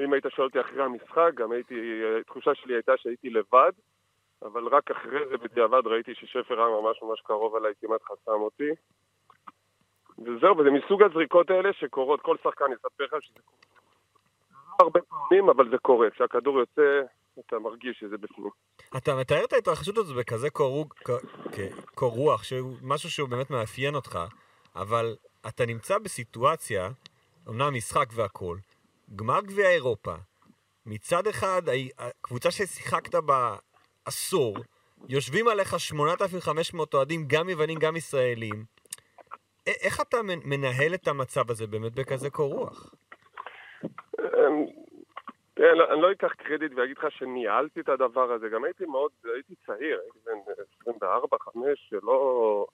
אם 0.04 0.14
היית 0.14 0.26
שואל 0.36 0.48
אותי 0.48 0.62
אחרי 0.62 0.84
המשחק, 0.84 1.32
גם 1.36 1.52
הייתי, 1.52 2.02
התחושה 2.22 2.56
שלי 2.56 2.74
הייתה 2.74 2.92
שהייתי 2.98 3.30
לבד, 3.30 3.72
אבל 4.42 4.68
רק 4.68 4.92
אחרי 4.92 5.28
זה 5.30 5.38
בדיעבד 5.38 5.88
ראיתי 5.88 6.16
ששפר 6.16 6.60
היה 6.60 6.82
ממש 6.82 6.98
ממש 7.02 7.22
קרוב 7.22 7.56
אליי, 7.56 7.74
כמעט 7.82 8.02
חסם 8.04 8.32
אותי. 8.32 8.70
וזהו, 10.20 10.58
וזה 10.58 10.70
מסוג 10.72 11.04
הזריקות 11.04 11.50
האלה 11.50 11.74
שקורות, 11.74 12.22
כל 12.22 12.38
שחקן 12.44 12.66
יספר 12.74 13.04
לך 13.04 13.24
שזה 13.24 13.40
קורה. 13.46 13.58
לא 14.80 14.86
הרבה 14.86 15.00
פעמים, 15.02 15.50
אבל 15.50 15.70
זה 15.70 15.78
קורה. 15.78 16.10
כשהכדור 16.10 16.60
יוצא, 16.60 17.02
אתה 17.40 17.60
מרגיש 17.60 18.00
שזה 18.00 18.18
בפנים. 18.18 18.50
אתה 18.98 19.16
מתאר 19.16 19.44
את 19.44 19.54
ההתרחשות 19.54 19.98
הזו 19.98 20.16
בכזה 20.16 20.50
קור 20.50 22.12
רוח, 22.12 22.44
שהוא 22.44 22.74
משהו 22.84 23.10
שהוא 23.10 23.30
באמת 23.30 23.50
מאפיין 23.50 23.96
אותך, 23.96 24.20
אבל 24.76 25.16
אתה 25.48 25.66
נמצא 25.66 25.98
בסיטואציה, 25.98 26.90
אמנם 27.50 27.74
משחק 27.74 28.06
והכול, 28.16 28.58
גמר 29.16 29.42
גביע 29.42 29.70
אירופה, 29.70 30.14
מצד 30.86 31.28
אחד, 31.28 31.62
הקבוצה 31.98 32.52
ששיחקת 32.52 33.16
בה 33.16 33.56
עשור, 34.06 34.58
יושבים 35.10 35.48
עליך 35.48 35.80
8,500 35.80 36.94
אוהדים, 36.94 37.24
גם 37.28 37.50
יוונים, 37.50 37.80
גם 37.80 37.96
ישראלים. 37.96 38.66
איך 39.68 40.02
אתה 40.02 40.18
מנ- 40.22 40.42
מנהל 40.46 40.94
את 40.94 41.08
המצב 41.08 41.52
הזה 41.52 41.68
באמת 41.68 41.96
בכזה 41.96 42.30
קור 42.30 42.54
רוח? 42.54 42.94
אמ, 44.20 44.66
אני 45.58 46.02
לא- 46.02 46.12
אקח 46.12 46.34
קרדיט 46.34 46.72
ואגיד 46.76 46.98
לך 46.98 47.06
שניהלתי 47.12 47.80
את 47.80 47.90
הדבר 47.90 48.32
הזה, 48.32 48.50
גם 48.50 48.64
הייתי 48.64 48.86
מאוד, 48.86 49.12
הייתי 49.36 49.54
צעיר, 49.66 50.00
הייתי 50.04 50.20
בן 50.26 50.54
24, 50.82 51.38
5, 51.40 51.90
שלא... 51.90 52.66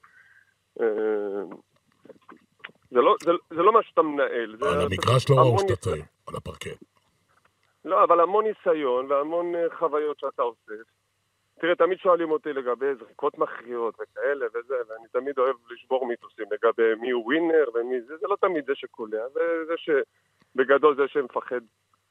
זה 2.93 3.01
לא, 3.01 3.15
זה, 3.23 3.31
זה 3.49 3.61
לא 3.61 3.73
מה 3.73 3.83
שאתה 3.83 4.01
מנהל. 4.01 4.55
על 4.61 4.81
המגרש 4.81 5.29
לא 5.29 5.35
ראו 5.35 5.59
שאתה. 5.59 5.75
צעיר, 5.75 6.03
על 6.27 6.35
הפרקט. 6.35 6.83
לא, 7.85 8.03
אבל 8.03 8.19
המון 8.19 8.45
ניסיון 8.45 9.11
והמון 9.11 9.55
אה, 9.55 9.65
חוויות 9.79 10.19
שאתה 10.19 10.41
אוסף. 10.41 10.87
תראה, 11.59 11.75
תמיד 11.75 11.97
שואלים 11.99 12.31
אותי 12.31 12.53
לגבי 12.53 12.95
זריקות 12.99 13.37
מכריעות 13.37 13.95
וכאלה 13.95 14.45
וזה, 14.53 14.75
ואני 14.87 15.07
תמיד 15.11 15.37
אוהב 15.37 15.55
לשבור 15.71 16.07
מיתוסים 16.07 16.45
לגבי 16.51 16.95
מי 17.01 17.11
הוא 17.11 17.25
ווינר 17.25 17.65
ומי 17.73 18.01
זה, 18.01 18.17
זה 18.17 18.27
לא 18.27 18.35
תמיד 18.41 18.65
זה 18.65 18.75
שקולע, 18.75 19.29
זה 19.33 19.41
זה 19.67 19.73
שבגדול 19.77 20.95
זה 20.95 21.07
שמפחד, 21.07 21.61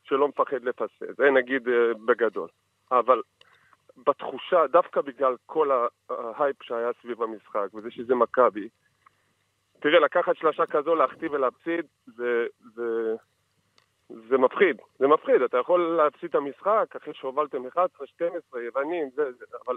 שלא 0.05 0.29
מפחד 0.29 0.65
לפסס, 0.65 1.17
זה 1.17 1.31
נגיד 1.31 1.69
אה, 1.69 1.95
בגדול. 2.07 2.49
אבל 2.93 3.23
בתחושה, 4.07 4.67
דווקא 4.67 5.01
בגלל 5.01 5.35
כל 5.47 5.71
ההייפ 6.11 6.63
שהיה 6.63 6.91
סביב 7.03 7.23
המשחק, 7.23 7.67
וזה 7.75 7.91
שזה 7.91 8.15
מכבי, 8.15 8.69
תראה, 9.83 10.01
לקחת 10.01 10.37
שלושה 10.37 10.67
כזו, 10.67 10.95
להחטיא 10.95 11.29
ולהפסיד, 11.31 11.85
זה, 12.07 12.47
זה, 12.75 13.15
זה 14.09 14.39
מפחיד, 14.39 14.77
זה 14.99 15.07
מפחיד, 15.07 15.43
אתה 15.43 15.59
יכול 15.59 15.81
להפסיד 15.81 16.29
את 16.29 16.35
המשחק 16.35 16.97
אחרי 16.97 17.15
שהובלתם 17.15 17.67
11, 17.67 18.07
12, 18.07 18.63
יוונים, 18.63 19.11
זה, 19.15 19.33
זה, 19.33 19.45
אבל 19.67 19.77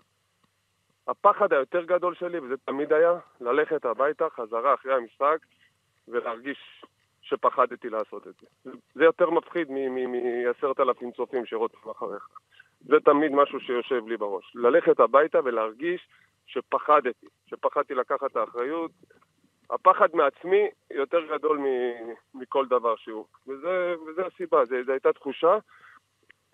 הפחד 1.07 1.53
היותר 1.53 1.83
גדול 1.83 2.15
שלי, 2.15 2.39
וזה 2.39 2.55
תמיד 2.65 2.93
היה, 2.93 3.13
ללכת 3.41 3.85
הביתה, 3.85 4.29
חזרה 4.29 4.73
אחרי 4.73 4.93
המשחק, 4.93 5.37
ולהרגיש 6.07 6.85
שפחדתי 7.21 7.89
לעשות 7.89 8.27
את 8.27 8.33
זה. 8.41 8.71
זה 8.95 9.03
יותר 9.03 9.29
מפחיד 9.29 9.67
מעשרת 9.71 10.79
אלפים 10.79 11.11
צופים 11.11 11.45
שרוצים 11.45 11.91
אחריך. 11.91 12.27
זה 12.81 12.95
תמיד 13.05 13.31
משהו 13.31 13.59
שיושב 13.59 14.07
לי 14.07 14.17
בראש. 14.17 14.55
ללכת 14.55 14.99
הביתה 14.99 15.39
ולהרגיש 15.43 16.07
שפחדתי, 16.45 17.27
שפחדתי 17.45 17.93
לקחת 17.93 18.31
את 18.31 18.35
האחריות. 18.35 18.91
הפחד 19.69 20.07
מעצמי 20.13 20.67
יותר 20.91 21.19
גדול 21.33 21.59
מכל 22.33 22.65
דבר 22.65 22.95
שהוא. 22.95 23.25
וזה, 23.47 23.93
וזה 24.07 24.21
הסיבה, 24.25 24.65
זו 24.65 24.91
הייתה 24.91 25.13
תחושה, 25.13 25.57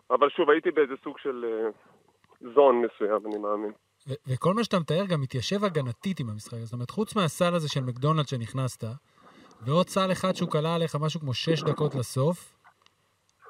אבל 0.09 0.29
שוב, 0.29 0.49
הייתי 0.49 0.71
באיזה 0.71 0.93
סוג 1.03 1.17
של 1.17 1.45
אה, 1.45 1.69
זון 2.53 2.81
מסוים, 2.81 3.27
אני 3.27 3.37
מאמין. 3.37 3.71
ו- 4.09 4.13
וכל 4.27 4.53
מה 4.53 4.63
שאתה 4.63 4.79
מתאר 4.79 5.05
גם 5.05 5.21
מתיישב 5.21 5.63
הגנתית 5.63 6.19
עם 6.19 6.29
המשחק. 6.29 6.57
זאת 6.57 6.73
אומרת, 6.73 6.89
חוץ 6.89 7.15
מהסל 7.15 7.55
הזה 7.55 7.69
של 7.69 7.81
מקדונלד 7.81 8.27
שנכנסת, 8.27 8.83
ועוד 9.65 9.87
סל 9.87 10.11
אחד 10.11 10.35
שהוא 10.35 10.49
כלה 10.49 10.75
עליך 10.75 10.95
משהו 10.95 11.19
כמו 11.19 11.33
שש 11.33 11.63
דקות 11.63 11.95
לסוף, 11.95 12.60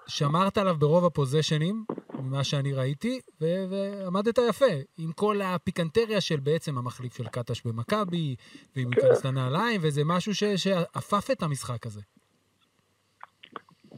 שמרת 0.07 0.57
עליו 0.57 0.75
ברוב 0.79 1.05
הפוזיישנים, 1.05 1.83
ממה 2.19 2.43
שאני 2.43 2.73
ראיתי, 2.73 3.19
ו- 3.41 3.65
ועמדת 3.69 4.37
יפה, 4.49 4.73
עם 4.97 5.11
כל 5.11 5.35
הפיקנטריה 5.43 6.21
של 6.21 6.39
בעצם 6.43 6.77
המחליף 6.77 7.13
של 7.13 7.27
קטש 7.27 7.65
במכבי, 7.65 8.35
ואם 8.75 8.83
הוא 8.85 8.93
ייכנס 8.95 9.25
לנעליים, 9.25 9.81
וזה 9.83 10.01
משהו 10.05 10.33
ש- 10.33 10.63
שעפף 10.63 11.31
את 11.31 11.43
המשחק 11.43 11.85
הזה. 11.85 12.01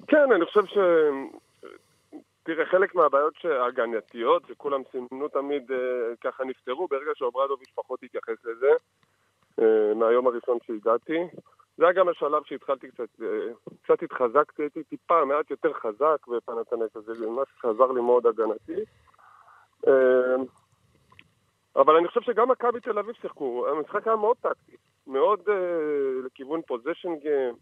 כן, 0.07 0.31
אני 0.35 0.45
חושב 0.45 0.65
ש... 0.65 0.77
תראה, 2.43 2.65
חלק 2.65 2.95
מהבעיות 2.95 3.33
ההגנתיות, 3.45 4.43
שכולם 4.47 4.81
סימנו 4.91 5.27
תמיד 5.27 5.71
אה, 5.71 5.77
ככה 6.23 6.43
נפתרו, 6.43 6.87
ברגע 6.87 7.11
שאוברדוביץ' 7.15 7.71
פחות 7.75 8.03
התייחס 8.03 8.45
לזה, 8.45 8.71
אה, 9.59 9.93
מהיום 9.95 10.27
הראשון 10.27 10.57
שהגעתי. 10.67 11.19
זה 11.77 11.83
היה 11.83 11.93
גם 11.93 12.09
השלב 12.09 12.43
שהתחלתי 12.45 12.87
קצת, 12.91 13.21
אה, 13.21 13.27
קצת 13.83 14.03
התחזקתי, 14.03 14.61
הייתי 14.61 14.83
טיפה 14.83 15.25
מעט 15.25 15.51
יותר 15.51 15.73
חזק 15.73 16.27
בפנתנק 16.27 16.95
הזה, 16.95 17.13
זה 17.13 17.27
ממש 17.27 17.47
עזר 17.63 17.91
לי 17.91 18.01
מאוד 18.01 18.27
הגנתי. 18.27 18.83
אה, 19.87 20.35
אבל 21.75 21.95
אני 21.95 22.07
חושב 22.07 22.21
שגם 22.21 22.51
מכבי 22.51 22.79
תל 22.79 22.99
אביב 22.99 23.15
שיחקו, 23.21 23.67
המשחק 23.67 24.07
היה 24.07 24.15
מאוד 24.15 24.37
טקטי, 24.41 24.75
מאוד 25.07 25.39
אה, 25.49 26.25
לכיוון 26.25 26.61
פוזיישן 26.61 27.15
גיים. 27.15 27.55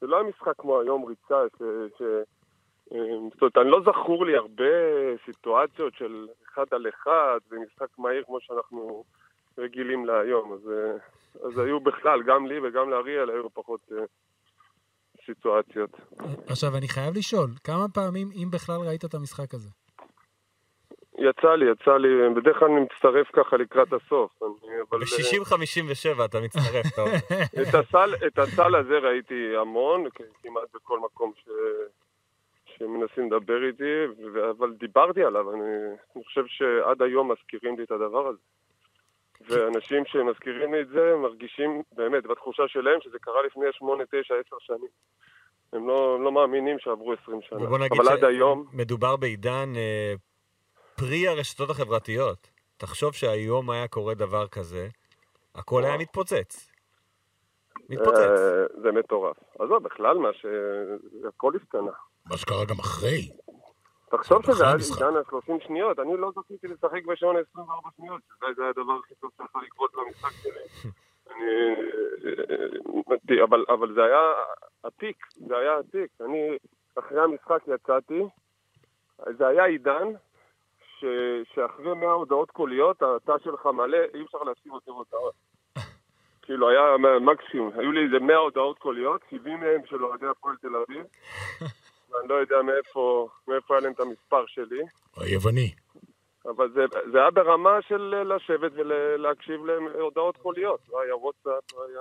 זה 0.00 0.06
לא 0.06 0.16
היה 0.16 0.28
משחק 0.28 0.52
כמו 0.58 0.80
היום 0.80 1.04
ריצה, 1.04 1.44
ש... 1.58 1.62
ש... 1.98 2.02
אה, 2.92 2.98
זאת 3.32 3.42
אומרת, 3.42 3.56
אני 3.56 3.70
לא 3.70 3.80
זכור 3.80 4.26
לי 4.26 4.36
הרבה 4.36 4.64
סיטואציות 5.24 5.94
של 5.94 6.26
אחד 6.48 6.64
על 6.70 6.86
אחד 6.88 7.38
ומשחק 7.50 7.98
מהיר 7.98 8.22
כמו 8.26 8.40
שאנחנו 8.40 9.04
רגילים 9.58 10.06
להיום. 10.06 10.52
אז, 10.52 10.70
אה, 10.70 11.46
אז 11.46 11.58
היו 11.58 11.80
בכלל, 11.80 12.22
גם 12.22 12.46
לי 12.46 12.58
וגם 12.62 12.90
לאריאל 12.90 13.30
היו 13.30 13.50
פחות 13.50 13.80
אה, 13.92 14.04
סיטואציות. 15.26 15.90
עכשיו, 16.46 16.76
אני 16.76 16.88
חייב 16.88 17.16
לשאול, 17.16 17.50
כמה 17.64 17.86
פעמים, 17.94 18.28
אם 18.34 18.50
בכלל, 18.50 18.80
ראית 18.88 19.04
את 19.04 19.14
המשחק 19.14 19.54
הזה? 19.54 19.68
יצא 21.18 21.54
לי, 21.54 21.70
יצא 21.70 21.96
לי, 21.96 22.08
בדרך 22.36 22.58
כלל 22.58 22.68
אני 22.68 22.80
מצטרף 22.80 23.28
ככה 23.32 23.56
לקראת 23.56 23.92
הסוף. 23.92 24.42
אני, 24.42 24.72
אבל, 24.90 24.98
אה, 25.02 26.18
ב-60-57 26.18 26.24
אתה 26.24 26.40
מצטרף, 26.40 26.98
אומר. 26.98 27.12
את 27.62 27.74
הסל, 27.74 28.14
את 28.26 28.38
הסל 28.38 28.74
הזה 28.74 28.98
ראיתי 28.98 29.56
המון, 29.56 30.04
כמעט 30.42 30.74
בכל 30.74 30.98
מקום 31.00 31.32
ש... 31.36 31.48
שמנסים 32.78 33.32
לדבר 33.32 33.66
איתי, 33.66 34.04
אבל 34.50 34.72
דיברתי 34.72 35.24
עליו, 35.24 35.54
אני, 35.54 35.60
אני 36.16 36.24
חושב 36.24 36.46
שעד 36.46 37.02
היום 37.02 37.32
מזכירים 37.32 37.78
לי 37.78 37.84
את 37.84 37.90
הדבר 37.90 38.26
הזה. 38.26 38.38
ואנשים 39.48 40.04
שמזכירים 40.06 40.74
לי 40.74 40.80
את 40.80 40.88
זה 40.88 41.14
מרגישים 41.16 41.82
באמת 41.92 42.26
בתחושה 42.26 42.62
שלהם 42.68 43.00
שזה 43.00 43.18
קרה 43.18 43.42
לפני 43.46 43.66
8, 43.72 44.04
9, 44.04 44.34
10 44.46 44.56
שנים. 44.60 44.88
הם 45.72 45.88
לא, 45.88 46.24
לא 46.24 46.32
מאמינים 46.32 46.78
שעברו 46.78 47.12
20 47.22 47.40
שנה. 47.42 47.62
ובוא 47.62 47.78
נגיד 47.78 48.00
אבל 48.00 48.12
עד 48.12 48.24
היום, 48.24 48.64
שמדובר 48.72 49.16
בעידן 49.16 49.72
אה, 49.76 50.14
פרי 50.96 51.28
הרשתות 51.28 51.70
החברתיות. 51.70 52.50
תחשוב 52.76 53.14
שהיום 53.14 53.70
היה 53.70 53.88
קורה 53.88 54.14
דבר 54.14 54.48
כזה, 54.48 54.88
הכל 55.54 55.84
היה 55.84 55.98
מתפוצץ. 55.98 56.70
מתפוצץ. 57.88 58.18
אה, 58.18 58.80
זה 58.82 58.92
מטורף. 58.92 59.36
עזוב, 59.58 59.82
בכלל 59.82 60.18
מה 60.18 60.28
ש... 60.32 60.46
הכל 61.28 61.52
השתנה. 61.62 61.90
מה 62.30 62.36
שקרה 62.36 62.64
גם 62.64 62.78
אחרי. 62.80 63.30
תחשוב 64.10 64.46
זה 64.46 64.52
שזה 64.52 64.64
היה. 64.64 64.74
עידן 64.74 65.16
ה-30 65.16 65.66
שניות, 65.66 65.98
אני 65.98 66.16
לא 66.16 66.30
זכיתי 66.36 66.68
לשחק 66.68 67.04
בשעון 67.04 67.36
24 67.50 67.88
שניות, 67.96 68.20
שזה 68.28 68.46
זה 68.56 68.68
הדבר 68.68 68.98
הכי 69.04 69.14
טוב 69.14 69.30
שיכול 69.36 69.62
לקרות 69.64 69.90
במשחק 69.94 70.30
שלי. 70.42 70.90
אני... 71.30 71.74
אבל, 73.42 73.64
אבל 73.68 73.94
זה 73.94 74.04
היה 74.04 74.20
עתיק, 74.82 75.16
זה 75.46 75.56
היה 75.56 75.78
עתיק. 75.78 76.10
אני, 76.20 76.56
אחרי 76.98 77.20
המשחק 77.20 77.62
יצאתי, 77.66 78.22
זה 79.38 79.46
היה 79.46 79.64
עידן 79.64 80.08
ש... 80.98 81.04
שאחרי 81.54 81.94
100 81.94 82.10
הודעות 82.10 82.50
קוליות, 82.50 83.02
התא 83.02 83.38
שלך 83.44 83.66
מלא, 83.66 83.98
אי 84.14 84.22
אפשר 84.22 84.38
להשאיר 84.38 84.74
יותר 84.74 84.92
הודעות. 84.92 85.34
כאילו 86.42 86.68
היה 86.68 86.96
מקסימום, 87.20 87.70
היו 87.78 87.92
לי 87.92 88.04
איזה 88.04 88.18
100 88.18 88.36
הודעות 88.36 88.78
קוליות, 88.78 89.20
70 89.30 89.60
מהם 89.60 89.80
של 89.86 90.04
אוהדי 90.04 90.26
הפועל 90.26 90.56
תל 90.56 90.76
אביב. 90.76 91.04
ואני 92.10 92.28
לא 92.28 92.34
יודע 92.34 92.56
מאיפה, 92.62 93.28
מאיפה 93.48 93.74
היה 93.74 93.80
להם 93.80 93.92
את 93.92 94.00
המספר 94.00 94.44
שלי, 94.46 94.82
היווני. 95.16 95.70
אבל 96.44 96.72
זה, 96.74 96.84
זה 97.12 97.18
היה 97.18 97.30
ברמה 97.30 97.78
של 97.88 98.14
לשבת 98.34 98.72
ולהקשיב 98.74 99.64
להם 99.64 99.88
הודעות 100.00 100.36
קוליות. 100.36 100.80
לא 100.92 101.00
היה 101.00 101.16
וואטסאפ, 101.16 101.74
לא 101.74 101.84
היה 101.88 102.00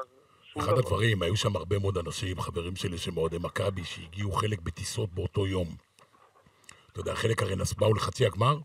אחד 0.58 0.72
דבר. 0.72 0.80
הדברים, 0.80 1.22
היו 1.22 1.36
שם 1.36 1.56
הרבה 1.56 1.80
מאוד 1.80 1.98
אנשים, 1.98 2.42
חברים 2.42 2.76
שלי 2.76 2.98
שהם 2.98 3.18
אוהדי 3.18 3.38
מכבי, 3.38 3.84
שהגיעו 3.84 4.32
חלק 4.32 4.62
בטיסות 4.62 5.10
באותו 5.14 5.48
יום. 5.48 5.68
אתה 6.92 7.00
יודע, 7.00 7.16
חלק 7.16 7.42
הרי 7.42 7.56
באו 7.78 7.94
לחצי 7.94 8.26
הגמר, 8.26 8.58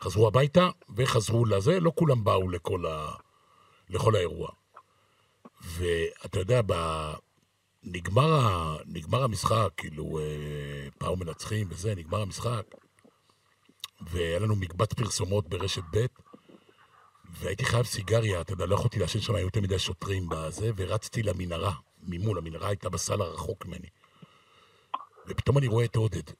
חזרו 0.00 0.28
הביתה 0.28 0.68
וחזרו 0.96 1.44
לזה, 1.44 1.80
לא 1.80 1.92
כולם 1.94 2.24
באו 2.24 2.48
לכל, 2.48 2.86
ה... 2.86 3.08
לכל 3.90 4.16
האירוע. 4.16 4.48
ואתה 5.62 6.38
יודע, 6.38 6.60
ב... 6.66 6.72
נגמר. 7.86 8.76
נגמר 8.86 9.22
המשחק, 9.24 9.68
כאילו, 9.76 10.18
אה, 10.18 10.88
פאו 10.98 11.16
מנצחים 11.16 11.66
וזה, 11.70 11.94
נגמר 11.94 12.22
המשחק, 12.22 12.62
והיה 14.00 14.38
לנו 14.38 14.56
מקבץ 14.56 14.92
פרסומות 14.92 15.48
ברשת 15.48 15.82
ב', 15.92 16.06
והייתי 17.30 17.64
חייב 17.64 17.84
סיגריה, 17.84 18.40
אתה 18.40 18.52
יודע, 18.52 18.66
לא 18.66 18.74
יכולתי 18.74 18.98
לעשן 18.98 19.20
שם, 19.20 19.34
היו 19.34 19.44
יותר 19.44 19.60
מדי 19.60 19.78
שוטרים 19.78 20.28
בזה, 20.28 20.70
ורצתי 20.76 21.22
למנהרה, 21.22 21.72
ממול, 22.02 22.38
המנהרה 22.38 22.68
הייתה 22.68 22.88
בסל 22.88 23.22
הרחוק 23.22 23.66
ממני. 23.66 23.88
ופתאום 25.26 25.58
אני 25.58 25.66
רואה 25.66 25.84
את 25.84 25.96
עודד. 25.96 26.30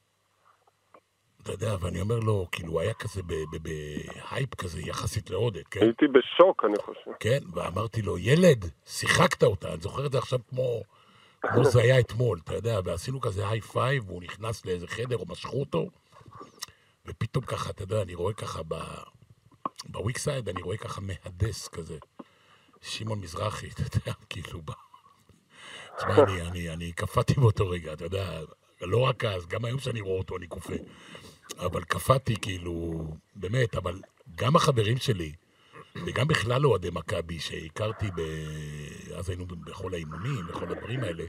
אתה 1.43 1.51
יודע, 1.51 1.75
ואני 1.79 2.01
אומר 2.01 2.19
לו, 2.19 2.47
כאילו, 2.51 2.79
היה 2.79 2.93
כזה 2.93 3.21
בהייפ 3.61 4.55
כזה 4.55 4.81
יחסית 4.81 5.29
לעודד, 5.29 5.63
כן? 5.71 5.81
הייתי 5.81 6.05
בשוק, 6.07 6.65
אני 6.65 6.77
חושב. 6.81 7.11
כן, 7.19 7.39
ואמרתי 7.53 8.01
לו, 8.01 8.17
ילד, 8.17 8.65
שיחקת 8.85 9.43
אותה, 9.43 9.73
אני 9.73 9.81
זוכר 9.81 10.05
את 10.05 10.11
זה 10.11 10.17
עכשיו 10.17 10.39
כמו, 10.49 10.81
כמו 11.41 11.65
זה 11.65 11.81
היה 11.81 11.99
אתמול, 11.99 12.39
אתה 12.43 12.53
יודע, 12.53 12.79
ועשינו 12.83 13.21
כזה 13.21 13.49
high 13.49 13.61
five, 13.61 14.09
והוא 14.09 14.21
נכנס 14.21 14.65
לאיזה 14.65 14.87
חדר, 14.87 15.17
או 15.17 15.25
משכו 15.25 15.59
אותו, 15.59 15.89
ופתאום 17.05 17.45
ככה, 17.45 17.69
אתה 17.69 17.83
יודע, 17.83 18.01
אני 18.01 18.15
רואה 18.15 18.33
ככה 18.33 18.61
ב... 18.67 18.75
ב 19.85 19.91
weak 19.91 20.17
side, 20.17 20.49
אני 20.49 20.61
רואה 20.61 20.77
ככה 20.77 21.01
מהדס 21.01 21.67
כזה, 21.67 21.97
שמעון 22.81 23.19
מזרחי, 23.19 23.67
אתה 23.67 23.81
יודע, 23.81 24.13
כאילו, 24.29 24.61
ב... 24.65 24.71
תשמע, 25.97 26.23
אני, 26.23 26.41
אני, 26.41 26.69
אני 26.69 26.91
קפאתי 26.91 27.33
באותו 27.33 27.69
רגע, 27.69 27.93
אתה 27.93 28.05
יודע, 28.05 28.41
לא 28.81 28.97
רק 28.97 29.25
אז, 29.25 29.47
גם 29.47 29.65
היום 29.65 29.79
שאני 29.79 30.01
רואה 30.01 30.17
אותו 30.17 30.37
אני 30.37 30.47
קופא. 30.47 30.75
אבל 31.57 31.83
קפאתי, 31.83 32.35
כאילו, 32.41 33.07
באמת, 33.35 33.75
אבל 33.75 34.01
גם 34.35 34.55
החברים 34.55 34.97
שלי, 34.97 35.33
וגם 36.05 36.27
בכלל 36.27 36.65
אוהדי 36.65 36.89
מכבי 36.93 37.39
שהכרתי, 37.39 38.07
ב... 38.15 38.21
אז 39.15 39.29
היינו 39.29 39.45
בכל 39.45 39.93
האימונים, 39.93 40.47
בכל 40.47 40.71
הדברים 40.71 41.03
האלה, 41.03 41.23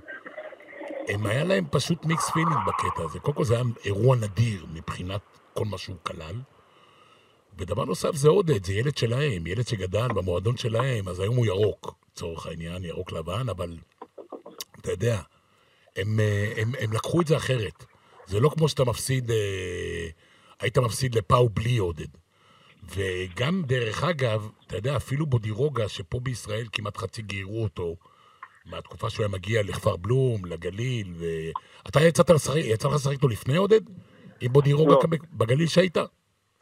הם 1.09 1.27
היה 1.27 1.45
להם 1.45 1.65
פשוט 1.71 2.05
מיקס 2.05 2.31
פילינג 2.31 2.59
בקטע 2.67 3.03
הזה. 3.03 3.19
קודם 3.19 3.37
כל 3.37 3.45
זה 3.45 3.55
היה 3.55 3.65
אירוע 3.85 4.17
נדיר 4.17 4.67
מבחינת 4.73 5.21
כל 5.55 5.65
מה 5.65 5.79
שהוא 5.79 5.97
כלל. 6.03 6.35
ודבר 7.59 7.85
נוסף 7.85 8.15
זה 8.15 8.29
עודד, 8.29 8.65
זה 8.65 8.73
ילד 8.73 8.97
שלהם, 8.97 9.47
ילד 9.47 9.69
שגדל 9.69 10.09
במועדון 10.09 10.57
שלהם, 10.57 11.09
אז 11.09 11.21
היום 11.21 11.37
הוא 11.37 11.47
ירוק, 11.47 11.95
לצורך 12.13 12.47
העניין, 12.47 12.85
ירוק 12.85 13.13
לבן, 13.13 13.49
אבל 13.49 13.79
אתה 14.81 14.91
יודע, 14.91 15.21
הם, 15.97 16.21
אה, 16.21 16.53
הם, 16.57 16.73
הם 16.81 16.93
לקחו 16.93 17.21
את 17.21 17.27
זה 17.27 17.37
אחרת. 17.37 17.85
זה 18.27 18.41
לא 18.41 18.49
כמו 18.49 18.69
שאתה 18.69 18.85
מפסיד, 18.85 19.31
אה, 19.31 20.09
היית 20.61 20.79
מפסיד 20.79 21.15
לפאו 21.15 21.49
בלי 21.49 21.79
עודד. 21.79 22.09
וגם, 22.95 23.63
דרך 23.67 24.05
אגב, 24.05 24.49
אתה 24.67 24.77
יודע, 24.77 24.97
אפילו 24.97 25.27
בודירוגה, 25.27 25.89
שפה 25.89 26.21
בישראל 26.21 26.67
כמעט 26.73 26.97
חצי 26.97 27.23
גיירו 27.23 27.63
אותו, 27.63 27.97
מהתקופה 28.67 29.11
שהוא 29.11 29.25
היה 29.25 29.33
מגיע 29.33 29.63
לכפר 29.63 29.97
בלום, 29.97 30.45
לגליל, 30.45 31.13
ו... 31.17 31.27
אתה 31.89 32.01
יצאת 32.01 32.31
לשחק, 32.31 32.57
יצא 32.57 32.89
לך 32.89 32.95
לשחק 32.95 33.13
איתו 33.13 33.29
לפני 33.29 33.57
עודד? 33.57 33.81
עם 34.41 34.53
בודירוגה 34.53 34.93
לא. 34.93 35.01
בגליל 35.33 35.67
שהיית? 35.67 35.97
לא, 35.97 36.11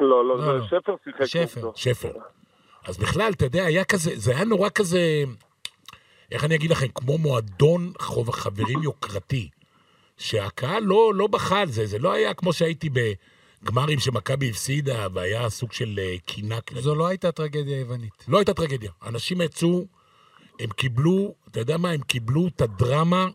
לא, 0.01 0.39
לא, 0.39 0.45
זה 0.45 0.53
לא. 0.53 0.67
שפר 0.67 0.95
שיחק 1.05 1.25
שפר. 1.25 1.59
נגדו. 1.61 1.73
שפר. 1.77 2.13
אז 2.85 2.99
בכלל, 2.99 3.33
אתה 3.33 3.45
יודע, 3.45 3.65
היה 3.65 3.85
כזה, 3.85 4.11
זה 4.15 4.37
היה 4.37 4.45
נורא 4.45 4.69
כזה, 4.75 5.25
איך 6.33 6.45
אני 6.45 6.55
אגיד 6.55 6.71
לכם, 6.71 6.87
כמו 6.95 7.19
מועדון 7.19 7.93
חברים 8.31 8.83
יוקרתי, 8.83 9.49
שהקהל 10.17 10.83
לא, 10.83 11.15
לא 11.15 11.27
בכה 11.27 11.61
על 11.61 11.69
זה, 11.69 11.87
זה 11.87 11.99
לא 11.99 12.13
היה 12.13 12.35
כמו 12.35 12.53
שהייתי 12.53 12.91
בגמרים 13.63 13.99
שמכבי 13.99 14.51
הפסידה, 14.51 15.07
והיה 15.13 15.51
סוג 15.51 15.73
של 15.73 16.01
אה, 16.03 16.17
קינה 16.27 16.61
כללית. 16.61 16.85
זו 16.85 16.95
לא 16.95 17.07
הייתה 17.07 17.33
טרגדיה 17.33 17.81
יוונית. 17.81 18.25
לא 18.29 18.39
הייתה 18.39 18.55
טרגדיה. 18.55 18.91
אנשים 19.07 19.41
יצאו, 19.41 19.87
הם 20.61 20.71
קיבלו, 20.71 21.35
אתה 21.51 21.61
יודע 21.61 21.77
מה, 21.77 21.91
הם 21.91 22.01
קיבלו 22.01 22.47
את 22.47 22.61
הדרמה, 22.61 23.29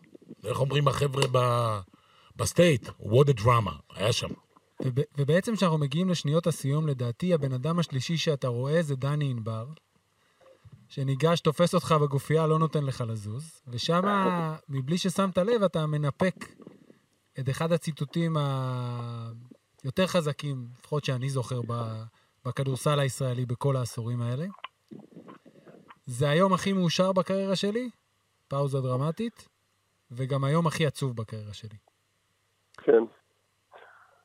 איך 0.46 0.60
אומרים 0.60 0.88
החבר'ה 0.88 1.28
ב... 1.32 1.38
ב 2.36 2.42
States, 2.42 2.88
what 2.88 3.28
a 3.30 3.42
drama, 3.42 3.72
היה 3.90 4.14
שם. 4.14 4.28
וב, 4.86 5.00
ובעצם 5.18 5.56
כשאנחנו 5.56 5.78
מגיעים 5.78 6.10
לשניות 6.10 6.48
הסיום, 6.48 6.88
לדעתי 6.88 7.34
הבן 7.34 7.54
אדם 7.54 7.80
השלישי 7.80 8.18
שאתה 8.18 8.48
רואה 8.48 8.82
זה 8.82 8.96
דני 8.96 9.32
ענבר, 9.32 9.66
שניגש, 10.88 11.40
תופס 11.40 11.74
אותך 11.76 11.96
בגופייה, 12.02 12.48
לא 12.48 12.60
נותן 12.60 12.84
לך 12.84 13.04
לזוז, 13.08 13.62
ושם, 13.68 14.02
מבלי 14.70 14.98
ששמת 14.98 15.38
לב, 15.38 15.64
אתה 15.64 15.86
מנפק 15.86 16.36
את 17.40 17.50
אחד 17.50 17.72
הציטוטים 17.72 18.38
היותר 19.84 20.08
חזקים, 20.08 20.56
לפחות 20.80 21.04
שאני 21.04 21.30
זוכר, 21.30 21.60
בכדורסל 22.46 23.00
הישראלי 23.00 23.46
בכל 23.46 23.76
העשורים 23.76 24.22
האלה. 24.22 24.46
זה 26.06 26.30
היום 26.30 26.54
הכי 26.54 26.74
מאושר 26.74 27.12
בקריירה 27.12 27.56
שלי, 27.56 27.90
פאוזה 28.48 28.78
דרמטית, 28.82 29.48
וגם 30.12 30.44
היום 30.44 30.68
הכי 30.68 30.86
עצוב 30.86 31.16
בקריירה 31.16 31.54
שלי. 31.54 31.78
כן. 32.78 33.04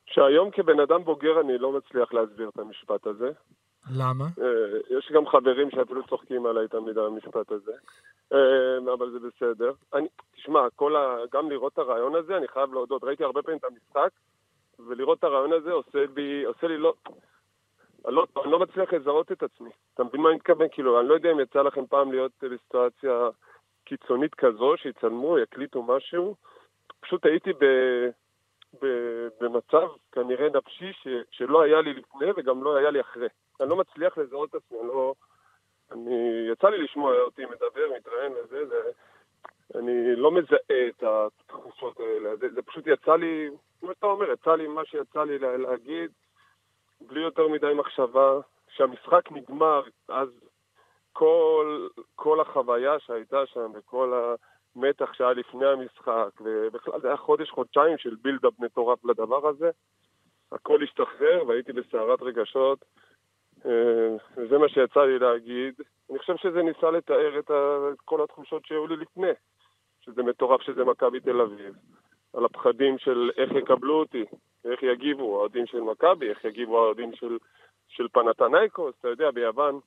שהיום 0.07 0.51
כבן 0.51 0.81
אדם 0.81 1.05
בוגר 1.05 1.41
אני 1.41 1.59
לא 1.59 1.73
מצליח 1.73 2.13
להסביר 2.13 2.49
את 2.49 2.59
המשפט 2.59 3.07
הזה. 3.07 3.31
למה? 3.91 4.25
אה, 4.25 4.97
יש 4.99 5.13
גם 5.15 5.27
חברים 5.27 5.71
שאפילו 5.71 6.07
צוחקים 6.07 6.47
עליי 6.47 6.69
תמיד 6.69 6.99
על 6.99 7.07
המשפט 7.07 7.53
הזה, 7.53 7.73
אה, 8.33 8.93
אבל 8.95 9.11
זה 9.11 9.19
בסדר. 9.19 9.73
אני, 9.95 10.09
תשמע, 10.37 10.61
כל 10.77 10.97
ה, 10.97 11.17
גם 11.33 11.51
לראות 11.51 11.73
את 11.73 11.79
הרעיון 11.79 12.15
הזה, 12.15 12.37
אני 12.37 12.49
חייב 12.49 12.73
להודות, 12.73 13.05
ראיתי 13.05 13.25
הרבה 13.25 13.43
פעמים 13.43 13.59
את 13.59 13.65
המשחק, 13.65 14.11
ולראות 14.89 15.18
את 15.18 15.24
הרעיון 15.24 15.53
הזה 15.53 15.72
עושה 15.72 15.99
לי, 16.16 16.45
עושה 16.45 16.66
לי 16.66 16.77
לא... 16.77 16.95
אני 18.07 18.14
לא, 18.14 18.27
אני 18.45 18.53
לא 18.53 18.59
מצליח 18.59 18.93
לזהות 18.93 19.33
את 19.33 19.43
עצמי. 19.43 19.70
אתה 19.95 20.05
מבין 20.05 20.20
מה 20.20 20.29
אני 20.29 20.37
מתכוון? 20.37 20.68
כאילו, 20.70 21.01
אני 21.01 21.09
לא 21.09 21.14
יודע 21.14 21.33
אם 21.33 21.41
יצא 21.41 21.62
לכם 21.62 21.87
פעם 21.87 22.12
להיות 22.12 22.33
בסיטואציה 22.43 23.29
קיצונית 23.85 24.35
כזו, 24.35 24.77
שיצלמו, 24.77 25.39
יקליטו 25.39 25.83
משהו. 25.83 26.35
פשוט 27.01 27.27
הייתי 27.27 27.53
ב, 27.53 27.64
ב, 28.83 28.87
במצב 29.41 29.89
כנראה 30.12 30.49
נפשי 30.55 30.93
ש, 30.93 31.09
שלא 31.31 31.62
היה 31.62 31.81
לי 31.81 31.95
לפני 31.95 32.27
וגם 32.37 32.62
לא 32.62 32.77
היה 32.77 32.91
לי 32.91 33.01
אחרי. 33.01 33.29
אני 33.61 33.68
לא 33.68 33.77
מצליח 33.77 34.18
לזהות 34.18 34.51
את 34.51 34.55
עצמי, 34.55 34.79
אני 34.81 34.89
לא... 34.89 35.14
אני... 35.93 36.47
יצא 36.53 36.68
לי 36.68 36.79
לשמוע 36.79 37.20
אותי 37.20 37.45
מדבר, 37.45 37.91
מתראיין 37.97 38.33
וזה, 38.33 38.66
זה... 38.66 38.91
אני 39.74 40.16
לא 40.16 40.31
מזהה 40.33 40.89
את 40.89 41.03
התחושות 41.03 42.01
האלה. 42.01 42.37
זה, 42.37 42.49
זה 42.55 42.62
פשוט 42.62 42.87
יצא 42.87 43.16
לי, 43.16 43.51
כמו 43.87 43.95
שאתה 43.95 44.07
אומר, 44.07 44.32
יצא 44.32 44.55
לי 44.55 44.66
מה 44.66 44.84
שיצא 44.84 45.24
לי 45.24 45.39
לה, 45.39 45.57
להגיד, 45.57 46.11
בלי 47.01 47.20
יותר 47.20 47.49
מדי 47.49 47.74
מחשבה. 47.74 48.41
כשהמשחק 48.66 49.32
נגמר, 49.32 49.82
אז 50.09 50.28
כל, 51.12 51.89
כל 52.14 52.41
החוויה 52.41 52.99
שהייתה 52.99 53.47
שם 53.47 53.70
וכל 53.74 54.34
המתח 54.76 55.12
שהיה 55.12 55.32
לפני 55.32 55.66
המשחק, 55.66 56.30
ובכלל 56.41 57.01
זה 57.01 57.09
היה 57.09 57.16
חודש, 57.16 57.51
חודשיים 57.51 57.99
של 57.99 58.14
בילדאפ 58.22 58.53
מטורף 58.59 59.05
לדבר 59.05 59.49
הזה. 59.49 59.70
הכל 60.53 60.82
השתחרר 60.82 61.47
והייתי 61.47 61.72
בסערת 61.72 62.22
רגשות. 62.22 62.84
אה, 63.66 64.16
וזה 64.37 64.59
מה 64.59 64.68
שיצא 64.68 65.05
לי 65.05 65.18
להגיד. 65.18 65.74
אני 66.11 66.18
חושב 66.18 66.37
שזה 66.37 66.62
ניסה 66.62 66.91
לתאר. 66.91 67.39
את 67.39 68.01
כל 68.05 68.22
התחושות 68.24 68.66
שהיו 68.66 68.87
לי 68.87 68.97
לפני. 68.97 69.32
שזה 70.01 70.22
מטורף 70.22 70.62
שזה 70.62 70.84
מכבי 70.84 71.20
תל 71.20 71.41
אביב. 71.41 71.74
על 72.37 72.45
הפחדים 72.45 72.99
של 72.99 73.30
איך 73.37 73.53
יקבלו 73.53 73.95
אותי, 73.95 74.24
איך 74.64 74.82
יגיבו 74.82 75.34
האוהדים 75.34 75.66
של 75.66 75.80
מכבי, 75.80 76.28
איך 76.28 76.45
יגיבו 76.45 76.78
האוהדים 76.78 77.14
של, 77.14 77.39
של 77.89 78.09
פנתנייקוס. 78.09 78.95
אתה 79.01 79.09
יודע, 79.09 79.30
ביוון, 79.30 79.80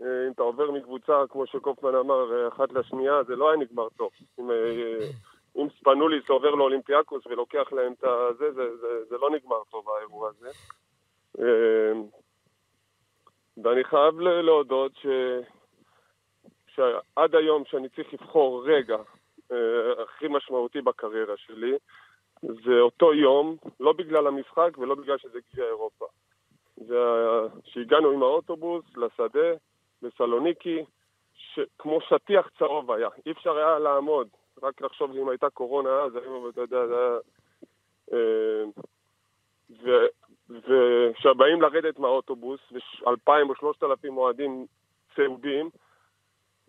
אה, 0.00 0.26
אם 0.26 0.32
אתה 0.32 0.42
עובר 0.42 0.70
מקבוצה, 0.70 1.22
כמו 1.28 1.46
שקופמן 1.46 1.94
אמר, 1.94 2.32
אה, 2.32 2.48
אחת 2.48 2.72
לשנייה, 2.72 3.22
זה 3.22 3.36
לא 3.36 3.50
היה 3.50 3.58
נגמר 3.58 3.88
טוב. 3.88 4.10
אם, 4.38 4.50
אה, 4.50 5.08
אם 5.56 5.66
ספנוליס 5.80 6.28
עובר 6.28 6.50
לאולימפיאקוס 6.50 7.26
ולוקח 7.26 7.72
להם 7.72 7.92
את 7.92 8.04
הזה, 8.04 8.52
זה, 8.52 8.76
זה, 8.76 9.04
זה 9.08 9.16
לא 9.16 9.30
נגמר 9.30 9.62
טוב 9.70 9.90
האירוע 9.90 10.30
הזה. 10.30 10.50
ואני 13.62 13.84
חייב 13.84 14.20
להודות 14.20 14.92
ש... 14.96 15.06
שעד 16.66 17.34
היום 17.34 17.64
שאני 17.64 17.88
צריך 17.88 18.12
לבחור 18.12 18.64
רגע 18.66 18.96
הכי 20.02 20.28
משמעותי 20.28 20.80
בקריירה 20.80 21.36
שלי, 21.36 21.72
זה 22.42 22.80
אותו 22.80 23.14
יום, 23.14 23.56
לא 23.80 23.92
בגלל 23.92 24.26
המשחק 24.26 24.70
ולא 24.78 24.94
בגלל 24.94 25.18
שזה 25.18 25.38
גביע 25.52 25.66
אירופה. 25.66 26.06
זה 26.76 26.96
שהגענו 27.64 28.10
עם 28.10 28.22
האוטובוס 28.22 28.84
לשדה 28.96 29.48
בסלוניקי, 30.02 30.84
כמו 31.78 31.98
שטיח 32.00 32.48
צהוב 32.58 32.90
היה, 32.90 33.08
אי 33.26 33.32
אפשר 33.32 33.56
היה 33.56 33.78
לעמוד, 33.78 34.28
רק 34.62 34.80
לחשוב 34.80 35.16
אם 35.16 35.28
הייתה 35.28 35.50
קורונה 35.50 35.90
אז, 35.90 36.16
היום, 36.16 36.48
אתה 36.48 36.60
יודע, 36.60 36.86
זה 36.86 36.94
היה... 36.94 37.18
אה, 38.12 38.64
וכשבאים 40.50 41.62
לרדת 41.62 41.98
מהאוטובוס, 41.98 42.60
ויש 42.72 43.02
אלפיים 43.06 43.50
או 43.50 43.54
שלושת 43.54 43.82
אלפים 43.82 44.16
אוהדים 44.16 44.66
צהובים, 45.16 45.70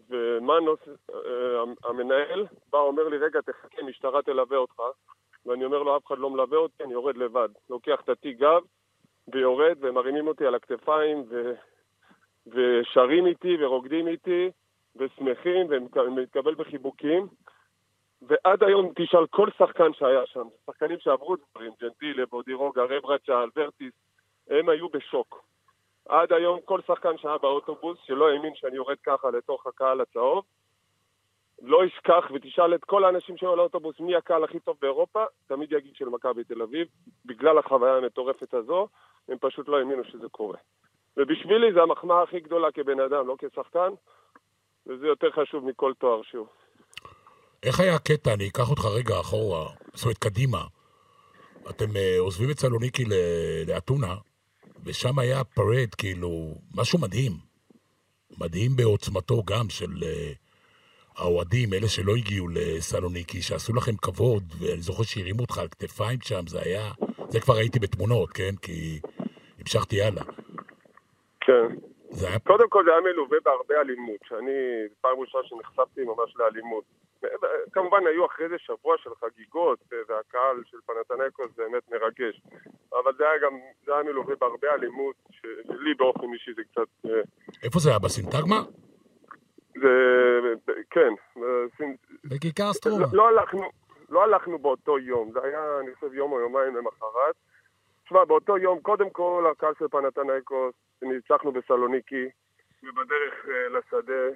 ומנוס, 0.09 0.79
אה, 1.09 1.63
המנהל, 1.83 2.45
בא 2.69 2.79
אומר 2.79 3.07
לי, 3.07 3.17
רגע, 3.17 3.41
תחכה, 3.41 3.83
משטרה 3.83 4.21
תלווה 4.21 4.57
אותך. 4.57 4.81
ואני 5.45 5.65
אומר 5.65 5.83
לו, 5.83 5.97
אף 5.97 6.05
אחד 6.07 6.17
לא 6.17 6.29
מלווה 6.29 6.57
אותי, 6.57 6.83
אני 6.83 6.93
יורד 6.93 7.17
לבד. 7.17 7.49
לוקח 7.69 8.01
את 8.03 8.09
התיק 8.09 8.37
גב 8.37 8.61
ויורד, 9.33 9.77
ומרימים 9.79 10.27
אותי 10.27 10.45
על 10.45 10.55
הכתפיים, 10.55 11.23
ו... 11.29 11.53
ושרים 12.47 13.25
איתי, 13.25 13.57
ורוקדים 13.59 14.07
איתי, 14.07 14.51
ושמחים, 14.95 15.67
ומתקבל 15.69 16.55
בחיבוקים. 16.55 17.27
ועד 18.21 18.63
היום 18.63 18.91
תשאל 18.95 19.27
כל 19.27 19.49
שחקן 19.57 19.93
שהיה 19.93 20.25
שם, 20.25 20.47
שחקנים 20.65 20.99
שעברו 20.99 21.35
דברים, 21.35 21.71
ג'נטילה, 21.81 22.25
בודירוגה, 22.25 22.83
רברצ'ה, 22.83 23.43
אלברטיס, 23.43 23.93
הם 24.49 24.69
היו 24.69 24.89
בשוק. 24.89 25.48
עד 26.09 26.33
היום 26.33 26.59
כל 26.65 26.79
שחקן 26.87 27.17
שהיה 27.17 27.37
באוטובוס 27.37 27.97
שלא 28.05 28.29
האמין 28.29 28.55
שאני 28.55 28.75
יורד 28.75 28.97
ככה 29.03 29.29
לתוך 29.29 29.67
הקהל 29.67 30.01
הצהוב, 30.01 30.43
לא 31.61 31.85
ישכח 31.85 32.31
ותשאל 32.33 32.75
את 32.75 32.83
כל 32.83 33.03
האנשים 33.03 33.37
שהיו 33.37 33.53
על 33.53 33.59
האוטובוס 33.59 33.99
מי 33.99 34.15
הקהל 34.15 34.43
הכי 34.43 34.59
טוב 34.59 34.77
באירופה, 34.81 35.23
תמיד 35.47 35.71
יגיד 35.71 35.95
של 35.95 36.05
מכבי 36.05 36.43
תל 36.43 36.61
אביב. 36.61 36.87
בגלל 37.25 37.57
החוויה 37.57 37.97
המטורפת 37.97 38.53
הזו, 38.53 38.87
הם 39.29 39.37
פשוט 39.41 39.67
לא 39.67 39.79
האמינו 39.79 40.03
שזה 40.03 40.29
קורה. 40.31 40.57
ובשבילי 41.17 41.73
זה 41.73 41.81
המחמאה 41.81 42.23
הכי 42.23 42.39
גדולה 42.39 42.71
כבן 42.71 42.99
אדם, 42.99 43.27
לא 43.27 43.35
כשחקן, 43.39 43.89
וזה 44.87 45.07
יותר 45.07 45.31
חשוב 45.31 45.65
מכל 45.65 45.93
תואר 45.99 46.21
שהוא. 46.23 46.47
איך 47.63 47.79
היה 47.79 47.95
הקטע? 47.95 48.33
אני 48.33 48.47
אקח 48.47 48.69
אותך 48.69 48.85
רגע 48.85 49.19
אחורה, 49.19 49.65
זאת 49.93 50.03
אומרת, 50.03 50.17
קדימה. 50.17 50.61
אתם 51.69 51.85
uh, 51.85 52.19
עוזבים 52.19 52.49
את 52.51 52.59
סלוניקי 52.59 53.03
לאתונה, 53.67 54.15
ושם 54.89 55.19
היה 55.19 55.43
פרד, 55.43 55.95
כאילו, 55.97 56.55
משהו 56.75 56.99
מדהים. 56.99 57.31
מדהים 58.39 58.71
בעוצמתו 58.75 59.43
גם 59.45 59.69
של 59.69 59.85
uh, 59.85 61.21
האוהדים, 61.21 61.73
אלה 61.73 61.87
שלא 61.87 62.15
הגיעו 62.15 62.47
לסלוניקי, 62.47 63.41
שעשו 63.41 63.73
לכם 63.73 63.97
כבוד, 64.01 64.43
ואני 64.59 64.81
זוכר 64.81 65.03
שהרימו 65.03 65.41
אותך 65.41 65.57
על 65.57 65.67
כתפיים 65.67 66.19
שם, 66.21 66.47
זה 66.47 66.61
היה... 66.61 66.91
זה 67.29 67.39
כבר 67.39 67.53
ראיתי 67.53 67.79
בתמונות, 67.79 68.29
כן? 68.31 68.55
כי 68.61 68.99
המשכתי 69.59 70.01
הלאה. 70.01 70.23
כן. 71.41 71.67
זה 72.09 72.27
היה... 72.27 72.39
קודם 72.39 72.69
כל 72.69 72.83
זה 72.85 72.91
היה 72.91 73.01
מלווה 73.01 73.37
בהרבה 73.45 73.81
אלימות, 73.81 74.19
שאני, 74.27 74.51
פעם 75.01 75.19
ראשונה 75.19 75.43
שנחשפתי 75.47 76.01
ממש 76.03 76.33
לאלימות. 76.35 76.83
כמובן 77.71 78.07
היו 78.07 78.25
אחרי 78.25 78.49
זה 78.49 78.55
שבוע 78.57 78.95
של 78.97 79.09
חגיגות, 79.19 79.79
והקהל 79.91 80.63
של 80.65 80.77
פנתנקוס 80.85 81.51
באמת 81.57 81.83
מרגש. 81.91 82.41
אבל 82.91 83.11
זה 83.17 83.29
היה 83.29 83.39
גם, 83.39 83.59
זה 83.85 83.93
היה 83.93 84.03
מלווה 84.03 84.35
בהרבה 84.35 84.67
אלימות, 84.73 85.15
שלי 85.31 85.93
באופן 85.97 86.33
אישי 86.33 86.53
זה 86.53 86.61
קצת... 86.71 86.87
אה, 87.05 87.21
איפה 87.63 87.79
זה 87.79 87.89
היה? 87.89 87.99
בסינטגמה? 87.99 88.61
זה... 89.75 89.89
כן. 90.89 91.13
בכיכר 92.23 92.73
סטרומה. 92.73 93.05
לא, 93.13 93.13
לא 93.13 93.27
הלכנו, 93.27 93.69
לא 94.09 94.23
הלכנו 94.23 94.59
באותו 94.59 94.99
יום, 94.99 95.31
זה 95.31 95.39
היה, 95.43 95.79
אני 95.79 95.95
חושב, 95.95 96.13
יום 96.13 96.31
או 96.31 96.39
יומיים 96.39 96.75
למחרת. 96.75 97.35
תשמע, 98.03 98.25
באותו 98.25 98.57
יום, 98.57 98.79
קודם 98.79 99.09
כל, 99.09 99.45
הקהל 99.51 99.73
של 99.79 99.87
פנתנקוס, 99.87 100.73
ניצחנו 101.01 101.51
בסלוניקי, 101.51 102.29
ובדרך 102.83 103.33
uh, 103.45 103.77
לשדה, 103.77 104.35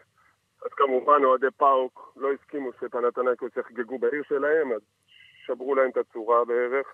אז 0.65 0.71
כמובן 0.71 1.23
אוהדי 1.23 1.51
פאוק 1.57 2.13
לא 2.15 2.31
הסכימו 2.33 2.69
שפנתנקוס 2.73 3.57
יחגגו 3.57 3.99
בעיר 3.99 4.23
שלהם, 4.23 4.71
אז 4.71 4.81
שברו 5.45 5.75
להם 5.75 5.89
את 5.89 5.97
הצורה 5.97 6.45
בערך, 6.45 6.87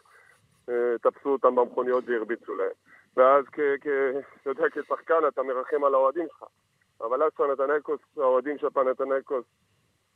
uh, 0.69 0.71
תפסו 1.01 1.29
אותם 1.29 1.55
במכוניות 1.55 2.03
והרביצו 2.07 2.55
להם. 2.55 2.71
ואז, 3.17 3.45
יודע, 4.45 4.63
כשחקן 4.71 5.27
אתה 5.27 5.43
מרחם 5.43 5.83
על 5.83 5.93
האוהדים 5.93 6.27
שלך. 6.27 6.43
אבל 7.01 7.23
אז 7.23 7.31
פנתנקוס, 7.31 7.99
האוהדים 8.17 8.57
של 8.57 8.69
פנתנקוס, 8.69 9.45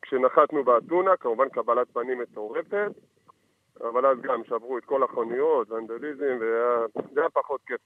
כשנחתנו 0.01 0.63
באתונה, 0.63 1.17
כמובן 1.17 1.49
קבלת 1.49 1.87
פנים 1.93 2.19
מטורפת, 2.19 2.91
אבל 3.81 4.05
אז 4.05 4.17
גם 4.21 4.43
שברו 4.43 4.77
את 4.77 4.85
כל 4.85 5.03
החוניות, 5.03 5.71
ונדליזם, 5.71 6.37
וזה 6.39 7.19
היה 7.21 7.29
פחות 7.29 7.61
כיף. 7.67 7.81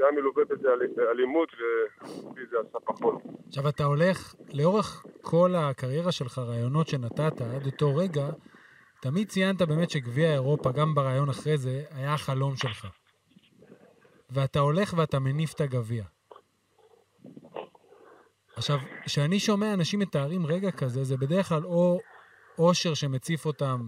זה 0.00 0.06
היה 0.06 0.20
מלווה 0.20 0.44
בזה 0.44 0.68
אלימות, 1.10 1.48
ובי 1.52 2.40
זה 2.50 2.56
עשה 2.68 2.78
פחות. 2.84 3.14
עכשיו, 3.48 3.68
אתה 3.68 3.84
הולך, 3.84 4.34
לאורך 4.54 5.06
כל 5.22 5.54
הקריירה 5.56 6.12
שלך, 6.12 6.38
רעיונות 6.38 6.88
שנתת 6.88 7.40
עד 7.40 7.66
אותו 7.66 7.96
רגע, 7.96 8.28
תמיד 9.02 9.28
ציינת 9.28 9.62
באמת 9.62 9.90
שגביע 9.90 10.32
אירופה, 10.32 10.72
גם 10.72 10.94
ברעיון 10.94 11.28
אחרי 11.28 11.56
זה, 11.56 11.82
היה 11.90 12.14
החלום 12.14 12.56
שלך. 12.56 12.86
ואתה 14.30 14.58
הולך 14.58 14.94
ואתה 14.96 15.18
מניף 15.18 15.54
את 15.54 15.60
הגביע. 15.60 16.04
עכשיו, 18.56 18.78
כשאני 19.04 19.38
שומע 19.38 19.74
אנשים 19.74 20.00
מתארים 20.00 20.46
רגע 20.46 20.70
כזה, 20.70 21.04
זה 21.04 21.16
בדרך 21.16 21.48
כלל 21.48 21.64
או 21.64 21.98
אושר 22.58 22.94
שמציף 22.94 23.46
אותם 23.46 23.80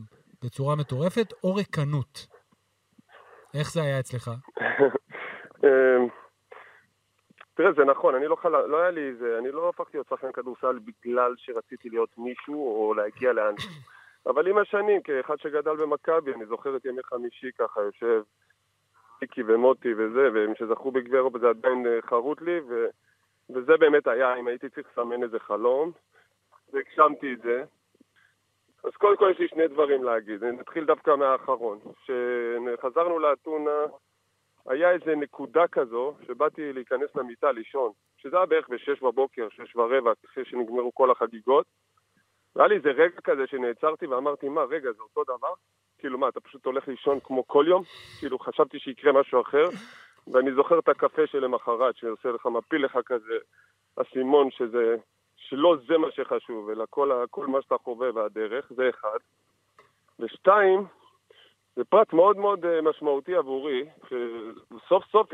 בצורה 0.45 0.77
מטורפת, 0.77 1.33
או 1.45 1.55
ריקנות. 1.55 2.27
איך 3.55 3.73
זה 3.73 3.83
היה 3.83 4.01
אצלך? 4.01 4.31
אמ, 5.65 6.09
תראה, 7.55 7.73
זה 7.73 7.85
נכון, 7.85 8.15
אני 8.15 8.27
לא 8.27 8.37
חל... 8.37 8.67
לא 8.67 8.81
היה 8.81 8.91
לי 8.91 9.09
איזה, 9.09 9.39
אני 9.39 9.53
לא 9.53 9.69
הפכתי 9.69 9.97
להיות 9.97 10.09
שחקן 10.09 10.33
כדורסל 10.33 10.79
בגלל 10.79 11.35
שרציתי 11.37 11.89
להיות 11.89 12.19
מישהו 12.19 12.55
או 12.55 12.95
להגיע 12.95 13.33
לאן. 13.33 13.55
אבל 14.27 14.49
עם 14.49 14.59
השנים, 14.59 15.03
כאחד 15.03 15.39
שגדל 15.39 15.77
במכבי, 15.77 16.35
אני 16.35 16.47
זוכר 16.47 16.77
את 16.77 16.85
ימי 16.85 17.03
חמישי 17.03 17.51
ככה, 17.59 17.81
יושב 17.81 18.23
מיקי 19.23 19.43
ומוטי 19.47 19.95
וזה, 19.95 20.29
והם 20.35 20.55
שזכו 20.55 20.91
בגביע 20.91 21.19
אירופה 21.19 21.39
זה 21.39 21.49
עדיין 21.49 21.87
אה, 21.87 22.03
חרוט 22.03 22.43
לי, 22.43 22.61
ו... 22.69 22.87
וזה 23.51 23.77
באמת 23.77 24.07
היה, 24.07 24.35
אם 24.35 24.49
הייתי 24.49 24.69
צריך 24.69 24.87
לסמן 24.93 25.23
איזה 25.23 25.39
חלום, 25.39 25.93
והגשמתי 26.73 27.33
את 27.33 27.43
זה. 27.43 27.65
אז 28.85 28.93
קודם 28.93 29.17
כל 29.17 29.31
יש 29.31 29.39
לי 29.39 29.49
שני 29.49 29.69
דברים 29.69 30.05
להגיד, 30.05 30.45
נתחיל 30.45 30.85
דווקא 30.85 31.11
מהאחרון. 31.11 31.79
כשחזרנו 32.03 33.19
לאתונה, 33.19 33.81
היה 34.67 34.91
איזה 34.91 35.15
נקודה 35.17 35.69
כזו, 35.69 36.15
שבאתי 36.27 36.73
להיכנס 36.73 37.17
למיטה 37.17 37.53
לישון, 37.53 37.93
שזה 38.17 38.37
היה 38.37 38.47
בערך 38.47 38.69
ב-6 38.69 39.05
בבוקר, 39.07 39.49
6 39.51 39.77
ורבע, 39.77 40.13
אחרי 40.27 40.45
שנגמרו 40.45 40.95
כל 40.95 41.11
החגיגות. 41.11 41.67
והיה 42.57 42.69
לי 42.69 42.75
איזה 42.75 42.89
רגע 42.91 43.21
כזה 43.25 43.47
שנעצרתי 43.47 44.07
ואמרתי, 44.07 44.49
מה, 44.49 44.63
רגע, 44.63 44.93
זה 44.93 45.03
אותו 45.03 45.25
דבר? 45.25 45.53
כאילו, 45.99 46.19
מה, 46.19 46.29
אתה 46.29 46.41
פשוט 46.41 46.67
הולך 46.67 46.89
לישון 46.89 47.21
כמו 47.21 47.47
כל 47.47 47.65
יום? 47.69 47.83
כאילו, 48.19 48.39
חשבתי 48.39 48.79
שיקרה 48.79 49.13
משהו 49.13 49.41
אחר, 49.41 49.69
ואני 50.33 50.53
זוכר 50.55 50.79
את 50.79 50.89
הקפה 50.89 51.27
שלמחרת, 51.27 51.97
שעושה 51.97 52.29
לך, 52.29 52.47
מפיל 52.47 52.85
לך 52.85 52.99
כזה 53.07 53.39
אסימון, 53.97 54.51
שזה, 54.51 54.97
שלא 55.37 55.77
זה 55.89 55.99
מה 55.99 56.11
שחשוב, 56.11 56.71
אלא 56.71 56.85
כל, 56.91 57.25
כל 57.31 57.47
מה 57.47 57.63
שאתה 57.63 57.79
חווה 57.79 58.11
והדרך, 58.15 58.73
זה 58.77 58.89
אחד. 58.89 59.19
ושתיים, 60.19 60.85
זה 61.77 61.85
פרט 61.85 62.13
מאוד 62.13 62.37
מאוד 62.37 62.65
אה, 62.65 62.83
משמעותי 62.83 63.35
עבורי, 63.35 63.85
שסוף 64.07 65.05
סוף, 65.13 65.29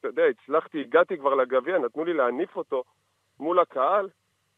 אתה 0.00 0.08
יודע, 0.08 0.22
הצלחתי, 0.24 0.80
הגעתי 0.80 1.18
כבר 1.18 1.34
לגביע, 1.34 1.78
נתנו 1.78 2.04
לי 2.04 2.12
להניף 2.14 2.56
אותו 2.56 2.84
מול 3.40 3.58
הקהל. 3.58 4.08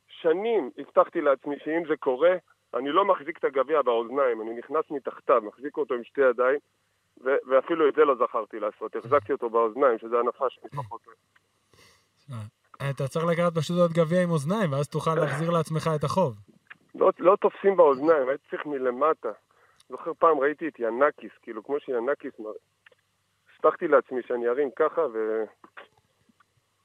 שנים 0.09 0.71
הבטחתי 0.79 1.21
לעצמי 1.21 1.57
שאם 1.65 1.83
זה 1.89 1.97
קורה, 1.97 2.33
אני 2.75 2.91
לא 2.91 3.05
מחזיק 3.05 3.39
את 3.39 3.45
הגביע 3.45 3.83
באוזניים, 3.83 4.41
אני 4.41 4.59
נכנס 4.59 4.85
מתחתיו, 4.91 5.43
מחזיק 5.43 5.77
אותו 5.77 5.95
עם 5.95 6.05
שתי 6.05 6.21
ידיים, 6.21 6.59
ו- 7.25 7.41
ואפילו 7.51 7.89
את 7.89 7.95
זה 7.95 8.05
לא 8.05 8.15
זכרתי 8.15 8.61
לעשות, 8.61 8.97
החזקתי 8.97 9.33
אותו 9.33 9.51
באוזניים, 9.51 9.99
שזה 9.99 10.19
הנפה 10.19 10.51
שאני 10.51 10.69
פחות 10.71 11.01
אוהב. 11.07 11.19
אתה 12.91 13.09
צריך 13.09 13.27
לקחת 13.27 13.55
פשוט 13.55 13.77
עוד 13.79 13.93
גביע 13.93 14.23
עם 14.23 14.31
אוזניים, 14.31 14.73
ואז 14.73 14.89
תוכל 14.89 15.15
להחזיר 15.15 15.51
לעצמך 15.51 15.91
את 15.97 16.05
החוב. 16.05 16.35
לא, 16.95 17.11
לא 17.19 17.37
תופסים 17.41 17.77
באוזניים, 17.77 18.29
הייתי 18.29 18.45
צריך 18.51 18.67
מלמטה. 18.67 19.33
זוכר 19.91 20.13
פעם 20.19 20.39
ראיתי 20.39 20.69
את 20.69 20.79
ינקיס, 20.79 21.33
כאילו 21.43 21.65
כמו 21.65 21.81
שינקיס 21.81 22.33
מראה. 22.39 22.55
הבטחתי 23.55 23.89
לעצמי 23.89 24.21
שאני 24.27 24.49
ארים 24.49 24.69
ככה 24.77 25.01
ו... 25.01 25.45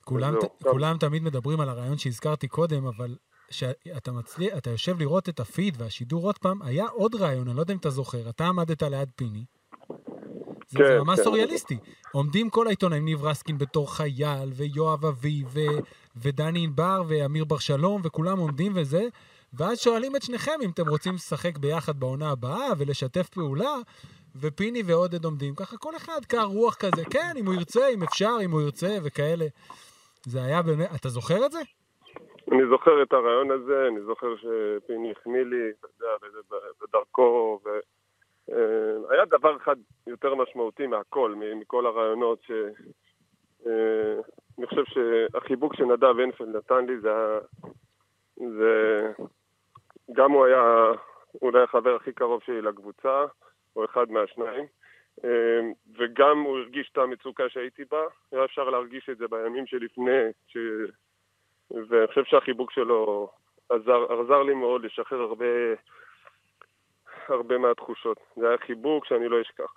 כולם, 0.03 0.33
ת, 0.39 0.63
כולם 0.63 0.97
תמיד 0.97 1.23
מדברים 1.23 1.59
על 1.59 1.69
הרעיון 1.69 1.97
שהזכרתי 1.97 2.47
קודם, 2.47 2.85
אבל 2.85 3.15
כשאתה 3.47 4.11
מצליח, 4.11 4.57
אתה 4.57 4.69
יושב 4.69 4.99
לראות 4.99 5.29
את 5.29 5.39
הפיד 5.39 5.73
והשידור 5.77 6.25
עוד 6.25 6.37
פעם, 6.37 6.61
היה 6.61 6.85
עוד 6.85 7.15
רעיון, 7.15 7.47
אני 7.47 7.55
לא 7.55 7.61
יודע 7.61 7.73
אם 7.73 7.79
אתה 7.79 7.89
זוכר, 7.89 8.29
אתה 8.29 8.45
עמדת 8.45 8.83
ליד 8.83 9.09
פיני. 9.15 9.45
זה, 10.67 10.79
כן, 10.79 10.85
זה 10.85 10.99
ממש 10.99 11.19
כן. 11.19 11.23
סוריאליסטי. 11.23 11.77
עומדים 12.11 12.49
כל 12.49 12.67
העיתונאים, 12.67 13.05
ניב 13.05 13.23
רסקין 13.23 13.57
בתור 13.57 13.95
חייל, 13.95 14.49
ויואב 14.55 15.05
אביב, 15.05 15.47
ו, 15.53 15.59
ודני 16.15 16.63
ענבר, 16.63 17.03
ואמיר 17.07 17.45
בר 17.45 17.57
שלום, 17.57 18.01
וכולם 18.03 18.39
עומדים 18.39 18.71
וזה, 18.75 19.07
ואז 19.57 19.79
שואלים 19.79 20.15
את 20.15 20.21
שניכם 20.21 20.59
אם 20.63 20.69
אתם 20.73 20.87
רוצים 20.89 21.13
לשחק 21.13 21.57
ביחד 21.57 21.99
בעונה 21.99 22.31
הבאה 22.31 22.69
ולשתף 22.77 23.29
פעולה, 23.29 23.75
ופיני 24.41 24.81
ועודד 24.85 25.25
עומדים 25.25 25.55
ככה, 25.55 25.77
כל 25.77 25.95
אחד 25.95 26.19
קר 26.27 26.43
רוח 26.43 26.75
כזה, 26.75 27.03
כן, 27.11 27.33
אם 27.39 27.45
הוא 27.45 27.53
ירצה, 27.53 27.87
אם 27.93 28.03
אפשר, 28.03 28.35
אם 28.45 28.51
הוא 28.51 28.61
ירצה, 28.61 28.97
וכאלה. 29.03 29.45
זה 30.25 30.43
היה 30.43 30.61
באמת, 30.61 30.89
אתה 30.95 31.09
זוכר 31.09 31.45
את 31.45 31.51
זה? 31.51 31.59
אני 32.51 32.61
זוכר 32.69 33.03
את 33.03 33.13
הרעיון 33.13 33.51
הזה, 33.51 33.87
אני 33.87 34.01
זוכר 34.05 34.35
שפיני 34.37 35.11
החמיא 35.11 35.41
לי, 35.43 35.71
אתה 35.79 35.87
יודע, 35.99 36.11
בדרכו, 36.81 37.59
והיה 37.63 39.19
אה, 39.19 39.25
דבר 39.39 39.57
אחד 39.57 39.75
יותר 40.07 40.35
משמעותי 40.35 40.87
מהכל, 40.87 41.35
מכל 41.59 41.85
הרעיונות, 41.85 42.39
ש... 42.47 42.51
אה, 43.67 44.21
אני 44.57 44.67
חושב 44.67 44.83
שהחיבוק 44.85 45.75
שנדב 45.75 46.19
אינפלד 46.19 46.55
נתן 46.55 46.85
לי 46.85 46.99
זה, 46.99 47.09
היה- 47.09 47.39
זה... 48.37 48.94
גם 50.15 50.31
הוא 50.31 50.45
היה 50.45 50.91
אולי 51.41 51.63
החבר 51.63 51.95
הכי 51.95 52.13
קרוב 52.13 52.41
שלי 52.45 52.61
לקבוצה, 52.61 53.25
או 53.75 53.85
אחד 53.85 54.11
מהשניים, 54.11 54.65
אה, 55.23 55.59
וגם 55.97 56.39
הוא 56.39 56.57
הרגיש 56.57 56.89
את 56.91 56.97
המצוקה 56.97 57.43
שהייתי 57.49 57.83
בה, 57.91 58.01
היה 58.31 58.45
אפשר 58.45 58.69
להרגיש 58.69 59.09
את 59.09 59.17
זה 59.17 59.27
בימים 59.27 59.67
שלפני, 59.67 60.23
ש... 60.47 60.57
ואני 61.71 62.07
חושב 62.07 62.23
שהחיבוק 62.25 62.71
שלו 62.71 63.29
עזר, 63.69 64.21
עזר 64.21 64.43
לי 64.43 64.53
מאוד 64.53 64.85
לשחרר 64.85 65.19
הרבה, 65.19 65.45
הרבה 67.27 67.57
מהתחושות. 67.57 68.17
זה 68.35 68.47
היה 68.47 68.57
חיבוק 68.57 69.05
שאני 69.05 69.29
לא 69.29 69.41
אשכח. 69.41 69.73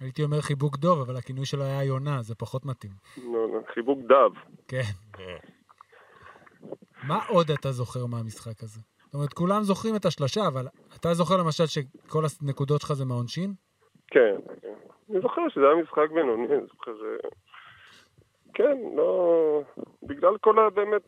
הייתי 0.00 0.22
אומר 0.22 0.40
חיבוק 0.40 0.76
דוב, 0.76 1.00
אבל 1.00 1.16
הכינוי 1.16 1.46
שלו 1.46 1.62
היה 1.62 1.84
יונה, 1.84 2.22
זה 2.22 2.34
פחות 2.34 2.64
מתאים. 2.64 2.92
נו, 3.16 3.46
נו, 3.46 3.62
חיבוק 3.74 3.98
דב. 3.98 4.30
כן. 4.68 4.92
כן. 5.12 5.38
מה 7.08 7.18
עוד 7.28 7.50
אתה 7.50 7.72
זוכר 7.72 8.06
מהמשחק 8.06 8.62
הזה? 8.62 8.80
זאת 9.06 9.14
אומרת, 9.14 9.32
כולם 9.32 9.62
זוכרים 9.62 9.96
את 9.96 10.04
השלושה, 10.04 10.46
אבל 10.46 10.66
אתה 11.00 11.14
זוכר 11.14 11.36
למשל 11.36 11.66
שכל 11.66 12.22
הנקודות 12.42 12.80
שלך 12.80 12.92
זה 12.92 13.04
מהעונשין? 13.04 13.54
כן, 14.06 14.36
כן. 14.62 14.74
אני 15.10 15.20
זוכר 15.20 15.48
שזה 15.48 15.64
היה 15.64 15.82
משחק 15.82 16.10
בינוני, 16.14 16.46
אני 16.46 16.66
זוכר... 16.66 16.92
אה, 16.92 17.28
כן, 18.54 18.78
לא... 18.96 19.62
בגלל 20.02 20.38
כל 20.38 20.58
ה... 20.58 20.70
באמת... 20.70 21.02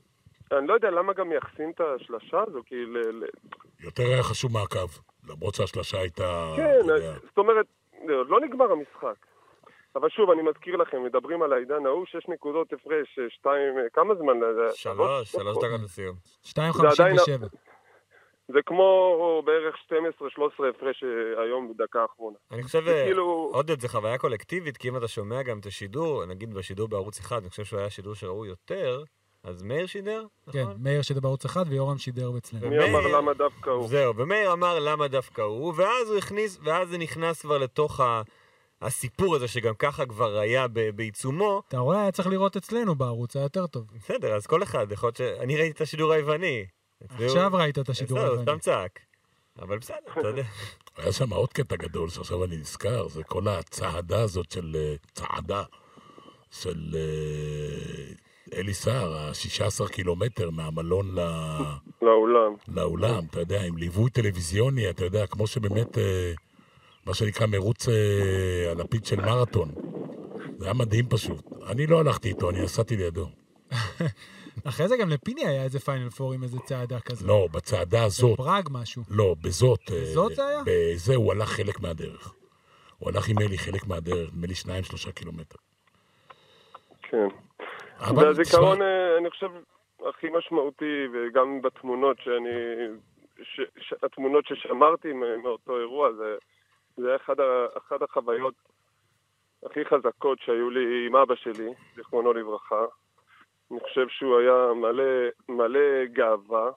אני 0.52 0.66
לא 0.66 0.74
יודע 0.74 0.90
למה 0.90 1.12
גם 1.12 1.28
מייחסים 1.28 1.70
את 1.70 1.80
השלשה 1.80 2.42
הזו, 2.46 2.60
כי 2.66 2.74
ל... 2.74 2.98
ל... 2.98 3.24
יותר 3.80 4.02
היה 4.02 4.22
חשוב 4.22 4.52
מהקו, 4.52 4.78
למרות 5.28 5.54
שהשלשה 5.54 5.98
הייתה... 5.98 6.52
כן, 6.56 6.80
זאת 7.22 7.38
אומרת, 7.38 7.66
עוד 8.08 8.28
לא 8.28 8.40
נגמר 8.40 8.72
המשחק. 8.72 9.16
אבל 9.96 10.08
שוב, 10.08 10.30
אני 10.30 10.42
מזכיר 10.42 10.76
לכם, 10.76 11.04
מדברים 11.04 11.42
על 11.42 11.52
העידן 11.52 11.86
ההוא, 11.86 12.06
שש 12.06 12.28
נקודות 12.28 12.72
הפרש, 12.72 13.18
אה, 13.18 13.24
שתיים, 13.28 13.78
אה, 13.78 13.82
כמה 13.92 14.14
זמן? 14.14 14.40
זה? 14.40 14.76
שלוש, 14.76 15.32
שלוש 15.32 15.56
דקות 15.56 15.80
לסיום. 15.84 16.16
2.57. 16.44 17.67
זה 18.48 18.58
כמו 18.66 19.42
בערך 19.44 19.74
12-13 20.60 20.68
הפרש 20.70 21.04
אה, 21.04 21.42
היום 21.42 21.72
בדקה 21.72 22.02
האחרונה. 22.02 22.36
אני 22.50 22.62
חושב, 22.62 22.82
כאילו... 22.84 23.50
עודד, 23.54 23.80
זה 23.80 23.88
חוויה 23.88 24.18
קולקטיבית, 24.18 24.76
כי 24.76 24.88
אם 24.88 24.96
אתה 24.96 25.08
שומע 25.08 25.42
גם 25.42 25.58
את 25.58 25.66
השידור, 25.66 26.24
נגיד 26.24 26.54
בשידור 26.54 26.88
בערוץ 26.88 27.20
אחד, 27.20 27.40
אני 27.40 27.50
חושב 27.50 27.64
שהוא 27.64 27.80
היה 27.80 27.90
שידור 27.90 28.14
שראו 28.14 28.46
יותר, 28.46 29.04
אז 29.44 29.62
מאיר 29.62 29.86
שידר, 29.86 30.24
כן, 30.52 30.60
נכון? 30.60 30.76
מאיר 30.78 31.02
שידר 31.02 31.20
בערוץ 31.20 31.44
אחד 31.44 31.64
ויורם 31.68 31.98
שידר 31.98 32.30
אצלנו. 32.38 32.68
מי 32.68 32.84
אמר 32.84 33.06
למה 33.16 33.34
דווקא 33.34 33.70
הוא? 33.70 33.88
זהו, 33.88 34.16
ומאיר 34.16 34.52
אמר 34.52 34.78
למה 34.78 35.08
דווקא 35.08 35.42
הוא, 35.42 35.74
ואז 35.76 36.10
הוא 36.10 36.18
הכניס, 36.18 36.60
ואז 36.64 36.88
זה 36.88 36.98
נכנס 36.98 37.42
כבר 37.42 37.58
לתוך 37.58 38.00
ה... 38.00 38.22
הסיפור 38.82 39.36
הזה 39.36 39.48
שגם 39.48 39.74
ככה 39.74 40.06
כבר 40.06 40.38
היה 40.38 40.68
ב- 40.68 40.90
בעיצומו, 40.90 41.62
אתה 41.68 41.78
רואה, 41.78 42.02
היה 42.02 42.12
צריך 42.12 42.28
לראות 42.28 42.56
אצלנו 42.56 42.94
בערוץ, 42.94 43.36
היה 43.36 43.42
יותר 43.42 43.66
טוב. 43.66 43.84
בסדר, 43.94 44.34
אז 44.34 44.46
כל 44.46 44.62
אחד, 44.62 44.92
יכול 44.92 45.06
להיות 45.06 45.16
ש... 45.16 45.20
אני 45.20 45.56
ראיתי 45.56 45.70
את 45.70 45.80
השידור 45.80 46.12
היווני. 46.12 46.66
עכשיו 47.04 47.50
ראית 47.52 47.78
את 47.78 47.88
השידור 47.88 48.18
בסדר, 48.18 48.28
הוא 48.28 48.38
היווני. 48.38 48.50
סתם 48.50 48.58
צעק. 48.58 49.00
אבל 49.62 49.78
בסדר, 49.78 49.96
אתה 50.18 50.28
יודע. 50.28 50.42
היה 50.96 51.12
שם 51.12 51.32
עוד 51.32 51.52
קטע 51.52 51.76
גדול 51.76 52.08
שעכשיו 52.08 52.44
אני 52.44 52.56
נזכר, 52.56 53.08
זה 53.08 53.22
כל 53.24 53.48
הצעדה 53.48 54.20
הזאת 54.20 54.50
של... 54.50 54.76
אה, 54.76 54.94
צעדה 55.12 55.62
של 56.50 56.94
אה, 56.94 58.58
אלי 58.58 58.74
סער, 58.74 59.16
ה-16 59.16 59.88
קילומטר 59.88 60.50
מהמלון 60.50 61.14
ל... 61.14 61.20
לאולם. 62.02 62.54
לאולם, 62.68 63.24
אתה 63.30 63.40
יודע, 63.40 63.62
עם 63.62 63.76
ליווי 63.76 64.10
טלוויזיוני, 64.10 64.90
אתה 64.90 65.04
יודע, 65.04 65.26
כמו 65.26 65.46
שבאמת, 65.46 65.98
אה, 65.98 66.32
מה 67.06 67.14
שנקרא 67.14 67.46
מרוץ 67.46 67.88
הלפיד 68.70 69.04
של 69.04 69.20
מרתון. 69.20 69.70
זה 70.58 70.64
היה 70.64 70.74
מדהים 70.74 71.08
פשוט. 71.08 71.44
אני 71.66 71.86
לא 71.86 72.00
הלכתי 72.00 72.28
איתו, 72.28 72.50
אני 72.50 72.62
נסעתי 72.62 72.96
לידו. 72.96 73.28
אחרי 74.64 74.88
זה 74.88 74.96
גם 74.96 75.08
לפיני 75.08 75.46
היה 75.46 75.64
איזה 75.64 75.78
פיינל 75.78 76.10
פור 76.10 76.32
עם 76.32 76.42
איזה 76.42 76.58
צעדה 76.58 77.00
כזאת. 77.00 77.28
לא, 77.28 77.48
בצעדה 77.52 78.04
הזאת, 78.04 78.36
פראג 78.36 78.68
משהו. 78.72 79.02
לא, 79.10 79.34
בזאת. 79.42 79.80
אה, 79.90 80.00
בזאת 80.00 80.34
זה 80.34 80.46
היה? 80.46 80.60
בזה 80.66 81.14
הוא 81.14 81.32
הלך 81.32 81.48
חלק 81.48 81.80
מהדרך. 81.80 82.34
הוא 82.98 83.10
הלך 83.10 83.28
עם 83.28 83.36
אלי 83.38 83.58
חלק 83.58 83.86
מהדרך, 83.86 84.28
נדמה 84.32 84.46
לי 84.46 84.54
שניים, 84.54 84.84
שלושה 84.84 85.12
קילומטר. 85.12 85.58
כן. 87.02 87.28
אבל 88.00 88.22
זה 88.22 88.28
הזיכרון, 88.28 88.74
תשמע, 88.74 88.84
אה, 88.84 89.18
אני 89.18 89.30
חושב, 89.30 89.48
הכי 90.08 90.26
משמעותי, 90.38 91.06
וגם 91.12 91.62
בתמונות 91.62 92.16
שאני... 92.20 92.48
ש, 93.42 93.60
ש, 93.80 93.94
התמונות 94.02 94.46
ששמרתי 94.46 95.12
מאותו 95.42 95.78
אירוע, 95.78 96.12
זה, 96.12 96.36
זה 96.96 97.16
אחד, 97.16 97.40
ה, 97.40 97.66
אחד 97.78 98.02
החוויות 98.02 98.54
הכי 99.66 99.84
חזקות 99.84 100.38
שהיו 100.40 100.70
לי 100.70 101.06
עם 101.06 101.16
אבא 101.16 101.34
שלי, 101.34 101.68
זיכרונו 101.96 102.32
לברכה. 102.32 102.84
אני 103.70 103.80
חושב 103.80 104.08
שהוא 104.08 104.38
היה 104.38 104.72
מלא, 104.74 105.28
מלא 105.48 106.04
גאווה. 106.04 106.70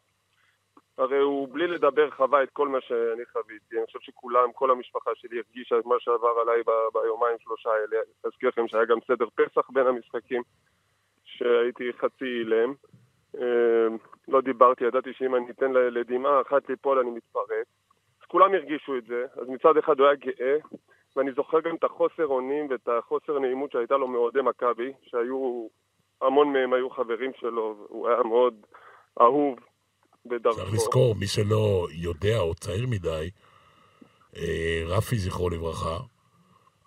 הרי 0.97 1.17
הוא 1.17 1.47
בלי 1.51 1.67
לדבר 1.67 2.09
חווה 2.11 2.43
את 2.43 2.49
כל 2.49 2.67
מה 2.67 2.81
שאני 2.81 3.25
חוויתי. 3.25 3.77
אני 3.77 3.85
חושב 3.85 3.99
שכולם, 3.99 4.51
כל 4.53 4.71
המשפחה 4.71 5.11
שלי 5.15 5.37
הרגישה 5.37 5.79
את 5.79 5.85
מה 5.85 5.95
שעבר 5.99 6.39
עליי 6.41 6.63
ב- 6.63 6.93
ביומיים 6.93 7.37
שלושה 7.39 7.69
האלה. 7.69 7.97
אזכיר 8.23 8.49
לכם 8.49 8.67
שהיה 8.67 8.85
גם 8.85 8.97
סדר 9.07 9.25
פסח 9.35 9.69
בין 9.69 9.87
המשחקים. 9.87 10.41
שהייתי 11.23 11.93
חצי 11.93 12.25
אילם. 12.25 12.73
אה, 13.37 13.87
לא 14.27 14.41
דיברתי, 14.41 14.83
ידעתי 14.83 15.13
שאם 15.13 15.35
אני 15.35 15.45
אתן 15.49 15.71
לדמעה 15.71 16.41
אחת 16.41 16.69
ליפול 16.69 16.99
אני 16.99 17.11
מתפרק. 17.11 17.65
אז 18.21 18.25
כולם 18.27 18.53
הרגישו 18.53 18.97
את 18.97 19.05
זה. 19.05 19.25
אז 19.41 19.47
מצד 19.49 19.77
אחד 19.77 19.99
הוא 19.99 20.07
היה 20.07 20.15
גאה, 20.15 20.57
ואני 21.15 21.31
זוכר 21.31 21.59
גם 21.59 21.75
את 21.75 21.83
החוסר 21.83 22.25
אונים 22.27 22.67
ואת 22.69 22.87
החוסר 22.87 23.39
נעימות 23.39 23.71
שהייתה 23.71 23.97
לו 23.97 24.07
מאוהדי 24.07 24.41
מכבי, 24.41 24.93
שהיו, 25.03 25.67
המון 26.21 26.53
מהם 26.53 26.73
היו 26.73 26.89
חברים 26.89 27.31
שלו, 27.39 27.75
והוא 27.79 28.07
היה 28.07 28.23
מאוד 28.23 28.53
אהוב 29.21 29.59
בדרכו. 30.25 30.55
צריך 30.55 30.73
לזכור, 30.73 31.15
מי 31.15 31.27
שלא 31.27 31.87
יודע 31.91 32.39
או 32.39 32.55
צעיר 32.55 32.87
מדי, 32.87 33.29
אה, 34.37 34.83
רפי, 34.85 35.17
זכרו 35.17 35.49
לברכה, 35.49 35.97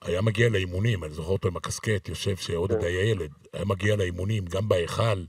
היה 0.02 0.22
מגיע 0.22 0.48
לאימונים, 0.48 1.04
אני 1.04 1.12
זוכר 1.12 1.32
אותו 1.32 1.48
עם 1.48 1.56
הקסקט, 1.56 2.08
יושב 2.08 2.36
שעודד 2.36 2.80
כן. 2.80 2.86
היה 2.86 3.10
ילד, 3.10 3.30
היה 3.52 3.64
מגיע 3.64 3.96
לאימונים, 3.96 4.44
גם 4.44 4.68
בהיכל, 4.68 5.24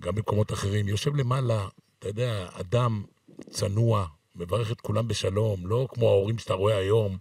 גם 0.00 0.14
במקומות 0.14 0.52
אחרים, 0.52 0.88
יושב 0.88 1.16
למעלה, 1.16 1.68
אתה 1.98 2.08
יודע, 2.08 2.48
אדם 2.60 3.02
צנוע, 3.50 4.06
מברך 4.36 4.72
את 4.72 4.80
כולם 4.80 5.08
בשלום, 5.08 5.66
לא 5.66 5.86
כמו 5.94 6.08
ההורים 6.08 6.38
שאתה 6.38 6.54
רואה 6.54 6.76
היום, 6.76 7.16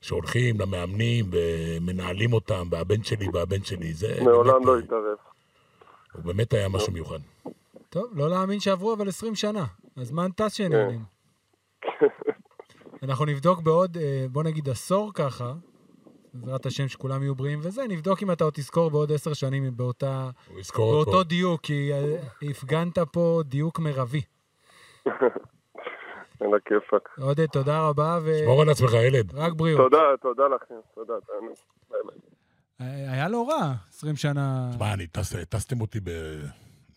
שהולכים 0.00 0.60
למאמנים 0.60 1.24
ומנהלים 1.30 2.32
אותם, 2.32 2.68
והבן 2.70 3.02
שלי 3.02 3.26
והבן 3.32 3.64
שלי, 3.64 3.92
זה 3.92 4.18
מעולם 4.24 4.66
לא 4.66 4.78
התערב. 4.78 5.16
הוא 6.12 6.24
באמת 6.24 6.52
היה 6.52 6.68
משהו 6.68 6.92
מיוחד. 6.92 7.18
טוב, 7.90 8.04
לא 8.14 8.30
להאמין 8.30 8.60
שעברו 8.60 8.94
אבל 8.94 9.08
20 9.08 9.34
שנה. 9.34 9.64
הזמן 9.96 10.30
טס 10.30 10.52
שנהנים. 10.52 11.00
אנחנו 13.02 13.24
נבדוק 13.24 13.60
בעוד, 13.60 13.96
אה, 13.96 14.26
בוא 14.30 14.42
נגיד 14.42 14.68
עשור 14.68 15.12
ככה, 15.14 15.52
בעזרת 16.34 16.66
השם 16.66 16.88
שכולם 16.88 17.22
יהיו 17.22 17.34
בריאים 17.34 17.58
וזה, 17.62 17.82
נבדוק 17.88 18.22
אם 18.22 18.30
אתה 18.30 18.44
עוד 18.44 18.52
תזכור 18.52 18.90
בעוד 18.90 19.12
עשר 19.12 19.32
שנים 19.32 19.76
באותה, 19.76 20.30
הוא 20.48 20.60
יזכור 20.60 20.92
באותו 20.92 21.20
הכל. 21.20 21.28
דיוק, 21.28 21.60
כי 21.60 21.92
אה, 21.92 22.16
הפגנת 22.50 22.98
פה 22.98 23.42
דיוק 23.44 23.78
מרבי. 23.78 24.22
על 26.40 26.54
הכיפאק. 26.54 27.08
עודד, 27.20 27.46
תודה 27.46 27.88
רבה, 27.88 28.18
שמור 28.44 28.62
על 28.62 28.68
עצמך, 28.68 28.92
ילד. 28.92 29.34
ורק 29.34 29.52
בריאות. 29.52 29.80
תודה, 29.80 30.02
תודה 30.22 30.48
לכם. 30.48 30.74
תודה, 30.94 31.14
תענו. 31.26 31.54
אה, 32.80 33.12
היה 33.12 33.28
לא 33.28 33.48
רע, 33.48 33.74
20 33.88 34.16
שנה. 34.16 34.70
תשמע, 34.72 34.94
אני 34.94 35.06
טס, 35.06 35.36
טסתם 35.48 35.80
אותי 35.80 36.00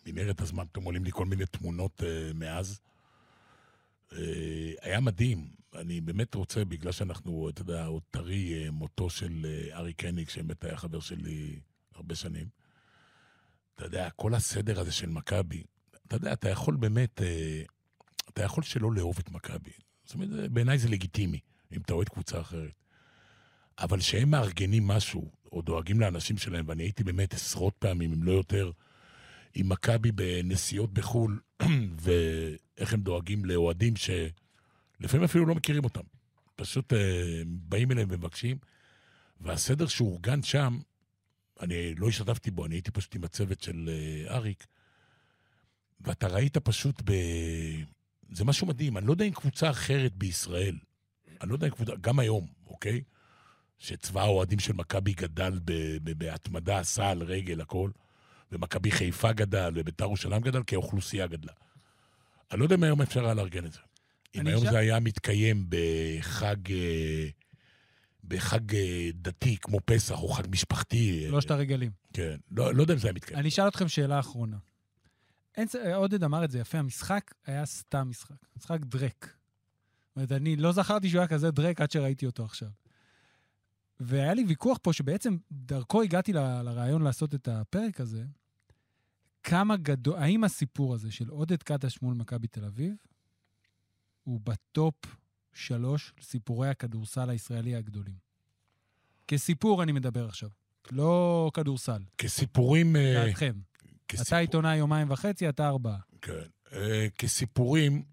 במנהרת 0.06 0.42
הזמן, 0.42 0.64
אתם 0.72 0.84
עולים 0.84 1.04
לי 1.04 1.12
כל 1.12 1.26
מיני 1.26 1.46
תמונות 1.46 2.02
uh, 2.02 2.04
מאז. 2.36 2.82
Uh, 4.12 4.16
היה 4.82 5.00
מדהים. 5.00 5.38
אני 5.76 6.02
באמת 6.02 6.36
רוצה, 6.36 6.66
בגלל 6.66 6.92
שאנחנו, 6.92 7.50
אתה 7.50 7.62
יודע, 7.62 7.86
עוד 7.86 8.02
טרי 8.12 8.68
uh, 8.68 8.72
מותו 8.72 9.10
של 9.10 9.32
uh, 9.44 9.76
ארי 9.76 9.94
קניג, 9.94 10.30
שבאמת 10.30 10.64
היה 10.64 10.78
חבר 10.78 11.00
שלי 11.00 11.60
הרבה 11.96 12.16
שנים. 12.16 12.46
אתה 13.76 13.86
יודע, 13.86 14.10
כל 14.10 14.34
הסדר 14.34 14.80
הזה 14.80 14.92
של 14.92 15.10
מכבי, 15.10 15.64
אתה 16.08 16.16
יודע, 16.16 16.34
אתה 16.34 16.50
יכול 16.50 16.76
באמת, 16.76 17.20
uh, 17.20 17.72
אתה 18.34 18.44
יכול 18.44 18.64
שלא 18.64 18.94
לאהוב 18.94 19.16
את 19.20 19.32
מכבי. 19.32 19.72
זאת 20.06 20.14
אומרת, 20.14 20.52
בעיניי 20.52 20.78
זה 20.78 20.90
לגיטימי, 20.90 21.40
אם 21.72 21.82
אתה 21.82 21.94
אוהד 21.94 22.10
קבוצה 22.10 22.42
אחרת. 22.42 22.74
אבל 23.80 24.00
שהם 24.00 24.30
מארגנים 24.30 24.88
משהו, 24.88 25.32
או 25.52 25.62
דואגים 25.62 26.00
לאנשים 26.00 26.38
שלהם, 26.38 26.66
ואני 26.68 26.84
הייתי 26.84 27.04
באמת 27.04 27.34
עשרות 27.34 27.74
פעמים, 27.80 28.14
אם 28.14 28.24
לא 28.24 28.32
יותר, 28.32 28.72
עם 29.56 29.70
מכבי 29.70 30.12
בנסיעות 30.12 30.94
בחו"ל, 30.94 31.40
ואיך 32.04 32.94
הם 32.94 33.02
דואגים 33.02 33.46
לאוהדים 33.46 33.94
שלפעמים 33.96 35.24
אפילו 35.24 35.46
לא 35.46 35.56
מכירים 35.56 35.84
אותם. 35.84 36.02
פשוט 36.56 36.94
אה, 36.94 37.42
באים 37.46 37.92
אליהם 37.92 38.08
ומבקשים, 38.12 38.58
והסדר 39.42 39.88
שאורגן 39.88 40.44
שם, 40.44 40.80
אני 41.60 41.96
לא 41.96 42.08
השתתפתי 42.08 42.52
בו, 42.52 42.66
אני 42.66 42.76
הייתי 42.76 42.92
פשוט 42.92 43.16
עם 43.16 43.24
הצוות 43.24 43.62
של 43.62 43.90
אה, 43.90 44.36
אריק, 44.36 44.68
ואתה 46.02 46.28
ראית 46.28 46.58
פשוט 46.58 47.02
ב... 47.06 47.14
זה 48.32 48.46
משהו 48.46 48.68
מדהים, 48.68 48.98
אני 48.98 49.08
לא 49.08 49.12
יודע 49.12 49.26
אם 49.26 49.32
קבוצה 49.32 49.70
אחרת 49.70 50.14
בישראל, 50.16 50.76
אני 51.42 51.50
לא 51.50 51.56
יודע 51.56 51.68
אם 51.68 51.72
קבוצה, 51.72 51.92
גם 52.02 52.20
היום, 52.20 52.48
אוקיי? 52.68 53.02
שצבא 53.78 54.22
האוהדים 54.22 54.60
של 54.60 54.74
מכבי 54.74 55.14
גדל 55.14 55.60
ב- 55.66 55.72
ב- 56.04 56.12
בהתמדה, 56.20 56.84
סל, 56.84 57.24
רגל, 57.24 57.62
הכל, 57.62 57.90
ומכבי 58.52 58.92
חיפה 58.92 59.32
גדל, 59.32 59.72
וביתר 59.76 60.04
ירושלים 60.06 60.42
גדל, 60.42 60.64
כי 60.64 60.76
האוכלוסייה 60.76 61.28
גדלה. 61.28 61.52
אני 62.52 62.60
לא 62.60 62.66
יודע 62.66 62.76
אם 62.76 62.84
היום 62.84 63.02
אפשר 63.02 63.26
היה 63.26 63.34
לארגן 63.34 63.66
את 63.66 63.72
זה. 63.72 63.80
אם 64.36 64.48
היום 64.48 64.60
חושב- 64.60 64.72
זה 64.72 64.78
היה 64.78 65.00
מתקיים 65.00 65.66
בחג, 65.70 66.72
אה, 66.72 67.28
בחג 68.24 68.76
אה, 68.76 69.10
דתי, 69.14 69.58
כמו 69.62 69.80
פסח, 69.86 70.16
או 70.22 70.28
חג 70.30 70.44
משפחתי. 70.52 71.24
אה, 71.24 71.30
שלושת 71.30 71.52
הרגלים. 71.52 71.92
כן, 72.14 72.38
לא, 72.52 72.74
לא 72.74 72.82
יודע 72.82 72.94
אם 72.94 73.00
זה 73.00 73.08
היה 73.08 73.14
מתקיים. 73.14 73.40
אני 73.40 73.50
אשאל 73.50 73.68
אתכם 73.68 73.88
שאלה 73.88 74.20
אחרונה. 74.20 74.58
אין, 75.58 75.68
עודד 75.96 76.24
אמר 76.24 76.44
את 76.44 76.52
זה 76.52 76.60
יפה, 76.60 76.78
המשחק 76.78 77.34
היה 77.46 77.66
סתם 77.66 78.10
משחק. 78.10 78.36
משחק 78.58 78.80
דרק. 78.80 79.26
זאת 80.08 80.16
אומרת, 80.16 80.32
אני 80.32 80.56
לא 80.56 80.72
זכרתי 80.72 81.10
שהוא 81.10 81.20
היה 81.20 81.28
כזה 81.28 81.52
דרק 81.52 81.82
עד 81.82 81.92
שראיתי 81.92 82.26
אותו 82.26 82.46
עכשיו. 82.46 82.70
והיה 84.00 84.34
לי 84.34 84.46
ויכוח 84.48 84.78
פה 84.82 84.94
שבעצם 84.94 85.38
דרכו 85.52 86.02
הגעתי 86.02 86.34
ל- 86.34 86.62
לרעיון 86.62 87.02
לעשות 87.02 87.36
את 87.36 87.48
הפרק 87.48 88.02
הזה. 88.02 88.24
כמה 89.44 89.78
גדול, 89.78 90.16
האם 90.18 90.44
הסיפור 90.44 90.94
הזה 90.94 91.12
של 91.12 91.30
עודד 91.30 91.64
קטש 91.64 92.02
מול 92.02 92.14
מכבי 92.14 92.48
תל 92.48 92.66
אביב 92.66 92.94
הוא 94.24 94.40
בטופ 94.44 94.96
שלוש 95.54 96.14
סיפורי 96.22 96.70
הכדורסל 96.70 97.30
הישראלי 97.30 97.76
הגדולים? 97.76 98.16
כסיפור 99.28 99.84
אני 99.84 99.92
מדבר 99.92 100.28
עכשיו, 100.28 100.50
לא 100.92 101.52
כדורסל. 101.54 102.02
כסיפורים... 102.18 102.96
אה, 102.96 103.14
דעתכם. 103.26 103.54
כסיפור- 104.10 104.28
אתה 104.28 104.38
עיתונאי 104.38 104.76
יומיים 104.78 105.12
וחצי, 105.12 105.50
אתה 105.50 105.68
ארבעה. 105.68 105.98
כן. 106.22 106.42
אה, 106.74 107.08
כסיפורים, 107.18 108.04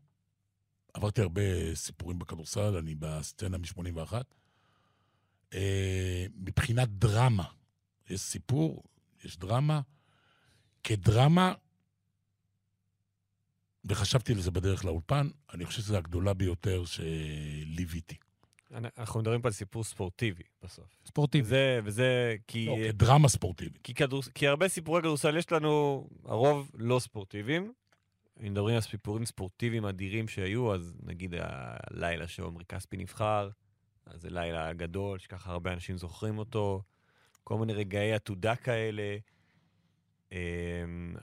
עברתי 0.94 1.20
הרבה 1.20 1.74
סיפורים 1.74 2.18
בכדורסל, 2.18 2.76
אני 2.76 2.94
בסצנה 2.94 3.58
מ-81. 3.58 4.12
אה, 5.54 6.26
מבחינת 6.34 6.88
דרמה, 6.88 7.44
יש 8.10 8.20
סיפור, 8.20 8.82
יש 9.24 9.36
דרמה. 9.38 9.80
כדרמה, 10.84 11.54
וחשבתי 13.84 14.32
על 14.32 14.40
זה 14.40 14.50
בדרך 14.50 14.84
לאולפן, 14.84 15.28
אני 15.54 15.64
חושב 15.64 15.82
שזו 15.82 15.96
הגדולה 15.96 16.34
ביותר 16.34 16.84
שליוויתי. 16.84 18.16
אנחנו 18.74 19.20
מדברים 19.20 19.42
פה 19.42 19.48
על 19.48 19.52
סיפור 19.52 19.84
ספורטיבי 19.84 20.42
בסוף. 20.62 20.84
ספורטיבי. 21.06 21.44
זה, 21.44 21.80
וזה 21.84 22.36
כי... 22.46 22.66
לא, 22.66 22.76
כדרמה 22.88 23.28
ספורטיבית. 23.28 23.82
כי, 23.82 23.94
כדור, 23.94 24.22
כי 24.34 24.46
הרבה 24.48 24.68
סיפורי 24.68 25.00
כדורסל 25.02 25.36
יש 25.36 25.52
לנו, 25.52 26.06
הרוב 26.24 26.70
לא 26.74 26.98
ספורטיביים. 26.98 27.72
אם 28.40 28.52
מדברים 28.52 28.74
על 28.74 28.80
סיפורים 28.80 29.26
ספורטיביים 29.26 29.86
אדירים 29.86 30.28
שהיו, 30.28 30.74
אז 30.74 30.96
נגיד 31.02 31.34
הלילה 31.38 32.28
שעומרי 32.28 32.64
כספי 32.64 32.96
נבחר, 32.96 33.50
אז 34.06 34.20
זה 34.20 34.30
לילה 34.30 34.72
גדול, 34.72 35.18
שככה 35.18 35.52
הרבה 35.52 35.72
אנשים 35.72 35.98
זוכרים 35.98 36.38
אותו, 36.38 36.82
כל 37.44 37.58
מיני 37.58 37.72
רגעי 37.72 38.12
עתודה 38.12 38.56
כאלה. 38.56 39.16
אמ, 40.32 40.36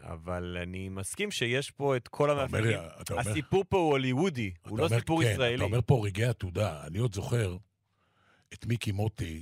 אבל 0.01 0.57
אני 0.61 0.89
מסכים 0.89 1.31
שיש 1.31 1.71
פה 1.71 1.97
את 1.97 2.07
כל 2.07 2.29
המאפיינים. 2.29 2.77
אתה 3.01 3.13
אומר, 3.13 3.29
הסיפור 3.31 3.63
פה 3.69 3.77
הוא 3.77 3.91
הוליוודי, 3.91 4.51
הוא 4.67 4.77
לא 4.77 4.85
אומר, 4.85 4.99
סיפור 4.99 5.23
כן, 5.23 5.29
ישראלי. 5.31 5.55
אתה 5.55 5.63
אומר 5.63 5.79
פה 5.85 6.01
רגעי 6.05 6.25
עתודה. 6.25 6.83
אני 6.87 6.99
עוד 6.99 7.13
זוכר 7.15 7.57
את 8.53 8.65
מיקי 8.65 8.91
מוטי 8.91 9.41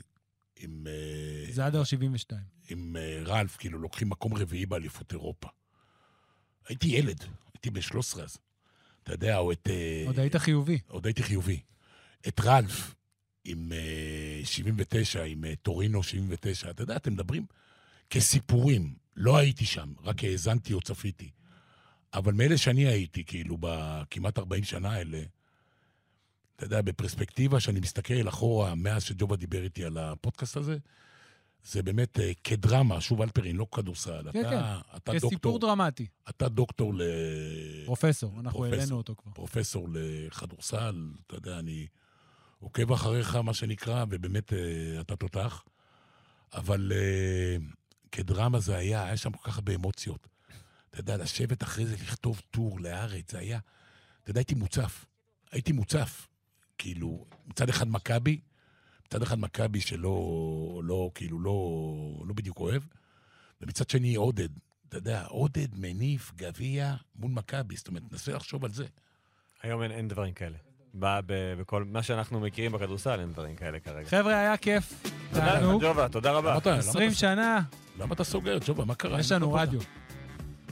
עם... 0.59 0.87
אה, 0.87 1.51
זה 1.53 1.65
עד 1.65 1.83
72. 1.83 2.41
עם 2.69 2.97
אה, 2.97 3.21
רלף, 3.25 3.57
כאילו 3.57 3.79
לוקחים 3.79 4.09
מקום 4.09 4.33
רביעי 4.33 4.65
באליפות 4.65 5.11
אירופה. 5.11 5.47
הייתי 6.67 6.87
ילד, 6.87 7.23
הייתי 7.53 7.69
בן 7.69 7.81
13 7.81 8.23
אז. 8.23 8.37
אתה 9.03 9.13
יודע, 9.13 9.37
או 9.37 9.51
את... 9.51 9.67
אה, 9.69 10.03
עוד 10.07 10.19
היית 10.19 10.35
חיובי. 10.35 10.79
עוד 10.87 11.05
הייתי 11.05 11.23
חיובי. 11.23 11.59
את 12.27 12.39
רלף 12.39 12.95
עם 13.45 13.71
אה, 13.71 14.45
79, 14.45 15.23
עם 15.23 15.43
טורינו 15.61 16.03
79, 16.03 16.69
אתה 16.69 16.83
יודע, 16.83 16.95
אתם 16.95 17.13
מדברים 17.13 17.45
כסיפורים. 18.09 18.93
לא 19.15 19.37
הייתי 19.37 19.65
שם, 19.65 19.93
רק 20.03 20.23
האזנתי 20.23 20.73
או 20.73 20.81
צפיתי. 20.81 21.29
אבל 22.13 22.33
מאלה 22.33 22.57
שאני 22.57 22.87
הייתי, 22.87 23.23
כאילו, 23.25 23.57
בכמעט 23.59 24.39
40 24.39 24.63
שנה 24.63 24.91
האלה, 24.91 25.21
אתה 26.55 26.65
יודע, 26.65 26.81
בפרספקטיבה, 26.81 27.59
שאני 27.59 27.79
מסתכל 27.79 28.29
אחורה, 28.29 28.75
מאז 28.75 29.03
שג'ובה 29.03 29.35
דיבר 29.35 29.63
איתי 29.63 29.85
על 29.85 29.97
הפודקאסט 29.97 30.57
הזה, 30.57 30.77
זה 31.63 31.83
באמת 31.83 32.19
אה, 32.19 32.31
כדרמה, 32.43 33.01
שוב 33.01 33.21
אלפרין, 33.21 33.55
לא 33.55 33.67
כדורסל. 33.71 34.31
כן, 34.33 34.47
אתה, 34.47 34.79
אתה 34.95 35.11
כסיפור 35.11 35.31
דוקטור, 35.31 35.59
דרמטי. 35.59 36.07
אתה 36.29 36.49
דוקטור 36.49 36.93
ל... 36.93 37.01
פרופסור, 37.85 38.39
אנחנו. 38.39 38.65
העלינו 38.65 38.97
אותו 38.97 39.15
כבר. 39.15 39.31
פרופסור 39.31 39.87
לכדורסל, 39.91 41.11
אתה 41.27 41.35
יודע, 41.35 41.59
אני 41.59 41.87
עוקב 42.59 42.91
אחריך, 42.91 43.35
מה 43.35 43.53
שנקרא, 43.53 44.05
ובאמת 44.09 44.53
אה, 44.53 45.01
אתה 45.01 45.15
תותח. 45.15 45.63
אבל 46.53 46.91
אה, 46.95 47.57
כדרמה 48.11 48.59
זה 48.59 48.75
היה, 48.75 49.03
היה 49.05 49.17
שם 49.17 49.31
כל 49.31 49.51
כך 49.51 49.57
הרבה 49.57 49.75
אמוציות. 49.75 50.27
אתה 50.89 50.99
יודע, 50.99 51.17
לשבת 51.17 51.63
אחרי 51.63 51.85
זה, 51.85 51.95
לכתוב 51.95 52.41
טור 52.51 52.79
לארץ, 52.79 53.31
זה 53.31 53.39
היה... 53.39 53.59
אתה 54.23 54.31
יודע, 54.31 54.39
הייתי 54.39 54.55
מוצף. 54.55 55.05
הייתי 55.51 55.71
מוצף. 55.71 56.27
כאילו, 56.77 57.25
מצד 57.45 57.69
אחד 57.69 57.87
מכבי, 57.87 58.41
מצד 59.07 59.21
אחד 59.21 59.39
מכבי 59.39 59.81
שלא, 59.81 60.81
לא, 60.83 61.11
כאילו, 61.15 61.39
לא, 61.39 62.25
לא 62.27 62.33
בדיוק 62.33 62.59
אוהב, 62.59 62.83
ומצד 63.61 63.89
שני 63.89 64.15
עודד. 64.15 64.49
אתה 64.89 64.97
יודע, 64.97 65.25
עודד 65.25 65.75
מניף 65.75 66.31
גביע 66.35 66.95
מול 67.15 67.31
מכבי, 67.31 67.75
זאת 67.75 67.87
אומרת, 67.87 68.13
נסה 68.13 68.31
לחשוב 68.31 68.65
על 68.65 68.73
זה. 68.73 68.85
היום 69.61 69.83
אין, 69.83 69.91
אין 69.91 70.07
דברים 70.07 70.33
כאלה. 70.33 70.57
בכל 70.95 71.83
מה 71.91 72.03
שאנחנו 72.03 72.39
מכירים 72.39 72.71
בכדורסל 72.71 73.19
אין 73.19 73.31
דברים 73.33 73.55
כאלה 73.55 73.79
כרגע. 73.79 74.07
חבר'ה, 74.09 74.39
היה 74.39 74.57
כיף. 74.57 74.93
תודה 75.33 75.53
לך. 75.59 75.65
ג'ובה, 75.81 76.07
תודה 76.09 76.31
רבה. 76.31 76.49
למה 76.49 76.57
אתה- 76.57 76.69
למה 76.69 76.79
20 76.79 77.09
אתה- 77.09 77.17
שנה, 77.19 77.59
למה 77.99 78.13
אתה 78.13 78.23
סוגר, 78.23 78.57
ג'ובה? 78.65 78.85
מה 78.85 78.95
קרה? 78.95 79.19
יש 79.19 79.31
לנו 79.31 79.55
לך 79.55 79.61
רדיו. 79.61 79.79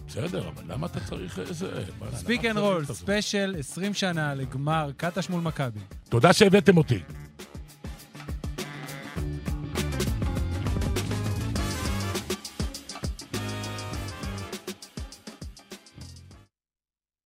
בסדר, 0.08 0.48
אבל 0.50 0.64
למה 0.74 0.88
אתה 0.88 1.00
צריך 1.00 1.40
איזה... 1.40 1.68
pick 2.14 2.46
and 2.46 2.58
roll? 2.58 2.86
ספיישל 2.86 3.56
20 3.60 3.94
שנה 3.94 4.34
לגמר 4.36 4.92
קטש 4.98 5.30
מול 5.30 5.42
מכבי. 5.42 5.80
תודה 6.10 6.34
שהבאתם 6.34 6.78
אותי. 6.78 7.00